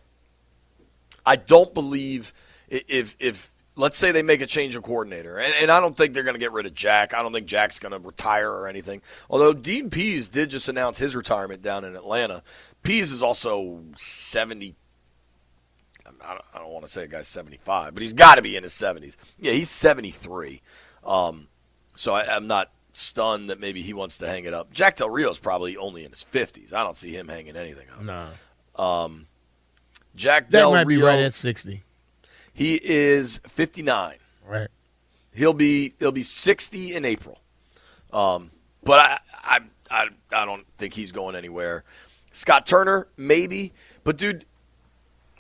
I 1.26 1.36
don't 1.36 1.74
believe 1.74 2.34
if 2.70 3.16
if 3.20 3.52
let's 3.76 3.98
say 3.98 4.12
they 4.12 4.24
make 4.24 4.42
a 4.42 4.46
change 4.46 4.76
of 4.76 4.84
coordinator, 4.84 5.38
and, 5.38 5.54
and 5.62 5.72
I 5.72 5.80
don't 5.80 5.96
think 5.96 6.14
they're 6.14 6.24
going 6.24 6.36
to 6.36 6.40
get 6.40 6.52
rid 6.52 6.66
of 6.66 6.74
Jack. 6.74 7.14
I 7.14 7.22
don't 7.22 7.32
think 7.32 7.48
Jack's 7.48 7.80
going 7.80 7.94
to 7.94 8.00
retire 8.00 8.52
or 8.52 8.68
anything. 8.68 9.02
Although 9.30 9.54
Dean 9.54 9.90
Pees 9.90 10.28
did 10.30 10.50
just 10.50 10.68
announce 10.68 10.98
his 10.98 11.16
retirement 11.16 11.62
down 11.62 11.86
in 11.86 11.96
Atlanta. 11.96 12.44
Pees 12.84 13.12
is 13.12 13.24
also 13.24 13.82
seventy. 13.96 14.76
I 16.06 16.34
don't, 16.34 16.46
I 16.56 16.60
don't 16.60 16.72
want 16.72 16.86
to 16.86 16.92
say 16.92 17.04
a 17.04 17.08
guy's 17.08 17.28
seventy 17.28 17.58
five, 17.58 17.94
but 17.94 18.02
he's 18.02 18.14
got 18.14 18.36
to 18.36 18.42
be 18.42 18.56
in 18.56 18.64
his 18.64 18.74
seventies. 18.74 19.18
Yeah, 19.40 19.54
he's 19.54 19.70
seventy 19.70 20.12
three. 20.12 20.62
Um, 21.04 21.48
so 21.96 22.14
I, 22.14 22.36
I'm 22.36 22.48
not 22.48 22.72
stunned 22.94 23.50
that 23.50 23.60
maybe 23.60 23.82
he 23.82 23.94
wants 23.94 24.18
to 24.20 24.28
hang 24.28 24.46
it 24.46 24.54
up. 24.54 24.74
Jack 24.74 24.96
Del 24.98 25.10
Rio's 25.10 25.40
probably 25.40 25.78
only 25.78 26.04
in 26.06 26.12
his 26.12 26.24
fifties. 26.24 26.74
I 26.74 26.84
don't 26.84 26.98
see 26.98 27.12
him 27.12 27.28
hanging 27.28 27.56
anything 27.56 27.88
up. 27.90 28.02
No, 28.02 28.84
Um, 28.84 29.28
Jack 30.16 30.50
that 30.52 30.60
Del 30.60 30.72
might 30.72 30.88
be 30.88 30.98
Rio, 30.98 31.06
right 31.06 31.20
at 31.20 31.34
sixty. 31.34 31.84
he 32.54 32.76
is 32.84 33.38
59. 33.48 34.16
Right. 34.46 34.68
He'll 35.34 35.54
be 35.54 35.94
he'll 36.00 36.12
be 36.12 36.24
60 36.24 36.96
in 36.96 37.06
April. 37.06 37.40
Um, 38.12 38.52
but 38.84 39.00
I, 39.00 39.20
I 39.36 39.60
I 39.92 40.08
I 40.34 40.46
don't 40.46 40.66
think 40.78 40.94
he's 40.96 41.12
going 41.12 41.36
anywhere. 41.36 41.84
Scott 42.32 42.66
Turner 42.66 43.08
maybe, 43.18 43.72
but 44.04 44.18
dude, 44.18 44.46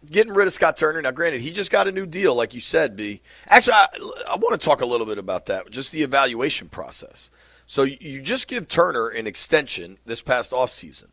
getting 0.09 0.33
rid 0.33 0.47
of 0.47 0.53
Scott 0.53 0.77
Turner 0.77 1.01
now. 1.01 1.11
Granted, 1.11 1.41
he 1.41 1.51
just 1.51 1.71
got 1.71 1.87
a 1.87 1.91
new 1.91 2.05
deal, 2.05 2.35
like 2.35 2.53
you 2.53 2.61
said. 2.61 2.95
B. 2.95 3.21
Actually, 3.47 3.73
I, 3.73 3.87
I 4.29 4.35
want 4.35 4.59
to 4.59 4.65
talk 4.65 4.81
a 4.81 4.85
little 4.85 5.05
bit 5.05 5.17
about 5.17 5.45
that, 5.47 5.69
just 5.69 5.91
the 5.91 6.03
evaluation 6.03 6.69
process. 6.69 7.29
So 7.65 7.83
you, 7.83 8.21
just 8.21 8.47
give 8.47 8.67
Turner 8.67 9.09
an 9.09 9.27
extension 9.27 9.99
this 10.05 10.21
past 10.21 10.51
offseason. 10.51 11.09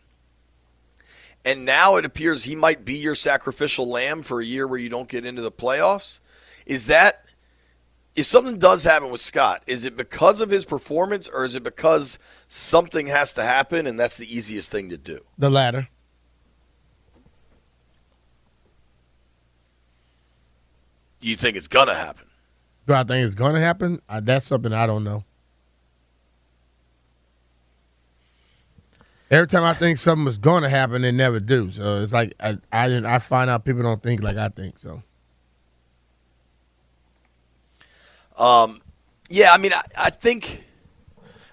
And 1.45 1.65
now 1.65 1.97
it 1.97 2.05
appears 2.05 2.45
he 2.45 2.57
might 2.57 2.85
be 2.85 2.95
your 2.95 3.15
sacrificial 3.15 3.87
lamb 3.87 4.23
for 4.23 4.41
a 4.41 4.45
year 4.45 4.67
where 4.67 4.79
you 4.79 4.89
don't 4.89 5.09
get 5.09 5.25
into 5.25 5.43
the 5.43 5.53
playoffs. 5.53 6.21
Is 6.65 6.87
that 6.87 7.25
if 8.17 8.27
something 8.27 8.59
does 8.59 8.85
happen 8.85 9.11
with 9.11 9.21
Scott, 9.21 9.63
is 9.67 9.85
it 9.85 9.97
because 9.97 10.41
of 10.41 10.51
his 10.51 10.65
performance 10.65 11.29
or 11.29 11.45
is 11.45 11.55
it 11.55 11.63
because 11.63 12.19
something 12.49 13.07
has 13.09 13.35
to 13.35 13.45
happen 13.45 13.87
and 13.87 14.01
that's 14.01 14.17
the 14.17 14.35
easiest 14.35 14.73
thing 14.73 14.89
to 14.89 14.97
do? 14.97 15.21
The 15.37 15.51
latter. 15.51 15.89
You 21.27 21.35
think 21.35 21.57
it's 21.57 21.67
gonna 21.67 21.95
happen? 21.95 22.25
Do 22.87 22.95
I 22.95 23.03
think 23.03 23.27
it's 23.27 23.35
to 23.55 23.61
happen? 23.61 24.01
Uh, 24.09 24.21
that's 24.21 24.47
something 24.47 24.73
I 24.73 24.87
don't 24.87 25.03
know. 25.03 25.25
Every 29.29 29.49
time 29.49 29.65
I 29.65 29.75
think 29.75 29.99
something 29.99 30.25
was 30.25 30.39
to 30.63 30.69
happen, 30.69 31.03
it 31.03 31.11
never 31.11 31.41
do. 31.41 31.73
So 31.73 32.01
it's 32.01 32.13
like 32.13 32.35
I 32.39 32.59
I, 32.71 32.87
didn't, 32.87 33.07
I 33.07 33.19
find 33.19 33.51
out 33.51 33.65
people 33.65 33.83
don't 33.83 34.01
think 34.01 34.23
like 34.23 34.37
I 34.37 34.51
think. 34.51 34.79
So 34.79 35.03
Um, 38.37 38.81
yeah, 39.29 39.53
I 39.53 39.59
mean, 39.59 39.73
I, 39.73 39.83
I 39.97 40.11
think 40.11 40.63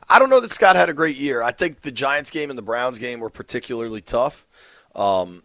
I 0.08 0.20
don't 0.20 0.30
know 0.30 0.40
that 0.40 0.52
Scott 0.52 0.76
had 0.76 0.90
a 0.90 0.94
great 0.94 1.16
year. 1.16 1.42
I 1.42 1.52
think 1.52 1.82
the 1.82 1.92
Giants 1.92 2.30
game 2.30 2.52
and 2.52 2.60
the 2.60 2.64
Browns 2.64 3.00
game 3.00 3.20
were 3.20 3.32
particularly 3.32 4.02
tough. 4.02 4.46
Um, 4.96 5.42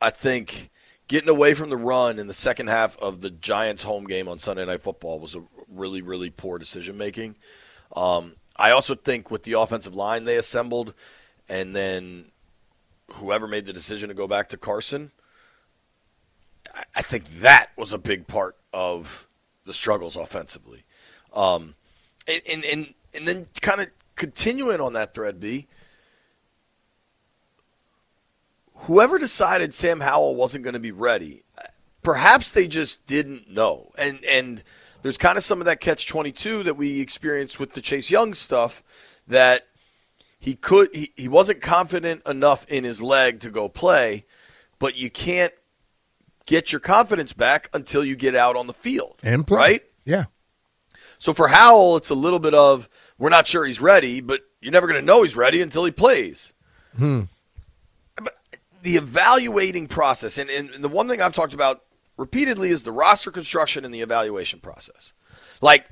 I 0.00 0.10
think 0.10 0.70
getting 1.10 1.28
away 1.28 1.54
from 1.54 1.70
the 1.70 1.76
run 1.76 2.20
in 2.20 2.28
the 2.28 2.32
second 2.32 2.68
half 2.68 2.96
of 2.98 3.20
the 3.20 3.30
Giants 3.30 3.82
home 3.82 4.04
game 4.04 4.28
on 4.28 4.38
Sunday 4.38 4.64
Night 4.64 4.80
Football 4.80 5.18
was 5.18 5.34
a 5.34 5.42
really, 5.68 6.00
really 6.02 6.30
poor 6.30 6.56
decision 6.56 6.96
making. 6.96 7.34
Um, 7.96 8.36
I 8.54 8.70
also 8.70 8.94
think 8.94 9.28
with 9.28 9.42
the 9.42 9.54
offensive 9.54 9.96
line 9.96 10.22
they 10.22 10.36
assembled, 10.36 10.94
and 11.48 11.74
then 11.74 12.26
whoever 13.14 13.48
made 13.48 13.66
the 13.66 13.72
decision 13.72 14.08
to 14.08 14.14
go 14.14 14.28
back 14.28 14.50
to 14.50 14.56
Carson, 14.56 15.10
I- 16.94 17.02
think 17.02 17.24
that 17.40 17.70
was 17.76 17.92
a 17.92 17.98
big 17.98 18.28
part 18.28 18.56
of 18.72 19.26
the 19.64 19.74
struggles 19.74 20.14
offensively. 20.14 20.84
Um, 21.32 21.74
and, 22.28 22.40
and, 22.48 22.64
and, 22.64 22.94
and 23.16 23.26
then 23.26 23.46
kind 23.60 23.80
of 23.80 23.88
continuing 24.14 24.80
on 24.80 24.92
that 24.92 25.12
thread, 25.12 25.40
B, 25.40 25.66
whoever 28.80 29.18
decided 29.18 29.74
Sam 29.74 30.00
Howell 30.00 30.34
wasn't 30.34 30.64
going 30.64 30.74
to 30.74 30.80
be 30.80 30.92
ready, 30.92 31.42
perhaps 32.02 32.52
they 32.52 32.66
just 32.66 33.06
didn't 33.06 33.50
know. 33.50 33.90
And, 33.98 34.24
and 34.24 34.62
there's 35.02 35.18
kind 35.18 35.36
of 35.36 35.44
some 35.44 35.60
of 35.60 35.64
that 35.66 35.80
catch 35.80 36.06
22 36.06 36.62
that 36.64 36.76
we 36.76 37.00
experienced 37.00 37.58
with 37.58 37.72
the 37.72 37.80
Chase 37.80 38.10
Young 38.10 38.34
stuff 38.34 38.82
that 39.26 39.66
he 40.38 40.54
could, 40.54 40.94
he, 40.94 41.12
he 41.16 41.28
wasn't 41.28 41.60
confident 41.60 42.26
enough 42.26 42.66
in 42.68 42.84
his 42.84 43.02
leg 43.02 43.40
to 43.40 43.50
go 43.50 43.68
play, 43.68 44.24
but 44.78 44.96
you 44.96 45.10
can't 45.10 45.52
get 46.46 46.72
your 46.72 46.80
confidence 46.80 47.32
back 47.32 47.68
until 47.74 48.04
you 48.04 48.16
get 48.16 48.34
out 48.34 48.56
on 48.56 48.66
the 48.66 48.72
field. 48.72 49.20
And 49.22 49.46
play. 49.46 49.56
Right? 49.56 49.82
Yeah. 50.04 50.24
So 51.18 51.34
for 51.34 51.48
Howell, 51.48 51.96
it's 51.96 52.10
a 52.10 52.14
little 52.14 52.38
bit 52.38 52.54
of 52.54 52.88
we're 53.18 53.28
not 53.28 53.46
sure 53.46 53.66
he's 53.66 53.80
ready, 53.80 54.22
but 54.22 54.40
you're 54.62 54.72
never 54.72 54.86
going 54.86 54.98
to 54.98 55.06
know 55.06 55.22
he's 55.22 55.36
ready 55.36 55.60
until 55.60 55.84
he 55.84 55.90
plays. 55.90 56.54
Hmm. 56.96 57.24
The 58.82 58.96
evaluating 58.96 59.88
process, 59.88 60.38
and, 60.38 60.48
and 60.48 60.82
the 60.82 60.88
one 60.88 61.08
thing 61.08 61.20
I've 61.20 61.34
talked 61.34 61.54
about 61.54 61.82
repeatedly 62.16 62.70
is 62.70 62.82
the 62.82 62.92
roster 62.92 63.30
construction 63.30 63.84
and 63.84 63.92
the 63.92 64.00
evaluation 64.00 64.60
process. 64.60 65.12
Like, 65.60 65.86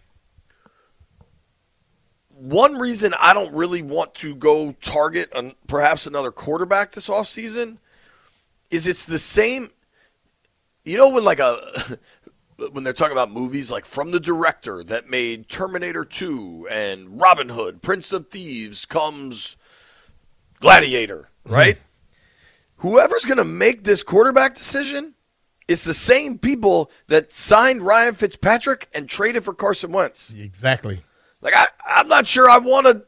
one 2.38 2.77
reason 2.77 3.14
I 3.20 3.35
don't 3.35 3.53
really 3.53 3.83
want 3.83 4.14
to 4.16 4.35
go 4.35 4.72
target 4.81 5.31
an, 5.35 5.55
perhaps 5.66 6.07
another 6.07 6.31
quarterback 6.31 6.92
this 6.92 7.09
offseason 7.09 7.79
is 8.70 8.87
it's 8.87 9.05
the 9.05 9.18
same. 9.18 9.70
You 10.85 10.96
know, 10.98 11.09
when 11.09 11.24
like 11.24 11.40
a 11.40 11.98
when 12.72 12.85
they're 12.85 12.92
talking 12.92 13.12
about 13.12 13.31
movies 13.33 13.70
like 13.70 13.85
from 13.85 14.11
the 14.11 14.20
director 14.20 14.85
that 14.85 15.11
made 15.11 15.48
Terminator 15.48 16.05
2 16.05 16.68
and 16.70 17.20
Robin 17.20 17.51
Hood, 17.51 17.83
Prince 17.83 18.12
of 18.12 18.29
Thieves 18.29 18.87
comes 18.87 19.57
Gladiator, 20.61 21.31
right? 21.44 21.77
Mm-hmm. 21.77 21.88
Whoever's 22.79 23.25
going 23.25 23.38
to 23.38 23.45
make 23.45 23.85
this 23.85 24.03
quarterback 24.03 24.55
decision 24.55 25.14
is 25.67 25.85
the 25.85 25.95
same 25.95 26.38
people 26.38 26.91
that 27.09 27.33
signed 27.33 27.83
Ryan 27.83 28.14
Fitzpatrick 28.14 28.88
and 28.95 29.09
traded 29.09 29.45
for 29.45 29.53
Carson 29.53 29.93
Wentz. 29.93 30.33
Exactly. 30.33 31.05
Like 31.41 31.55
I 31.55 31.67
I'm 31.87 32.09
not 32.09 32.27
sure 32.27 32.49
I 32.49 32.59
want 32.59 32.87
to 32.87 33.05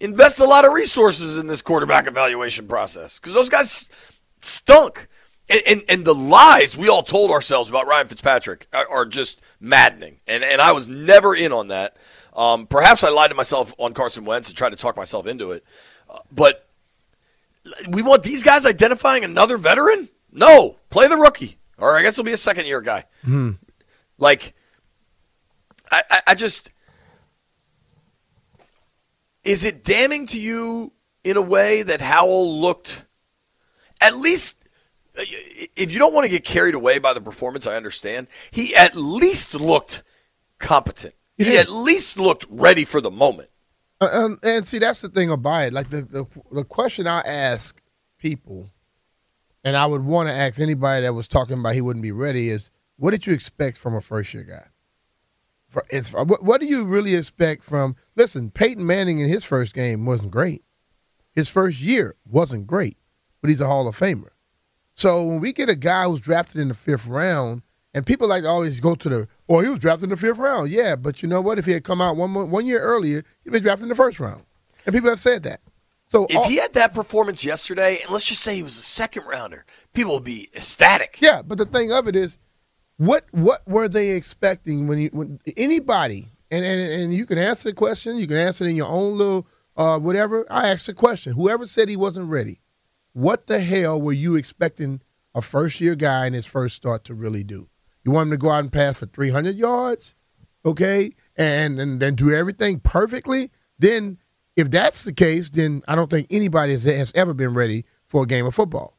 invest 0.00 0.40
a 0.40 0.44
lot 0.44 0.64
of 0.64 0.72
resources 0.72 1.38
in 1.38 1.46
this 1.46 1.62
quarterback 1.62 2.06
evaluation 2.06 2.66
process 2.66 3.18
cuz 3.18 3.32
those 3.32 3.48
guys 3.48 3.88
stunk. 4.40 5.08
And, 5.48 5.62
and, 5.66 5.82
and, 5.88 6.04
the 6.04 6.14
lies 6.14 6.76
we 6.76 6.88
all 6.88 7.02
told 7.02 7.32
ourselves 7.32 7.68
about 7.68 7.88
Ryan 7.88 8.06
Fitzpatrick 8.06 8.68
are, 8.72 8.88
are 8.88 9.04
just 9.04 9.40
maddening. 9.58 10.20
And, 10.28 10.44
and 10.44 10.60
I 10.60 10.70
was 10.70 10.86
never 10.86 11.34
in 11.34 11.50
on 11.50 11.68
that. 11.68 11.96
Um, 12.36 12.68
perhaps 12.68 13.02
I 13.02 13.08
lied 13.08 13.30
to 13.30 13.34
myself 13.34 13.74
on 13.76 13.92
Carson 13.92 14.24
Wentz 14.24 14.46
and 14.46 14.56
tried 14.56 14.70
to 14.70 14.76
talk 14.76 14.96
myself 14.96 15.26
into 15.26 15.50
it. 15.50 15.64
Uh, 16.08 16.18
but 16.30 16.69
we 17.88 18.02
want 18.02 18.22
these 18.22 18.42
guys 18.42 18.66
identifying 18.66 19.24
another 19.24 19.56
veteran? 19.56 20.08
No, 20.32 20.76
play 20.90 21.08
the 21.08 21.16
rookie. 21.16 21.58
Or 21.78 21.96
I 21.96 22.02
guess 22.02 22.16
he'll 22.16 22.24
be 22.24 22.32
a 22.32 22.36
second 22.36 22.66
year 22.66 22.80
guy. 22.80 23.04
Hmm. 23.24 23.52
Like, 24.18 24.54
I, 25.90 26.02
I, 26.10 26.22
I 26.28 26.34
just. 26.34 26.70
Is 29.42 29.64
it 29.64 29.82
damning 29.82 30.26
to 30.28 30.38
you 30.38 30.92
in 31.24 31.36
a 31.36 31.42
way 31.42 31.82
that 31.82 32.00
Howell 32.00 32.60
looked 32.60 33.04
at 34.00 34.16
least 34.16 34.60
if 35.76 35.92
you 35.92 35.98
don't 35.98 36.14
want 36.14 36.24
to 36.24 36.28
get 36.28 36.44
carried 36.44 36.74
away 36.74 36.98
by 36.98 37.12
the 37.12 37.20
performance, 37.20 37.66
I 37.66 37.76
understand. 37.76 38.28
He 38.50 38.74
at 38.74 38.96
least 38.96 39.54
looked 39.54 40.02
competent. 40.58 41.14
He, 41.36 41.44
he 41.44 41.58
at 41.58 41.68
least 41.68 42.18
looked 42.18 42.46
ready 42.48 42.84
for 42.84 43.00
the 43.00 43.10
moment. 43.10 43.49
Uh, 44.00 44.08
um, 44.12 44.38
and 44.42 44.66
see, 44.66 44.78
that's 44.78 45.02
the 45.02 45.08
thing 45.08 45.30
about 45.30 45.68
it. 45.68 45.72
Like 45.72 45.90
the, 45.90 46.02
the 46.02 46.26
the 46.52 46.64
question 46.64 47.06
I 47.06 47.20
ask 47.20 47.80
people, 48.18 48.70
and 49.62 49.76
I 49.76 49.86
would 49.86 50.04
want 50.04 50.28
to 50.28 50.34
ask 50.34 50.58
anybody 50.58 51.02
that 51.02 51.12
was 51.12 51.28
talking 51.28 51.58
about 51.58 51.74
he 51.74 51.80
wouldn't 51.80 52.02
be 52.02 52.12
ready 52.12 52.48
is, 52.48 52.70
what 52.96 53.10
did 53.10 53.26
you 53.26 53.32
expect 53.32 53.76
from 53.76 53.94
a 53.94 54.00
first 54.00 54.32
year 54.32 54.44
guy? 54.44 54.66
For, 55.68 55.84
it's, 55.88 56.12
what, 56.12 56.42
what 56.42 56.60
do 56.60 56.66
you 56.66 56.84
really 56.84 57.14
expect 57.14 57.62
from? 57.62 57.94
Listen, 58.16 58.50
Peyton 58.50 58.84
Manning 58.84 59.20
in 59.20 59.28
his 59.28 59.44
first 59.44 59.74
game 59.74 60.04
wasn't 60.04 60.32
great. 60.32 60.64
His 61.32 61.48
first 61.48 61.80
year 61.80 62.16
wasn't 62.26 62.66
great, 62.66 62.96
but 63.40 63.50
he's 63.50 63.60
a 63.60 63.66
Hall 63.66 63.86
of 63.86 63.96
Famer. 63.96 64.30
So 64.94 65.24
when 65.24 65.40
we 65.40 65.52
get 65.52 65.68
a 65.68 65.76
guy 65.76 66.04
who's 66.04 66.20
drafted 66.20 66.60
in 66.60 66.68
the 66.68 66.74
fifth 66.74 67.06
round, 67.06 67.62
and 67.94 68.06
people 68.06 68.28
like 68.28 68.42
to 68.42 68.48
always 68.48 68.80
go 68.80 68.94
to 68.94 69.08
the, 69.08 69.28
oh, 69.50 69.60
he 69.60 69.68
was 69.68 69.80
drafted 69.80 70.04
in 70.04 70.10
the 70.10 70.16
fifth 70.16 70.38
round. 70.38 70.70
Yeah, 70.70 70.96
but 70.96 71.22
you 71.22 71.28
know 71.28 71.40
what? 71.40 71.58
If 71.58 71.66
he 71.66 71.72
had 71.72 71.84
come 71.84 72.00
out 72.00 72.16
one 72.16 72.32
one 72.50 72.66
year 72.66 72.80
earlier, 72.80 73.24
he'd 73.44 73.50
been 73.50 73.62
drafted 73.62 73.84
in 73.84 73.88
the 73.90 73.94
first 73.94 74.20
round. 74.20 74.44
And 74.86 74.94
people 74.94 75.10
have 75.10 75.20
said 75.20 75.42
that. 75.42 75.60
So 76.06 76.26
if 76.30 76.36
all, 76.36 76.48
he 76.48 76.56
had 76.56 76.72
that 76.72 76.94
performance 76.94 77.44
yesterday, 77.44 77.98
and 78.02 78.10
let's 78.10 78.24
just 78.24 78.42
say 78.42 78.56
he 78.56 78.62
was 78.62 78.78
a 78.78 78.82
second 78.82 79.26
rounder, 79.26 79.64
people 79.92 80.14
would 80.14 80.24
be 80.24 80.48
ecstatic. 80.56 81.18
Yeah, 81.20 81.42
but 81.42 81.58
the 81.58 81.66
thing 81.66 81.92
of 81.92 82.08
it 82.08 82.16
is, 82.16 82.38
what 82.96 83.26
what 83.32 83.66
were 83.68 83.88
they 83.88 84.10
expecting 84.10 84.86
when 84.86 84.98
you 84.98 85.10
when 85.12 85.40
anybody 85.56 86.28
and 86.50 86.64
and, 86.64 86.80
and 86.80 87.14
you 87.14 87.26
can 87.26 87.38
answer 87.38 87.68
the 87.68 87.74
question, 87.74 88.18
you 88.18 88.26
can 88.26 88.38
answer 88.38 88.64
it 88.64 88.70
in 88.70 88.76
your 88.76 88.88
own 88.88 89.18
little 89.18 89.46
uh, 89.76 89.98
whatever. 89.98 90.46
I 90.50 90.68
asked 90.68 90.86
the 90.86 90.94
question. 90.94 91.34
Whoever 91.34 91.66
said 91.66 91.88
he 91.88 91.96
wasn't 91.96 92.28
ready, 92.28 92.60
what 93.12 93.46
the 93.46 93.60
hell 93.60 94.00
were 94.00 94.12
you 94.12 94.36
expecting 94.36 95.00
a 95.34 95.42
first 95.42 95.80
year 95.80 95.94
guy 95.94 96.26
in 96.26 96.32
his 96.32 96.46
first 96.46 96.76
start 96.76 97.04
to 97.04 97.14
really 97.14 97.44
do? 97.44 97.68
You 98.04 98.12
want 98.12 98.26
him 98.26 98.30
to 98.32 98.36
go 98.38 98.50
out 98.50 98.60
and 98.60 98.72
pass 98.72 98.98
for 98.98 99.06
300 99.06 99.56
yards, 99.56 100.14
okay, 100.64 101.12
and 101.36 101.78
and 101.78 102.00
then 102.00 102.14
do 102.14 102.34
everything 102.34 102.80
perfectly? 102.80 103.50
Then, 103.78 104.18
if 104.56 104.70
that's 104.70 105.02
the 105.02 105.12
case, 105.12 105.50
then 105.50 105.82
I 105.88 105.94
don't 105.94 106.10
think 106.10 106.26
anybody 106.30 106.72
has, 106.72 106.84
has 106.84 107.12
ever 107.14 107.34
been 107.34 107.54
ready 107.54 107.84
for 108.06 108.22
a 108.22 108.26
game 108.26 108.46
of 108.46 108.54
football. 108.54 108.96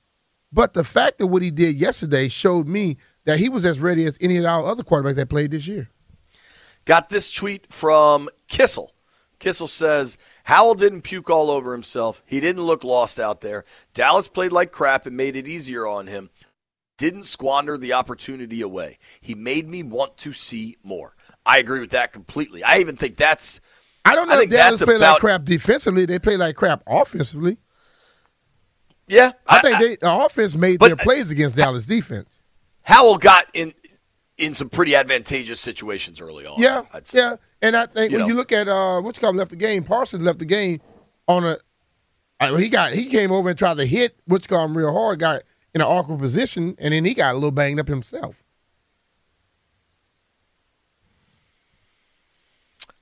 But 0.51 0.73
the 0.73 0.83
fact 0.83 1.21
of 1.21 1.29
what 1.29 1.41
he 1.41 1.51
did 1.51 1.77
yesterday 1.77 2.27
showed 2.27 2.67
me 2.67 2.97
that 3.25 3.39
he 3.39 3.49
was 3.49 3.65
as 3.65 3.79
ready 3.79 4.05
as 4.05 4.17
any 4.19 4.37
of 4.37 4.45
our 4.45 4.65
other 4.65 4.83
quarterbacks 4.83 5.15
that 5.15 5.29
played 5.29 5.51
this 5.51 5.67
year. 5.67 5.89
Got 6.85 7.09
this 7.09 7.31
tweet 7.31 7.71
from 7.71 8.29
Kissel. 8.47 8.91
Kissel 9.39 9.67
says 9.67 10.17
Howell 10.45 10.75
didn't 10.75 11.01
puke 11.01 11.29
all 11.29 11.49
over 11.49 11.71
himself. 11.71 12.23
He 12.25 12.39
didn't 12.39 12.63
look 12.63 12.83
lost 12.83 13.19
out 13.19 13.41
there. 13.41 13.65
Dallas 13.93 14.27
played 14.27 14.51
like 14.51 14.71
crap 14.71 15.05
and 15.05 15.17
made 15.17 15.35
it 15.35 15.47
easier 15.47 15.87
on 15.87 16.07
him. 16.07 16.29
Didn't 17.01 17.23
squander 17.23 17.79
the 17.79 17.93
opportunity 17.93 18.61
away. 18.61 18.99
He 19.19 19.33
made 19.33 19.67
me 19.67 19.81
want 19.81 20.17
to 20.17 20.33
see 20.33 20.77
more. 20.83 21.15
I 21.43 21.57
agree 21.57 21.79
with 21.79 21.89
that 21.89 22.13
completely. 22.13 22.63
I 22.63 22.77
even 22.77 22.95
think 22.95 23.17
that's. 23.17 23.59
I 24.05 24.13
don't 24.13 24.27
know 24.27 24.35
I 24.35 24.43
if 24.43 24.51
Dallas 24.51 24.83
play 24.83 24.97
about, 24.97 25.13
like 25.13 25.19
crap 25.19 25.43
defensively. 25.43 26.05
They 26.05 26.19
play 26.19 26.37
like 26.37 26.55
crap 26.55 26.83
offensively. 26.85 27.57
Yeah, 29.07 29.31
I, 29.47 29.57
I 29.57 29.61
think 29.61 29.79
they, 29.79 29.95
the 29.95 30.13
offense 30.13 30.53
made 30.53 30.79
their 30.79 30.95
plays 30.95 31.31
against 31.31 31.55
Dallas 31.55 31.87
defense. 31.87 32.39
Howell 32.83 33.17
got 33.17 33.47
in 33.55 33.73
in 34.37 34.53
some 34.53 34.69
pretty 34.69 34.95
advantageous 34.95 35.59
situations 35.59 36.21
early 36.21 36.45
on. 36.45 36.61
Yeah, 36.61 36.83
yeah. 37.15 37.37
And 37.63 37.75
I 37.75 37.87
think 37.87 38.11
you 38.11 38.19
when 38.19 38.27
know. 38.27 38.31
you 38.31 38.37
look 38.37 38.51
at 38.51 38.67
uh, 38.67 39.01
what's 39.01 39.17
called 39.17 39.37
left 39.37 39.49
the 39.49 39.55
game, 39.55 39.83
Parsons 39.83 40.21
left 40.21 40.37
the 40.37 40.45
game 40.45 40.81
on 41.27 41.45
a. 41.45 41.57
He 42.59 42.69
got 42.69 42.93
he 42.93 43.05
came 43.05 43.31
over 43.31 43.49
and 43.49 43.57
tried 43.57 43.77
to 43.77 43.85
hit 43.87 44.19
what's 44.25 44.45
called 44.45 44.75
real 44.75 44.93
hard, 44.93 45.19
got 45.19 45.41
in 45.73 45.81
an 45.81 45.87
awkward 45.87 46.19
position, 46.19 46.75
and 46.79 46.93
then 46.93 47.05
he 47.05 47.13
got 47.13 47.31
a 47.31 47.35
little 47.35 47.51
banged 47.51 47.79
up 47.79 47.87
himself. 47.87 48.43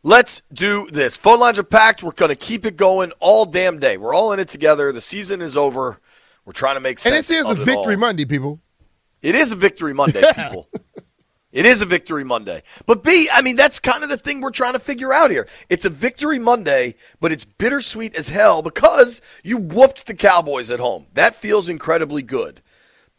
Let's 0.02 0.42
do 0.54 0.88
this. 0.92 1.18
Phone 1.18 1.40
lines 1.40 1.60
are 1.60 1.64
packed. 1.64 2.04
We're 2.04 2.12
going 2.12 2.30
to 2.30 2.36
keep 2.36 2.66
it 2.66 2.78
going 2.78 3.12
all 3.20 3.46
damn 3.46 3.80
day. 3.80 3.98
We're 3.98 4.14
all 4.14 4.32
in 4.32 4.40
it 4.40 4.48
together. 4.48 4.92
The 4.92 5.02
season 5.02 5.42
is 5.42 5.58
over. 5.58 6.00
We're 6.46 6.54
trying 6.54 6.76
to 6.76 6.80
make 6.80 7.00
sense. 7.00 7.30
And 7.30 7.38
it 7.38 7.42
is 7.42 7.50
a 7.50 7.64
Victory 7.64 7.98
Monday, 7.98 8.26
people. 8.26 8.62
It 9.22 9.36
is 9.36 9.52
a 9.52 9.56
Victory 9.58 9.94
Monday, 9.94 10.24
people. 10.36 10.70
It 11.52 11.66
is 11.66 11.82
a 11.82 11.86
victory 11.86 12.24
Monday. 12.24 12.62
But 12.86 13.04
B, 13.04 13.28
I 13.34 13.42
mean, 13.42 13.56
that's 13.56 13.80
kind 13.80 14.04
of 14.04 14.10
the 14.10 14.18
thing 14.18 14.40
we're 14.40 14.52
trying 14.52 14.74
to 14.74 14.80
figure 14.80 15.12
out 15.12 15.32
here. 15.32 15.48
It's 15.68 15.86
a 15.86 15.90
victory 15.90 16.38
Monday, 16.38 16.96
but 17.20 17.32
it's 17.32 17.44
bittersweet 17.44 18.16
as 18.16 18.30
hell 18.30 18.62
because 18.62 19.20
you 19.44 19.58
whooped 19.58 20.06
the 20.06 20.14
Cowboys 20.14 20.70
at 20.70 20.80
home. 20.80 21.08
That 21.14 21.34
feels 21.34 21.68
incredibly 21.68 22.22
good. 22.22 22.62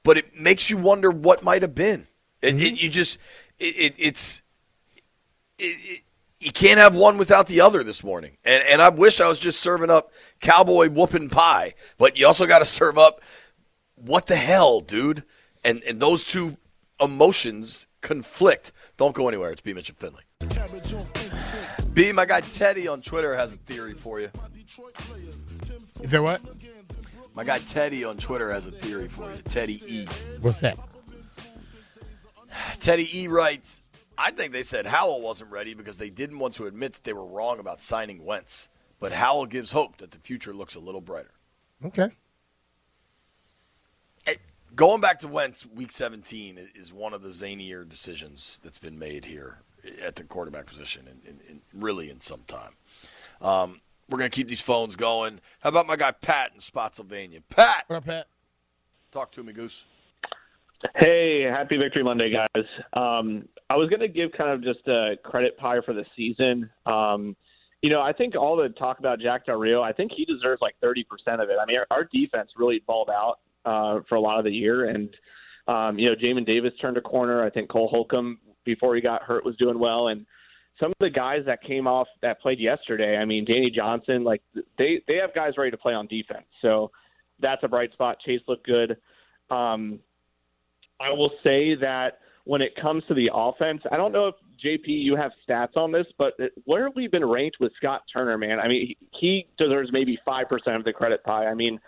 But 0.04 0.16
it 0.16 0.38
makes 0.38 0.70
you 0.70 0.76
wonder 0.76 1.10
what 1.10 1.42
might 1.42 1.62
have 1.62 1.74
been. 1.74 2.06
And 2.42 2.58
mm-hmm. 2.58 2.74
it, 2.74 2.82
you 2.82 2.88
just, 2.88 3.18
it, 3.58 3.94
it's, 3.98 4.42
you 5.58 6.52
can't 6.52 6.78
have 6.78 6.94
one 6.94 7.18
without 7.18 7.48
the 7.48 7.60
other 7.60 7.82
this 7.82 8.04
morning. 8.04 8.36
And, 8.44 8.62
and 8.64 8.80
I 8.80 8.90
wish 8.90 9.20
I 9.20 9.28
was 9.28 9.40
just 9.40 9.60
serving 9.60 9.90
up 9.90 10.12
cowboy 10.40 10.88
whooping 10.88 11.30
pie, 11.30 11.74
but 11.98 12.16
you 12.16 12.26
also 12.26 12.46
got 12.46 12.60
to 12.60 12.64
serve 12.64 12.96
up 12.96 13.20
what 13.96 14.26
the 14.26 14.36
hell, 14.36 14.80
dude? 14.80 15.24
And, 15.64 15.82
and 15.82 16.00
those 16.00 16.24
two 16.24 16.56
emotions 17.00 17.86
conflict. 18.00 18.72
Don't 18.96 19.14
go 19.14 19.28
anywhere. 19.28 19.50
It's 19.50 19.60
B. 19.60 19.72
Mitchell 19.72 19.96
Finlay. 19.98 20.22
B, 21.92 22.12
my 22.12 22.24
guy 22.24 22.40
Teddy 22.40 22.88
on 22.88 23.02
Twitter 23.02 23.34
has 23.34 23.54
a 23.54 23.56
theory 23.56 23.94
for 23.94 24.20
you. 24.20 24.30
Is 26.00 26.10
there 26.10 26.22
what? 26.22 26.40
My 27.34 27.44
guy 27.44 27.58
Teddy 27.60 28.04
on 28.04 28.16
Twitter 28.16 28.50
has 28.50 28.66
a 28.66 28.70
theory 28.70 29.08
for 29.08 29.30
you. 29.30 29.42
Teddy 29.42 29.82
E. 29.86 30.06
What's 30.40 30.60
that? 30.60 30.78
Teddy 32.80 33.08
E 33.16 33.28
writes, 33.28 33.82
I 34.18 34.30
think 34.30 34.52
they 34.52 34.62
said 34.62 34.86
Howell 34.86 35.20
wasn't 35.20 35.50
ready 35.50 35.74
because 35.74 35.98
they 35.98 36.10
didn't 36.10 36.38
want 36.38 36.54
to 36.54 36.66
admit 36.66 36.94
that 36.94 37.04
they 37.04 37.12
were 37.12 37.24
wrong 37.24 37.58
about 37.58 37.80
signing 37.82 38.24
Wentz. 38.24 38.68
But 38.98 39.12
Howell 39.12 39.46
gives 39.46 39.72
hope 39.72 39.96
that 39.98 40.10
the 40.10 40.18
future 40.18 40.52
looks 40.52 40.74
a 40.74 40.80
little 40.80 41.00
brighter. 41.00 41.32
Okay. 41.84 42.10
Going 44.76 45.00
back 45.00 45.18
to 45.20 45.28
Wentz, 45.28 45.66
Week 45.66 45.90
17 45.90 46.70
is 46.74 46.92
one 46.92 47.12
of 47.12 47.22
the 47.22 47.30
zanier 47.30 47.88
decisions 47.88 48.60
that's 48.62 48.78
been 48.78 48.98
made 48.98 49.24
here 49.24 49.58
at 50.02 50.16
the 50.16 50.24
quarterback 50.24 50.66
position, 50.66 51.06
and, 51.08 51.20
and, 51.26 51.40
and 51.48 51.60
really 51.74 52.10
in 52.10 52.20
some 52.20 52.42
time. 52.46 52.72
Um, 53.40 53.80
we're 54.08 54.18
going 54.18 54.30
to 54.30 54.34
keep 54.34 54.48
these 54.48 54.60
phones 54.60 54.96
going. 54.96 55.40
How 55.60 55.70
about 55.70 55.86
my 55.86 55.96
guy 55.96 56.12
Pat 56.12 56.52
in 56.54 56.60
Spotsylvania? 56.60 57.40
Pat, 57.48 57.84
What 57.88 57.96
up, 57.96 58.04
Pat? 58.04 58.26
talk 59.10 59.32
to 59.32 59.42
me, 59.42 59.52
Goose. 59.52 59.86
Hey, 60.96 61.42
happy 61.42 61.76
Victory 61.76 62.02
Monday, 62.02 62.30
guys. 62.32 62.64
Um, 62.94 63.48
I 63.68 63.76
was 63.76 63.88
going 63.88 64.00
to 64.00 64.08
give 64.08 64.32
kind 64.32 64.50
of 64.50 64.62
just 64.62 64.86
a 64.88 65.16
credit 65.22 65.56
pie 65.58 65.80
for 65.84 65.92
the 65.94 66.04
season. 66.16 66.70
Um, 66.86 67.36
you 67.82 67.90
know, 67.90 68.02
I 68.02 68.12
think 68.12 68.36
all 68.36 68.56
the 68.56 68.68
talk 68.70 68.98
about 68.98 69.20
Jack 69.20 69.46
Del 69.46 69.56
Rio, 69.56 69.82
I 69.82 69.92
think 69.92 70.12
he 70.14 70.24
deserves 70.24 70.60
like 70.62 70.74
30% 70.82 71.04
of 71.42 71.48
it. 71.50 71.56
I 71.60 71.66
mean, 71.66 71.78
our, 71.78 71.86
our 71.90 72.04
defense 72.04 72.50
really 72.56 72.82
balled 72.86 73.10
out 73.10 73.40
uh, 73.64 74.00
for 74.08 74.14
a 74.14 74.20
lot 74.20 74.38
of 74.38 74.44
the 74.44 74.52
year. 74.52 74.86
And, 74.86 75.14
um, 75.68 75.98
you 75.98 76.08
know, 76.08 76.14
Jamin 76.14 76.46
Davis 76.46 76.72
turned 76.80 76.96
a 76.96 77.00
corner. 77.00 77.44
I 77.44 77.50
think 77.50 77.70
Cole 77.70 77.88
Holcomb, 77.88 78.38
before 78.64 78.94
he 78.94 79.00
got 79.00 79.22
hurt, 79.22 79.44
was 79.44 79.56
doing 79.56 79.78
well. 79.78 80.08
And 80.08 80.26
some 80.78 80.90
of 80.90 80.96
the 81.00 81.10
guys 81.10 81.42
that 81.46 81.62
came 81.62 81.86
off 81.86 82.08
that 82.22 82.40
played 82.40 82.58
yesterday, 82.58 83.16
I 83.16 83.24
mean, 83.24 83.44
Danny 83.44 83.70
Johnson, 83.70 84.24
like 84.24 84.42
they, 84.78 85.02
they 85.06 85.16
have 85.16 85.34
guys 85.34 85.54
ready 85.56 85.70
to 85.70 85.76
play 85.76 85.94
on 85.94 86.06
defense. 86.06 86.46
So 86.62 86.90
that's 87.38 87.62
a 87.62 87.68
bright 87.68 87.92
spot. 87.92 88.18
Chase 88.24 88.40
looked 88.48 88.66
good. 88.66 88.96
Um, 89.50 90.00
I 91.00 91.10
will 91.10 91.32
say 91.42 91.74
that 91.76 92.18
when 92.44 92.62
it 92.62 92.74
comes 92.76 93.02
to 93.08 93.14
the 93.14 93.30
offense, 93.32 93.82
I 93.90 93.96
don't 93.96 94.12
know 94.12 94.28
if 94.28 94.34
JP 94.64 94.86
you 94.86 95.16
have 95.16 95.32
stats 95.48 95.76
on 95.76 95.92
this, 95.92 96.06
but 96.18 96.34
where 96.64 96.84
have 96.84 96.94
we 96.94 97.08
been 97.08 97.24
ranked 97.24 97.58
with 97.60 97.72
Scott 97.76 98.02
Turner, 98.12 98.36
man? 98.36 98.60
I 98.60 98.68
mean, 98.68 98.94
he 99.12 99.46
deserves 99.58 99.90
maybe 99.92 100.18
five 100.24 100.48
percent 100.48 100.76
of 100.76 100.84
the 100.84 100.92
credit 100.92 101.24
pie. 101.24 101.46
I 101.46 101.54
mean, 101.54 101.80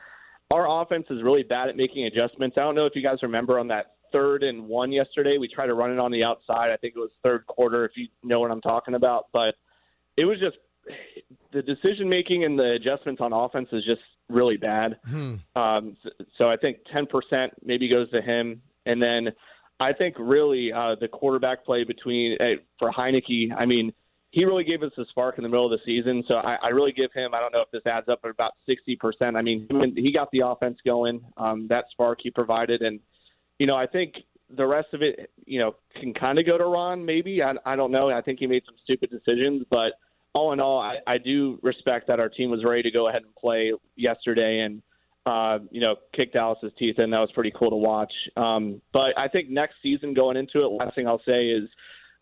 our 0.53 0.82
offense 0.82 1.07
is 1.09 1.22
really 1.22 1.42
bad 1.42 1.68
at 1.68 1.76
making 1.76 2.05
adjustments. 2.05 2.57
I 2.59 2.61
don't 2.61 2.74
know 2.74 2.84
if 2.84 2.94
you 2.94 3.03
guys 3.03 3.18
remember 3.22 3.59
on 3.59 3.68
that 3.68 3.92
third 4.12 4.42
and 4.42 4.68
one 4.68 4.92
yesterday, 4.92 5.38
we 5.38 5.48
tried 5.48 5.66
to 5.66 5.74
run 5.74 5.90
it 5.90 5.98
on 5.98 6.12
the 6.12 6.22
outside. 6.22 6.70
I 6.70 6.76
think 6.76 6.94
it 6.94 6.98
was 6.98 7.11
third 7.24 7.46
quarter, 7.46 7.86
if 7.86 7.92
you 7.96 8.09
know 8.22 8.38
what 8.38 8.50
I'm 8.50 8.61
talking 8.61 8.94
about, 8.94 9.28
but 9.32 9.55
it 10.18 10.26
was 10.26 10.38
just 10.38 10.57
the 11.53 11.62
decision 11.62 12.09
making 12.09 12.44
and 12.44 12.59
the 12.59 12.72
adjustments 12.72 13.22
on 13.22 13.32
offense 13.32 13.68
is 13.72 13.82
just 13.84 14.03
really 14.28 14.59
bad. 14.59 14.98
Hmm. 15.09 15.36
Um, 15.57 15.96
so, 16.03 16.11
so 16.36 16.50
I 16.50 16.57
think 16.57 16.78
10% 16.94 17.48
maybe 17.64 17.88
goes 17.88 18.11
to 18.11 18.20
him. 18.20 18.61
And 18.84 19.03
then 19.03 19.32
I 19.80 19.94
think 19.94 20.16
really 20.18 20.70
uh, 20.72 20.96
the 21.00 21.09
quarterback 21.09 21.64
play 21.64 21.84
between 21.84 22.36
uh, 22.40 22.61
for 22.78 22.90
Heinicke, 22.90 23.55
I 23.57 23.64
mean, 23.64 23.92
he 24.32 24.46
really 24.46 24.64
gave 24.64 24.82
us 24.82 24.92
a 24.96 25.04
spark 25.10 25.36
in 25.36 25.42
the 25.42 25.48
middle 25.48 25.70
of 25.70 25.78
the 25.78 25.84
season. 25.84 26.24
So 26.26 26.36
I, 26.36 26.56
I 26.62 26.68
really 26.68 26.92
give 26.92 27.12
him, 27.12 27.34
I 27.34 27.40
don't 27.40 27.52
know 27.52 27.60
if 27.60 27.70
this 27.70 27.82
adds 27.84 28.08
up, 28.08 28.20
but 28.22 28.30
about 28.30 28.52
60%. 28.66 29.36
I 29.36 29.42
mean, 29.42 29.68
he 29.94 30.10
got 30.10 30.30
the 30.32 30.40
offense 30.46 30.78
going, 30.86 31.20
um, 31.36 31.68
that 31.68 31.84
spark 31.90 32.20
he 32.22 32.30
provided. 32.30 32.80
And, 32.80 32.98
you 33.58 33.66
know, 33.66 33.76
I 33.76 33.86
think 33.86 34.14
the 34.48 34.66
rest 34.66 34.88
of 34.94 35.02
it, 35.02 35.30
you 35.44 35.60
know, 35.60 35.76
can 36.00 36.14
kind 36.14 36.38
of 36.38 36.46
go 36.46 36.56
to 36.56 36.64
Ron, 36.64 37.04
maybe. 37.04 37.42
I, 37.42 37.52
I 37.66 37.76
don't 37.76 37.92
know. 37.92 38.08
I 38.08 38.22
think 38.22 38.38
he 38.38 38.46
made 38.46 38.62
some 38.64 38.74
stupid 38.82 39.10
decisions, 39.10 39.66
but 39.70 39.92
all 40.32 40.54
in 40.54 40.60
all, 40.60 40.80
I, 40.80 40.96
I 41.06 41.18
do 41.18 41.58
respect 41.62 42.08
that 42.08 42.18
our 42.18 42.30
team 42.30 42.50
was 42.50 42.64
ready 42.64 42.82
to 42.84 42.90
go 42.90 43.10
ahead 43.10 43.24
and 43.24 43.34
play 43.34 43.74
yesterday 43.96 44.60
and, 44.60 44.80
uh, 45.26 45.58
you 45.70 45.82
know, 45.82 45.96
kick 46.16 46.32
Dallas's 46.32 46.72
teeth 46.78 46.98
in. 46.98 47.10
That 47.10 47.20
was 47.20 47.30
pretty 47.32 47.52
cool 47.54 47.68
to 47.68 47.76
watch. 47.76 48.12
Um, 48.38 48.80
but 48.94 49.16
I 49.18 49.28
think 49.28 49.50
next 49.50 49.74
season 49.82 50.14
going 50.14 50.38
into 50.38 50.64
it, 50.64 50.68
last 50.68 50.94
thing 50.94 51.06
I'll 51.06 51.22
say 51.26 51.48
is 51.48 51.68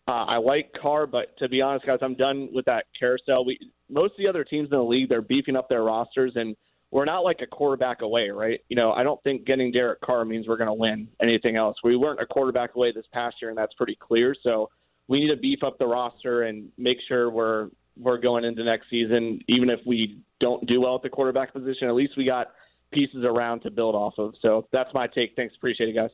uh, 0.07 0.25
I 0.25 0.37
like 0.37 0.71
Carr, 0.79 1.05
but 1.07 1.37
to 1.37 1.47
be 1.47 1.61
honest, 1.61 1.85
guys, 1.85 1.99
I'm 2.01 2.15
done 2.15 2.49
with 2.51 2.65
that 2.65 2.85
carousel. 2.99 3.45
We 3.45 3.59
most 3.89 4.11
of 4.11 4.17
the 4.17 4.27
other 4.27 4.43
teams 4.43 4.69
in 4.71 4.77
the 4.77 4.83
league 4.83 5.09
they're 5.09 5.21
beefing 5.21 5.55
up 5.55 5.69
their 5.69 5.83
rosters, 5.83 6.33
and 6.35 6.55
we're 6.89 7.05
not 7.05 7.19
like 7.19 7.39
a 7.41 7.47
quarterback 7.47 8.01
away, 8.01 8.29
right? 8.29 8.59
You 8.67 8.75
know, 8.75 8.91
I 8.91 9.03
don't 9.03 9.21
think 9.23 9.45
getting 9.45 9.71
Derek 9.71 10.01
Carr 10.01 10.25
means 10.25 10.47
we're 10.47 10.57
going 10.57 10.67
to 10.67 10.73
win 10.73 11.07
anything 11.21 11.55
else. 11.55 11.77
We 11.83 11.95
weren't 11.95 12.19
a 12.19 12.25
quarterback 12.25 12.75
away 12.75 12.91
this 12.91 13.05
past 13.13 13.37
year, 13.41 13.49
and 13.49 13.57
that's 13.57 13.73
pretty 13.75 13.97
clear. 13.99 14.35
So 14.43 14.69
we 15.07 15.19
need 15.19 15.29
to 15.29 15.37
beef 15.37 15.59
up 15.63 15.77
the 15.77 15.87
roster 15.87 16.43
and 16.43 16.69
make 16.77 16.97
sure 17.07 17.29
we're 17.29 17.69
we're 17.97 18.17
going 18.17 18.43
into 18.43 18.63
next 18.63 18.89
season, 18.89 19.41
even 19.47 19.69
if 19.69 19.79
we 19.85 20.21
don't 20.39 20.65
do 20.67 20.81
well 20.81 20.95
at 20.95 21.03
the 21.03 21.09
quarterback 21.09 21.53
position. 21.53 21.87
At 21.87 21.93
least 21.93 22.13
we 22.17 22.25
got 22.25 22.47
pieces 22.91 23.23
around 23.23 23.61
to 23.61 23.71
build 23.71 23.95
off 23.95 24.15
of. 24.17 24.33
So 24.41 24.67
that's 24.71 24.93
my 24.93 25.07
take. 25.07 25.35
Thanks, 25.35 25.55
appreciate 25.55 25.89
it, 25.89 25.95
guys. 25.95 26.09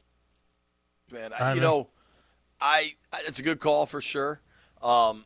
Man, 1.11 1.31
I, 1.33 1.53
you 1.53 1.61
know, 1.61 1.89
I 2.60 2.95
it's 3.26 3.39
a 3.39 3.43
good 3.43 3.60
call 3.60 3.86
for 3.86 4.01
sure. 4.01 4.41
Um, 4.82 5.26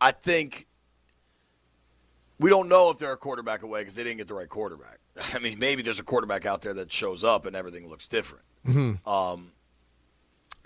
I 0.00 0.12
think 0.12 0.66
we 2.38 2.50
don't 2.50 2.68
know 2.68 2.90
if 2.90 2.98
they're 2.98 3.12
a 3.12 3.16
quarterback 3.16 3.62
away 3.62 3.80
because 3.80 3.94
they 3.94 4.04
didn't 4.04 4.18
get 4.18 4.28
the 4.28 4.34
right 4.34 4.48
quarterback. 4.48 4.98
I 5.34 5.38
mean, 5.38 5.58
maybe 5.58 5.82
there's 5.82 6.00
a 6.00 6.04
quarterback 6.04 6.46
out 6.46 6.62
there 6.62 6.74
that 6.74 6.92
shows 6.92 7.24
up 7.24 7.46
and 7.46 7.56
everything 7.56 7.88
looks 7.88 8.08
different. 8.08 8.44
Mm-hmm. 8.66 9.08
Um, 9.08 9.52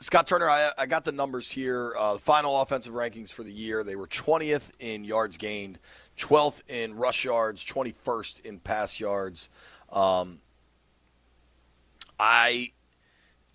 Scott 0.01 0.27
Turner, 0.27 0.49
I, 0.49 0.73
I 0.79 0.87
got 0.87 1.05
the 1.05 1.13
numbers 1.13 1.51
here. 1.51 1.95
Uh, 1.97 2.15
the 2.15 2.21
final 2.21 2.61
offensive 2.61 2.95
rankings 2.95 3.31
for 3.31 3.43
the 3.43 3.53
year, 3.53 3.85
they 3.85 3.97
were 3.97 4.07
20th 4.07 4.73
in 4.79 5.05
yards 5.05 5.37
gained, 5.37 5.79
12th 6.19 6.63
in 6.69 6.97
rush 6.97 7.25
yards, 7.25 7.65
21st 7.65 8.41
in 8.41 8.59
pass 8.61 8.99
yards. 8.99 9.51
Um, 9.93 10.41
I 12.19 12.73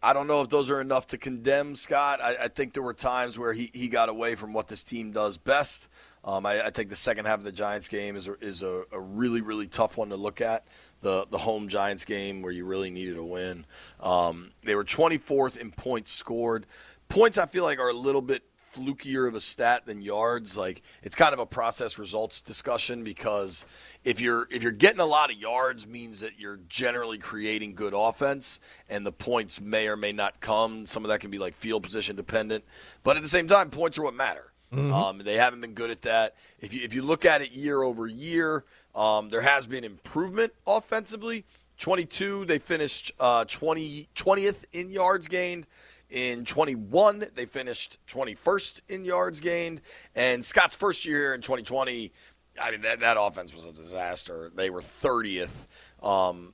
I 0.02 0.14
don't 0.14 0.28
know 0.28 0.42
if 0.42 0.50
those 0.50 0.70
are 0.70 0.82
enough 0.82 1.08
to 1.08 1.18
condemn 1.18 1.76
Scott. 1.76 2.22
I, 2.22 2.36
I 2.44 2.48
think 2.48 2.74
there 2.74 2.84
were 2.84 2.94
times 2.94 3.40
where 3.40 3.54
he, 3.54 3.72
he 3.74 3.88
got 3.88 4.10
away 4.10 4.36
from 4.36 4.54
what 4.54 4.68
this 4.68 4.84
team 4.84 5.12
does 5.12 5.38
best. 5.38 5.88
Um, 6.24 6.46
I, 6.46 6.66
I, 6.66 6.70
think 6.72 6.90
the 6.90 6.96
second 6.96 7.26
half 7.26 7.38
of 7.38 7.44
the 7.44 7.52
Giants 7.52 7.88
game 7.88 8.16
is 8.16 8.28
a, 8.28 8.34
is 8.44 8.64
a, 8.64 8.84
a, 8.92 9.00
really 9.00 9.42
really 9.42 9.68
tough 9.68 9.96
one 9.96 10.10
to 10.10 10.16
look 10.16 10.42
at. 10.42 10.66
The 11.02 11.28
the 11.30 11.38
home 11.38 11.68
Giants 11.68 12.04
game 12.04 12.42
where 12.42 12.52
you 12.52 12.66
really 12.66 12.90
needed 12.90 13.18
a 13.18 13.24
win. 13.24 13.66
Um, 14.00 14.52
they 14.64 14.74
were 14.74 14.84
24th 14.84 15.56
in 15.56 15.72
points 15.72 16.12
scored. 16.12 16.66
Points 17.10 17.38
I 17.38 17.46
feel 17.46 17.64
like 17.64 17.80
are 17.80 17.90
a 17.90 17.94
little 17.94 18.24
bit 18.24 18.42
flukier 18.76 19.28
of 19.28 19.36
a 19.36 19.40
stat 19.40 19.86
than 19.86 20.02
yards. 20.02 20.58
Like 20.58 20.82
it's 21.04 21.16
kind 21.16 21.34
of 21.34 21.40
a 21.40 21.46
process 21.46 21.98
results 21.98 22.42
discussion 22.42 23.04
because 23.04 23.66
if 24.04 24.22
you're 24.22 24.48
if 24.52 24.64
you're 24.64 24.72
getting 24.72 25.00
a 25.00 25.06
lot 25.06 25.32
of 25.32 25.38
yards 25.38 25.88
means 25.88 26.20
that 26.20 26.40
you're 26.40 26.60
generally 26.68 27.18
creating 27.18 27.76
good 27.76 27.94
offense 27.96 28.60
and 28.90 29.06
the 29.06 29.12
points 29.12 29.62
may 29.62 29.88
or 29.88 29.96
may 29.96 30.12
not 30.12 30.40
come. 30.40 30.86
Some 30.86 31.04
of 31.04 31.10
that 31.10 31.20
can 31.20 31.32
be 31.32 31.38
like 31.38 31.54
field 31.54 31.84
position 31.84 32.16
dependent, 32.16 32.64
but 33.04 33.18
at 33.18 33.24
the 33.24 33.30
same 33.30 33.48
time, 33.48 33.70
points 33.70 33.98
are 33.98 34.04
what 34.04 34.14
matter. 34.14 34.52
Mm-hmm. 34.74 34.94
Um, 34.94 35.18
they 35.20 35.36
haven't 35.36 35.62
been 35.62 35.74
good 35.74 35.92
at 35.92 36.02
that. 36.04 36.36
If 36.60 36.74
you 36.74 36.82
if 36.84 36.94
you 36.94 37.02
look 37.02 37.26
at 37.26 37.42
it 37.42 37.52
year 37.52 37.84
over 37.84 38.08
year, 38.08 38.64
um, 38.94 39.30
there 39.30 39.42
has 39.42 39.68
been 39.68 39.84
improvement 39.84 40.54
offensively. 40.66 41.46
22, 41.78 42.46
they 42.46 42.58
finished 42.58 43.12
uh, 43.20 43.44
20, 43.46 44.08
20th 44.16 44.64
in 44.72 44.90
yards 44.90 45.28
gained. 45.28 45.68
In 46.16 46.46
21, 46.46 47.28
they 47.36 47.46
finished 47.46 48.00
21st 48.08 48.82
in 48.88 49.04
yards 49.04 49.42
gained. 49.42 49.82
And 50.16 50.46
Scott's 50.46 50.74
first 50.74 51.06
year 51.06 51.36
in 51.36 51.42
2020, 51.42 52.14
I 52.60 52.72
mean, 52.72 52.82
that, 52.82 53.02
that 53.02 53.18
offense 53.20 53.54
was 53.54 53.66
a 53.66 53.74
disaster. 53.74 54.50
They 54.56 54.70
were 54.70 54.80
30th. 54.80 55.68
Um, 56.02 56.54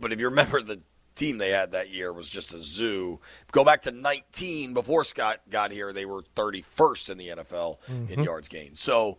but 0.00 0.10
if 0.10 0.20
you 0.20 0.30
remember, 0.30 0.62
the 0.62 0.80
team 1.14 1.36
they 1.36 1.50
had 1.50 1.72
that 1.72 1.90
year 1.90 2.14
was 2.14 2.30
just 2.30 2.54
a 2.54 2.62
zoo. 2.62 3.20
Go 3.52 3.62
back 3.62 3.82
to 3.82 3.92
19 3.92 4.72
before 4.72 5.04
Scott 5.04 5.42
got 5.50 5.70
here, 5.70 5.92
they 5.92 6.06
were 6.06 6.22
31st 6.34 7.10
in 7.10 7.18
the 7.18 7.28
NFL 7.28 7.76
mm-hmm. 7.86 8.10
in 8.10 8.24
yards 8.24 8.48
gained. 8.48 8.78
So 8.78 9.18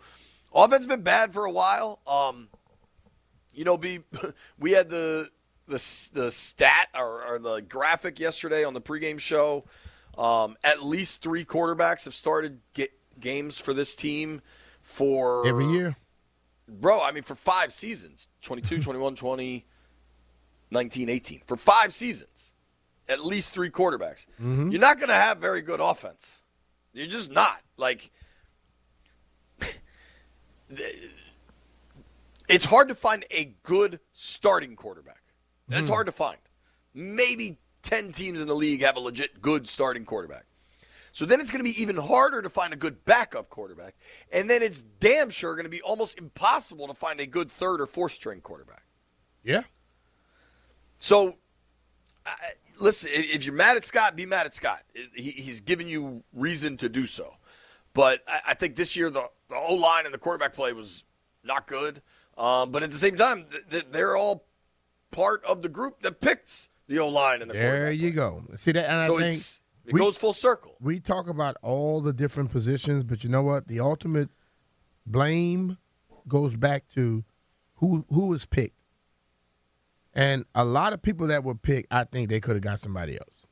offense 0.51 0.87
been 0.87 1.03
bad 1.03 1.31
for 1.31 1.45
a 1.45 1.51
while. 1.51 1.99
Um, 2.07 2.49
you 3.53 3.63
know, 3.63 3.77
be 3.77 3.99
we 4.59 4.71
had 4.71 4.89
the 4.89 5.29
the 5.67 6.09
the 6.13 6.31
stat 6.31 6.87
or, 6.95 7.23
or 7.23 7.39
the 7.39 7.61
graphic 7.61 8.19
yesterday 8.19 8.63
on 8.63 8.73
the 8.73 8.81
pregame 8.81 9.19
show. 9.19 9.65
Um, 10.17 10.55
at 10.63 10.83
least 10.83 11.21
three 11.21 11.43
quarterbacks 11.43 12.05
have 12.05 12.13
started 12.13 12.61
get 12.73 12.91
games 13.19 13.59
for 13.59 13.73
this 13.73 13.95
team 13.95 14.41
for 14.81 15.45
every 15.45 15.65
year. 15.65 15.97
Bro, 16.67 17.01
I 17.01 17.11
mean 17.11 17.23
for 17.23 17.35
five 17.35 17.73
seasons. 17.73 18.29
22, 18.41 18.81
21, 18.81 19.15
20, 19.15 19.65
19, 20.71 21.09
18. 21.09 21.41
For 21.45 21.57
five 21.57 21.93
seasons. 21.93 22.53
At 23.07 23.23
least 23.23 23.53
three 23.53 23.69
quarterbacks. 23.69 24.25
Mm-hmm. 24.41 24.71
You're 24.71 24.81
not 24.81 24.97
going 24.97 25.09
to 25.09 25.15
have 25.15 25.37
very 25.37 25.61
good 25.61 25.79
offense. 25.79 26.41
You're 26.91 27.05
just 27.05 27.29
not. 27.29 27.61
Like 27.77 28.09
it's 32.49 32.65
hard 32.65 32.87
to 32.87 32.95
find 32.95 33.25
a 33.29 33.53
good 33.63 33.99
starting 34.13 34.75
quarterback. 34.75 35.21
That's 35.67 35.87
Hmm. 35.87 35.93
hard 35.93 36.05
to 36.07 36.11
find. 36.11 36.37
Maybe 36.93 37.57
10 37.81 38.11
teams 38.11 38.39
in 38.41 38.47
the 38.47 38.55
league 38.55 38.81
have 38.81 38.95
a 38.95 38.99
legit 38.99 39.41
good 39.41 39.67
starting 39.67 40.05
quarterback. 40.05 40.45
So 41.11 41.25
then 41.25 41.39
it's 41.39 41.49
going 41.49 41.63
to 41.63 41.71
be 41.71 41.81
even 41.81 41.95
harder 41.95 42.41
to 42.41 42.49
find 42.49 42.73
a 42.73 42.75
good 42.75 43.05
backup 43.05 43.49
quarterback. 43.49 43.95
And 44.33 44.49
then 44.49 44.61
it's 44.61 44.81
damn 44.81 45.29
sure 45.29 45.53
going 45.55 45.63
to 45.63 45.69
be 45.69 45.81
almost 45.81 46.17
impossible 46.17 46.87
to 46.87 46.93
find 46.93 47.19
a 47.21 47.25
good 47.25 47.49
third 47.49 47.79
or 47.79 47.85
fourth 47.85 48.11
string 48.13 48.41
quarterback. 48.41 48.83
Yeah. 49.43 49.63
So 50.99 51.37
I, 52.25 52.33
listen, 52.79 53.11
if 53.13 53.45
you're 53.45 53.55
mad 53.55 53.77
at 53.77 53.85
Scott, 53.85 54.15
be 54.15 54.25
mad 54.25 54.45
at 54.45 54.53
Scott. 54.53 54.83
He, 55.13 55.31
he's 55.31 55.61
given 55.61 55.87
you 55.87 56.23
reason 56.33 56.77
to 56.77 56.89
do 56.89 57.05
so. 57.05 57.35
But 57.93 58.21
I, 58.27 58.39
I 58.47 58.53
think 58.53 58.75
this 58.75 58.95
year 58.97 59.09
the, 59.09 59.29
the 59.49 59.55
O 59.55 59.75
line 59.75 60.05
and 60.05 60.13
the 60.13 60.17
quarterback 60.17 60.53
play 60.53 60.73
was 60.73 61.03
not 61.43 61.67
good. 61.67 62.01
Um, 62.37 62.71
but 62.71 62.83
at 62.83 62.91
the 62.91 62.97
same 62.97 63.15
time, 63.15 63.45
th- 63.49 63.63
th- 63.69 63.85
they're 63.91 64.17
all 64.17 64.45
part 65.15 65.43
of 65.45 65.61
the 65.61 65.69
group 65.69 66.01
that 66.01 66.19
picks 66.19 66.69
the 66.87 66.99
O 66.99 67.07
line 67.09 67.41
and 67.41 67.49
the 67.49 67.53
back. 67.55 67.61
There 67.63 67.91
you 67.91 68.11
go. 68.11 68.43
See 68.55 68.71
that, 68.73 68.89
and 68.89 69.05
So 69.07 69.15
I 69.15 69.19
think 69.21 69.27
it's- 69.29 69.61
it 69.85 69.93
goes 69.93 70.17
full 70.17 70.33
circle. 70.33 70.75
We 70.81 70.99
talk 70.99 71.27
about 71.27 71.57
all 71.61 72.01
the 72.01 72.11
different 72.13 72.51
positions, 72.51 73.03
but 73.03 73.23
you 73.23 73.29
know 73.29 73.41
what? 73.43 73.67
The 73.67 73.79
ultimate 73.79 74.29
blame 75.05 75.77
goes 76.27 76.55
back 76.55 76.87
to 76.89 77.23
who 77.75 78.05
who 78.09 78.27
was 78.27 78.45
picked. 78.45 78.77
And 80.13 80.45
a 80.55 80.63
lot 80.65 80.93
of 80.93 81.01
people 81.01 81.27
that 81.27 81.43
were 81.43 81.55
picked, 81.55 81.87
I 81.91 82.03
think 82.05 82.29
they 82.29 82.39
could 82.39 82.55
have 82.55 82.63
got 82.63 82.79
somebody 82.79 83.17
else. 83.19 83.45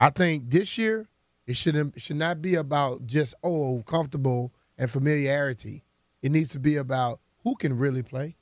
I 0.00 0.10
think 0.10 0.50
this 0.50 0.76
year 0.76 1.08
it 1.46 1.56
shouldn't 1.56 1.96
it 1.96 2.02
should 2.02 2.16
not 2.16 2.42
be 2.42 2.54
about 2.54 3.06
just 3.06 3.34
oh 3.42 3.82
comfortable 3.86 4.52
and 4.76 4.90
familiarity. 4.90 5.84
It 6.20 6.30
needs 6.32 6.50
to 6.50 6.58
be 6.60 6.76
about 6.76 7.20
who 7.42 7.54
can 7.56 7.76
really 7.78 8.02
play. 8.02 8.36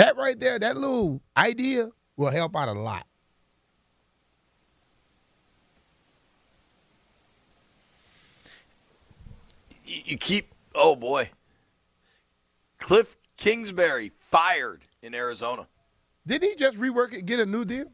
That 0.00 0.16
right 0.16 0.40
there, 0.40 0.58
that 0.58 0.78
little 0.78 1.20
idea 1.36 1.90
will 2.16 2.30
help 2.30 2.56
out 2.56 2.68
a 2.68 2.72
lot. 2.72 3.06
You, 9.84 10.16
keep, 10.16 10.54
oh 10.74 10.96
boy. 10.96 11.28
Cliff 12.78 13.18
Kingsbury 13.36 14.12
fired 14.18 14.86
in 15.02 15.14
Arizona. 15.14 15.66
Didn't 16.26 16.48
he 16.48 16.56
just 16.56 16.78
rework 16.78 17.12
it, 17.12 17.26
get 17.26 17.38
a 17.38 17.44
new 17.44 17.66
deal? 17.66 17.92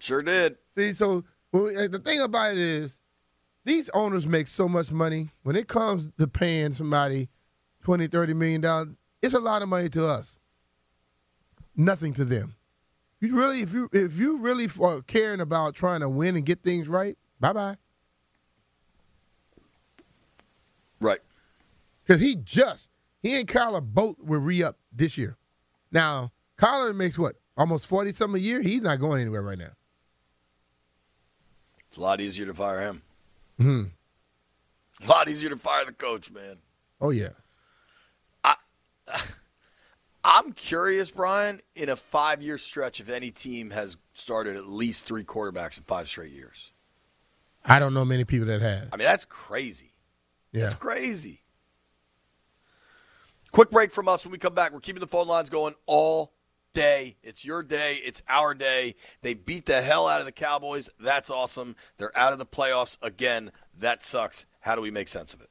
Sure 0.00 0.20
did. 0.20 0.58
See, 0.76 0.92
so 0.92 1.24
well, 1.50 1.88
the 1.88 1.98
thing 1.98 2.20
about 2.20 2.52
it 2.52 2.58
is, 2.58 3.00
these 3.64 3.88
owners 3.94 4.26
make 4.26 4.48
so 4.48 4.68
much 4.68 4.92
money. 4.92 5.30
When 5.44 5.56
it 5.56 5.66
comes 5.66 6.10
to 6.18 6.26
paying 6.26 6.74
somebody 6.74 7.30
20 7.84 8.06
30 8.06 8.34
million 8.34 8.60
dollars, 8.60 8.88
it's 9.22 9.32
a 9.32 9.40
lot 9.40 9.62
of 9.62 9.70
money 9.70 9.88
to 9.88 10.06
us. 10.06 10.36
Nothing 11.76 12.12
to 12.14 12.24
them. 12.24 12.54
You 13.20 13.36
really, 13.36 13.62
if 13.62 13.72
you 13.72 13.88
if 13.92 14.18
you 14.18 14.38
really 14.38 14.68
are 14.80 15.00
caring 15.02 15.40
about 15.40 15.74
trying 15.74 16.00
to 16.00 16.08
win 16.08 16.36
and 16.36 16.44
get 16.44 16.62
things 16.62 16.88
right, 16.88 17.16
bye 17.40 17.52
bye. 17.52 17.76
Right. 21.00 21.20
Because 22.04 22.20
he 22.20 22.36
just 22.36 22.90
he 23.22 23.38
and 23.38 23.46
Kyler 23.46 23.82
both 23.82 24.18
will 24.18 24.40
re 24.40 24.62
up 24.62 24.76
this 24.92 25.16
year. 25.16 25.36
Now 25.92 26.32
Kyler 26.58 26.94
makes 26.94 27.16
what 27.16 27.36
almost 27.56 27.86
forty 27.86 28.12
something 28.12 28.40
a 28.40 28.44
year. 28.44 28.60
He's 28.60 28.82
not 28.82 28.98
going 28.98 29.20
anywhere 29.20 29.42
right 29.42 29.58
now. 29.58 29.72
It's 31.86 31.96
a 31.96 32.00
lot 32.00 32.20
easier 32.20 32.46
to 32.46 32.54
fire 32.54 32.80
him. 32.80 33.02
Hmm. 33.58 33.82
A 35.04 35.06
lot 35.06 35.28
easier 35.28 35.50
to 35.50 35.56
fire 35.56 35.84
the 35.84 35.92
coach, 35.92 36.30
man. 36.30 36.56
Oh 37.00 37.10
yeah. 37.10 37.30
I'm 40.24 40.52
curious, 40.52 41.10
Brian, 41.10 41.60
in 41.74 41.88
a 41.88 41.96
five 41.96 42.42
year 42.42 42.58
stretch, 42.58 43.00
if 43.00 43.08
any 43.08 43.30
team 43.30 43.70
has 43.70 43.96
started 44.14 44.56
at 44.56 44.66
least 44.66 45.06
three 45.06 45.24
quarterbacks 45.24 45.78
in 45.78 45.84
five 45.84 46.08
straight 46.08 46.32
years. 46.32 46.70
I 47.64 47.78
don't 47.78 47.94
know 47.94 48.04
many 48.04 48.24
people 48.24 48.46
that 48.46 48.60
have. 48.60 48.88
I 48.92 48.96
mean, 48.96 49.06
that's 49.06 49.24
crazy. 49.24 49.92
Yeah. 50.52 50.62
That's 50.62 50.74
crazy. 50.74 51.42
Quick 53.52 53.70
break 53.70 53.92
from 53.92 54.08
us 54.08 54.24
when 54.24 54.32
we 54.32 54.38
come 54.38 54.54
back. 54.54 54.72
We're 54.72 54.80
keeping 54.80 55.00
the 55.00 55.06
phone 55.06 55.26
lines 55.26 55.50
going 55.50 55.74
all 55.86 56.32
day. 56.72 57.16
It's 57.22 57.44
your 57.44 57.62
day. 57.62 58.00
It's 58.04 58.22
our 58.28 58.54
day. 58.54 58.94
They 59.20 59.34
beat 59.34 59.66
the 59.66 59.82
hell 59.82 60.08
out 60.08 60.20
of 60.20 60.26
the 60.26 60.32
Cowboys. 60.32 60.88
That's 60.98 61.30
awesome. 61.30 61.76
They're 61.98 62.16
out 62.16 62.32
of 62.32 62.38
the 62.38 62.46
playoffs 62.46 62.96
again. 63.02 63.52
That 63.78 64.02
sucks. 64.02 64.46
How 64.60 64.74
do 64.74 64.80
we 64.80 64.90
make 64.90 65.08
sense 65.08 65.34
of 65.34 65.40
it? 65.40 65.50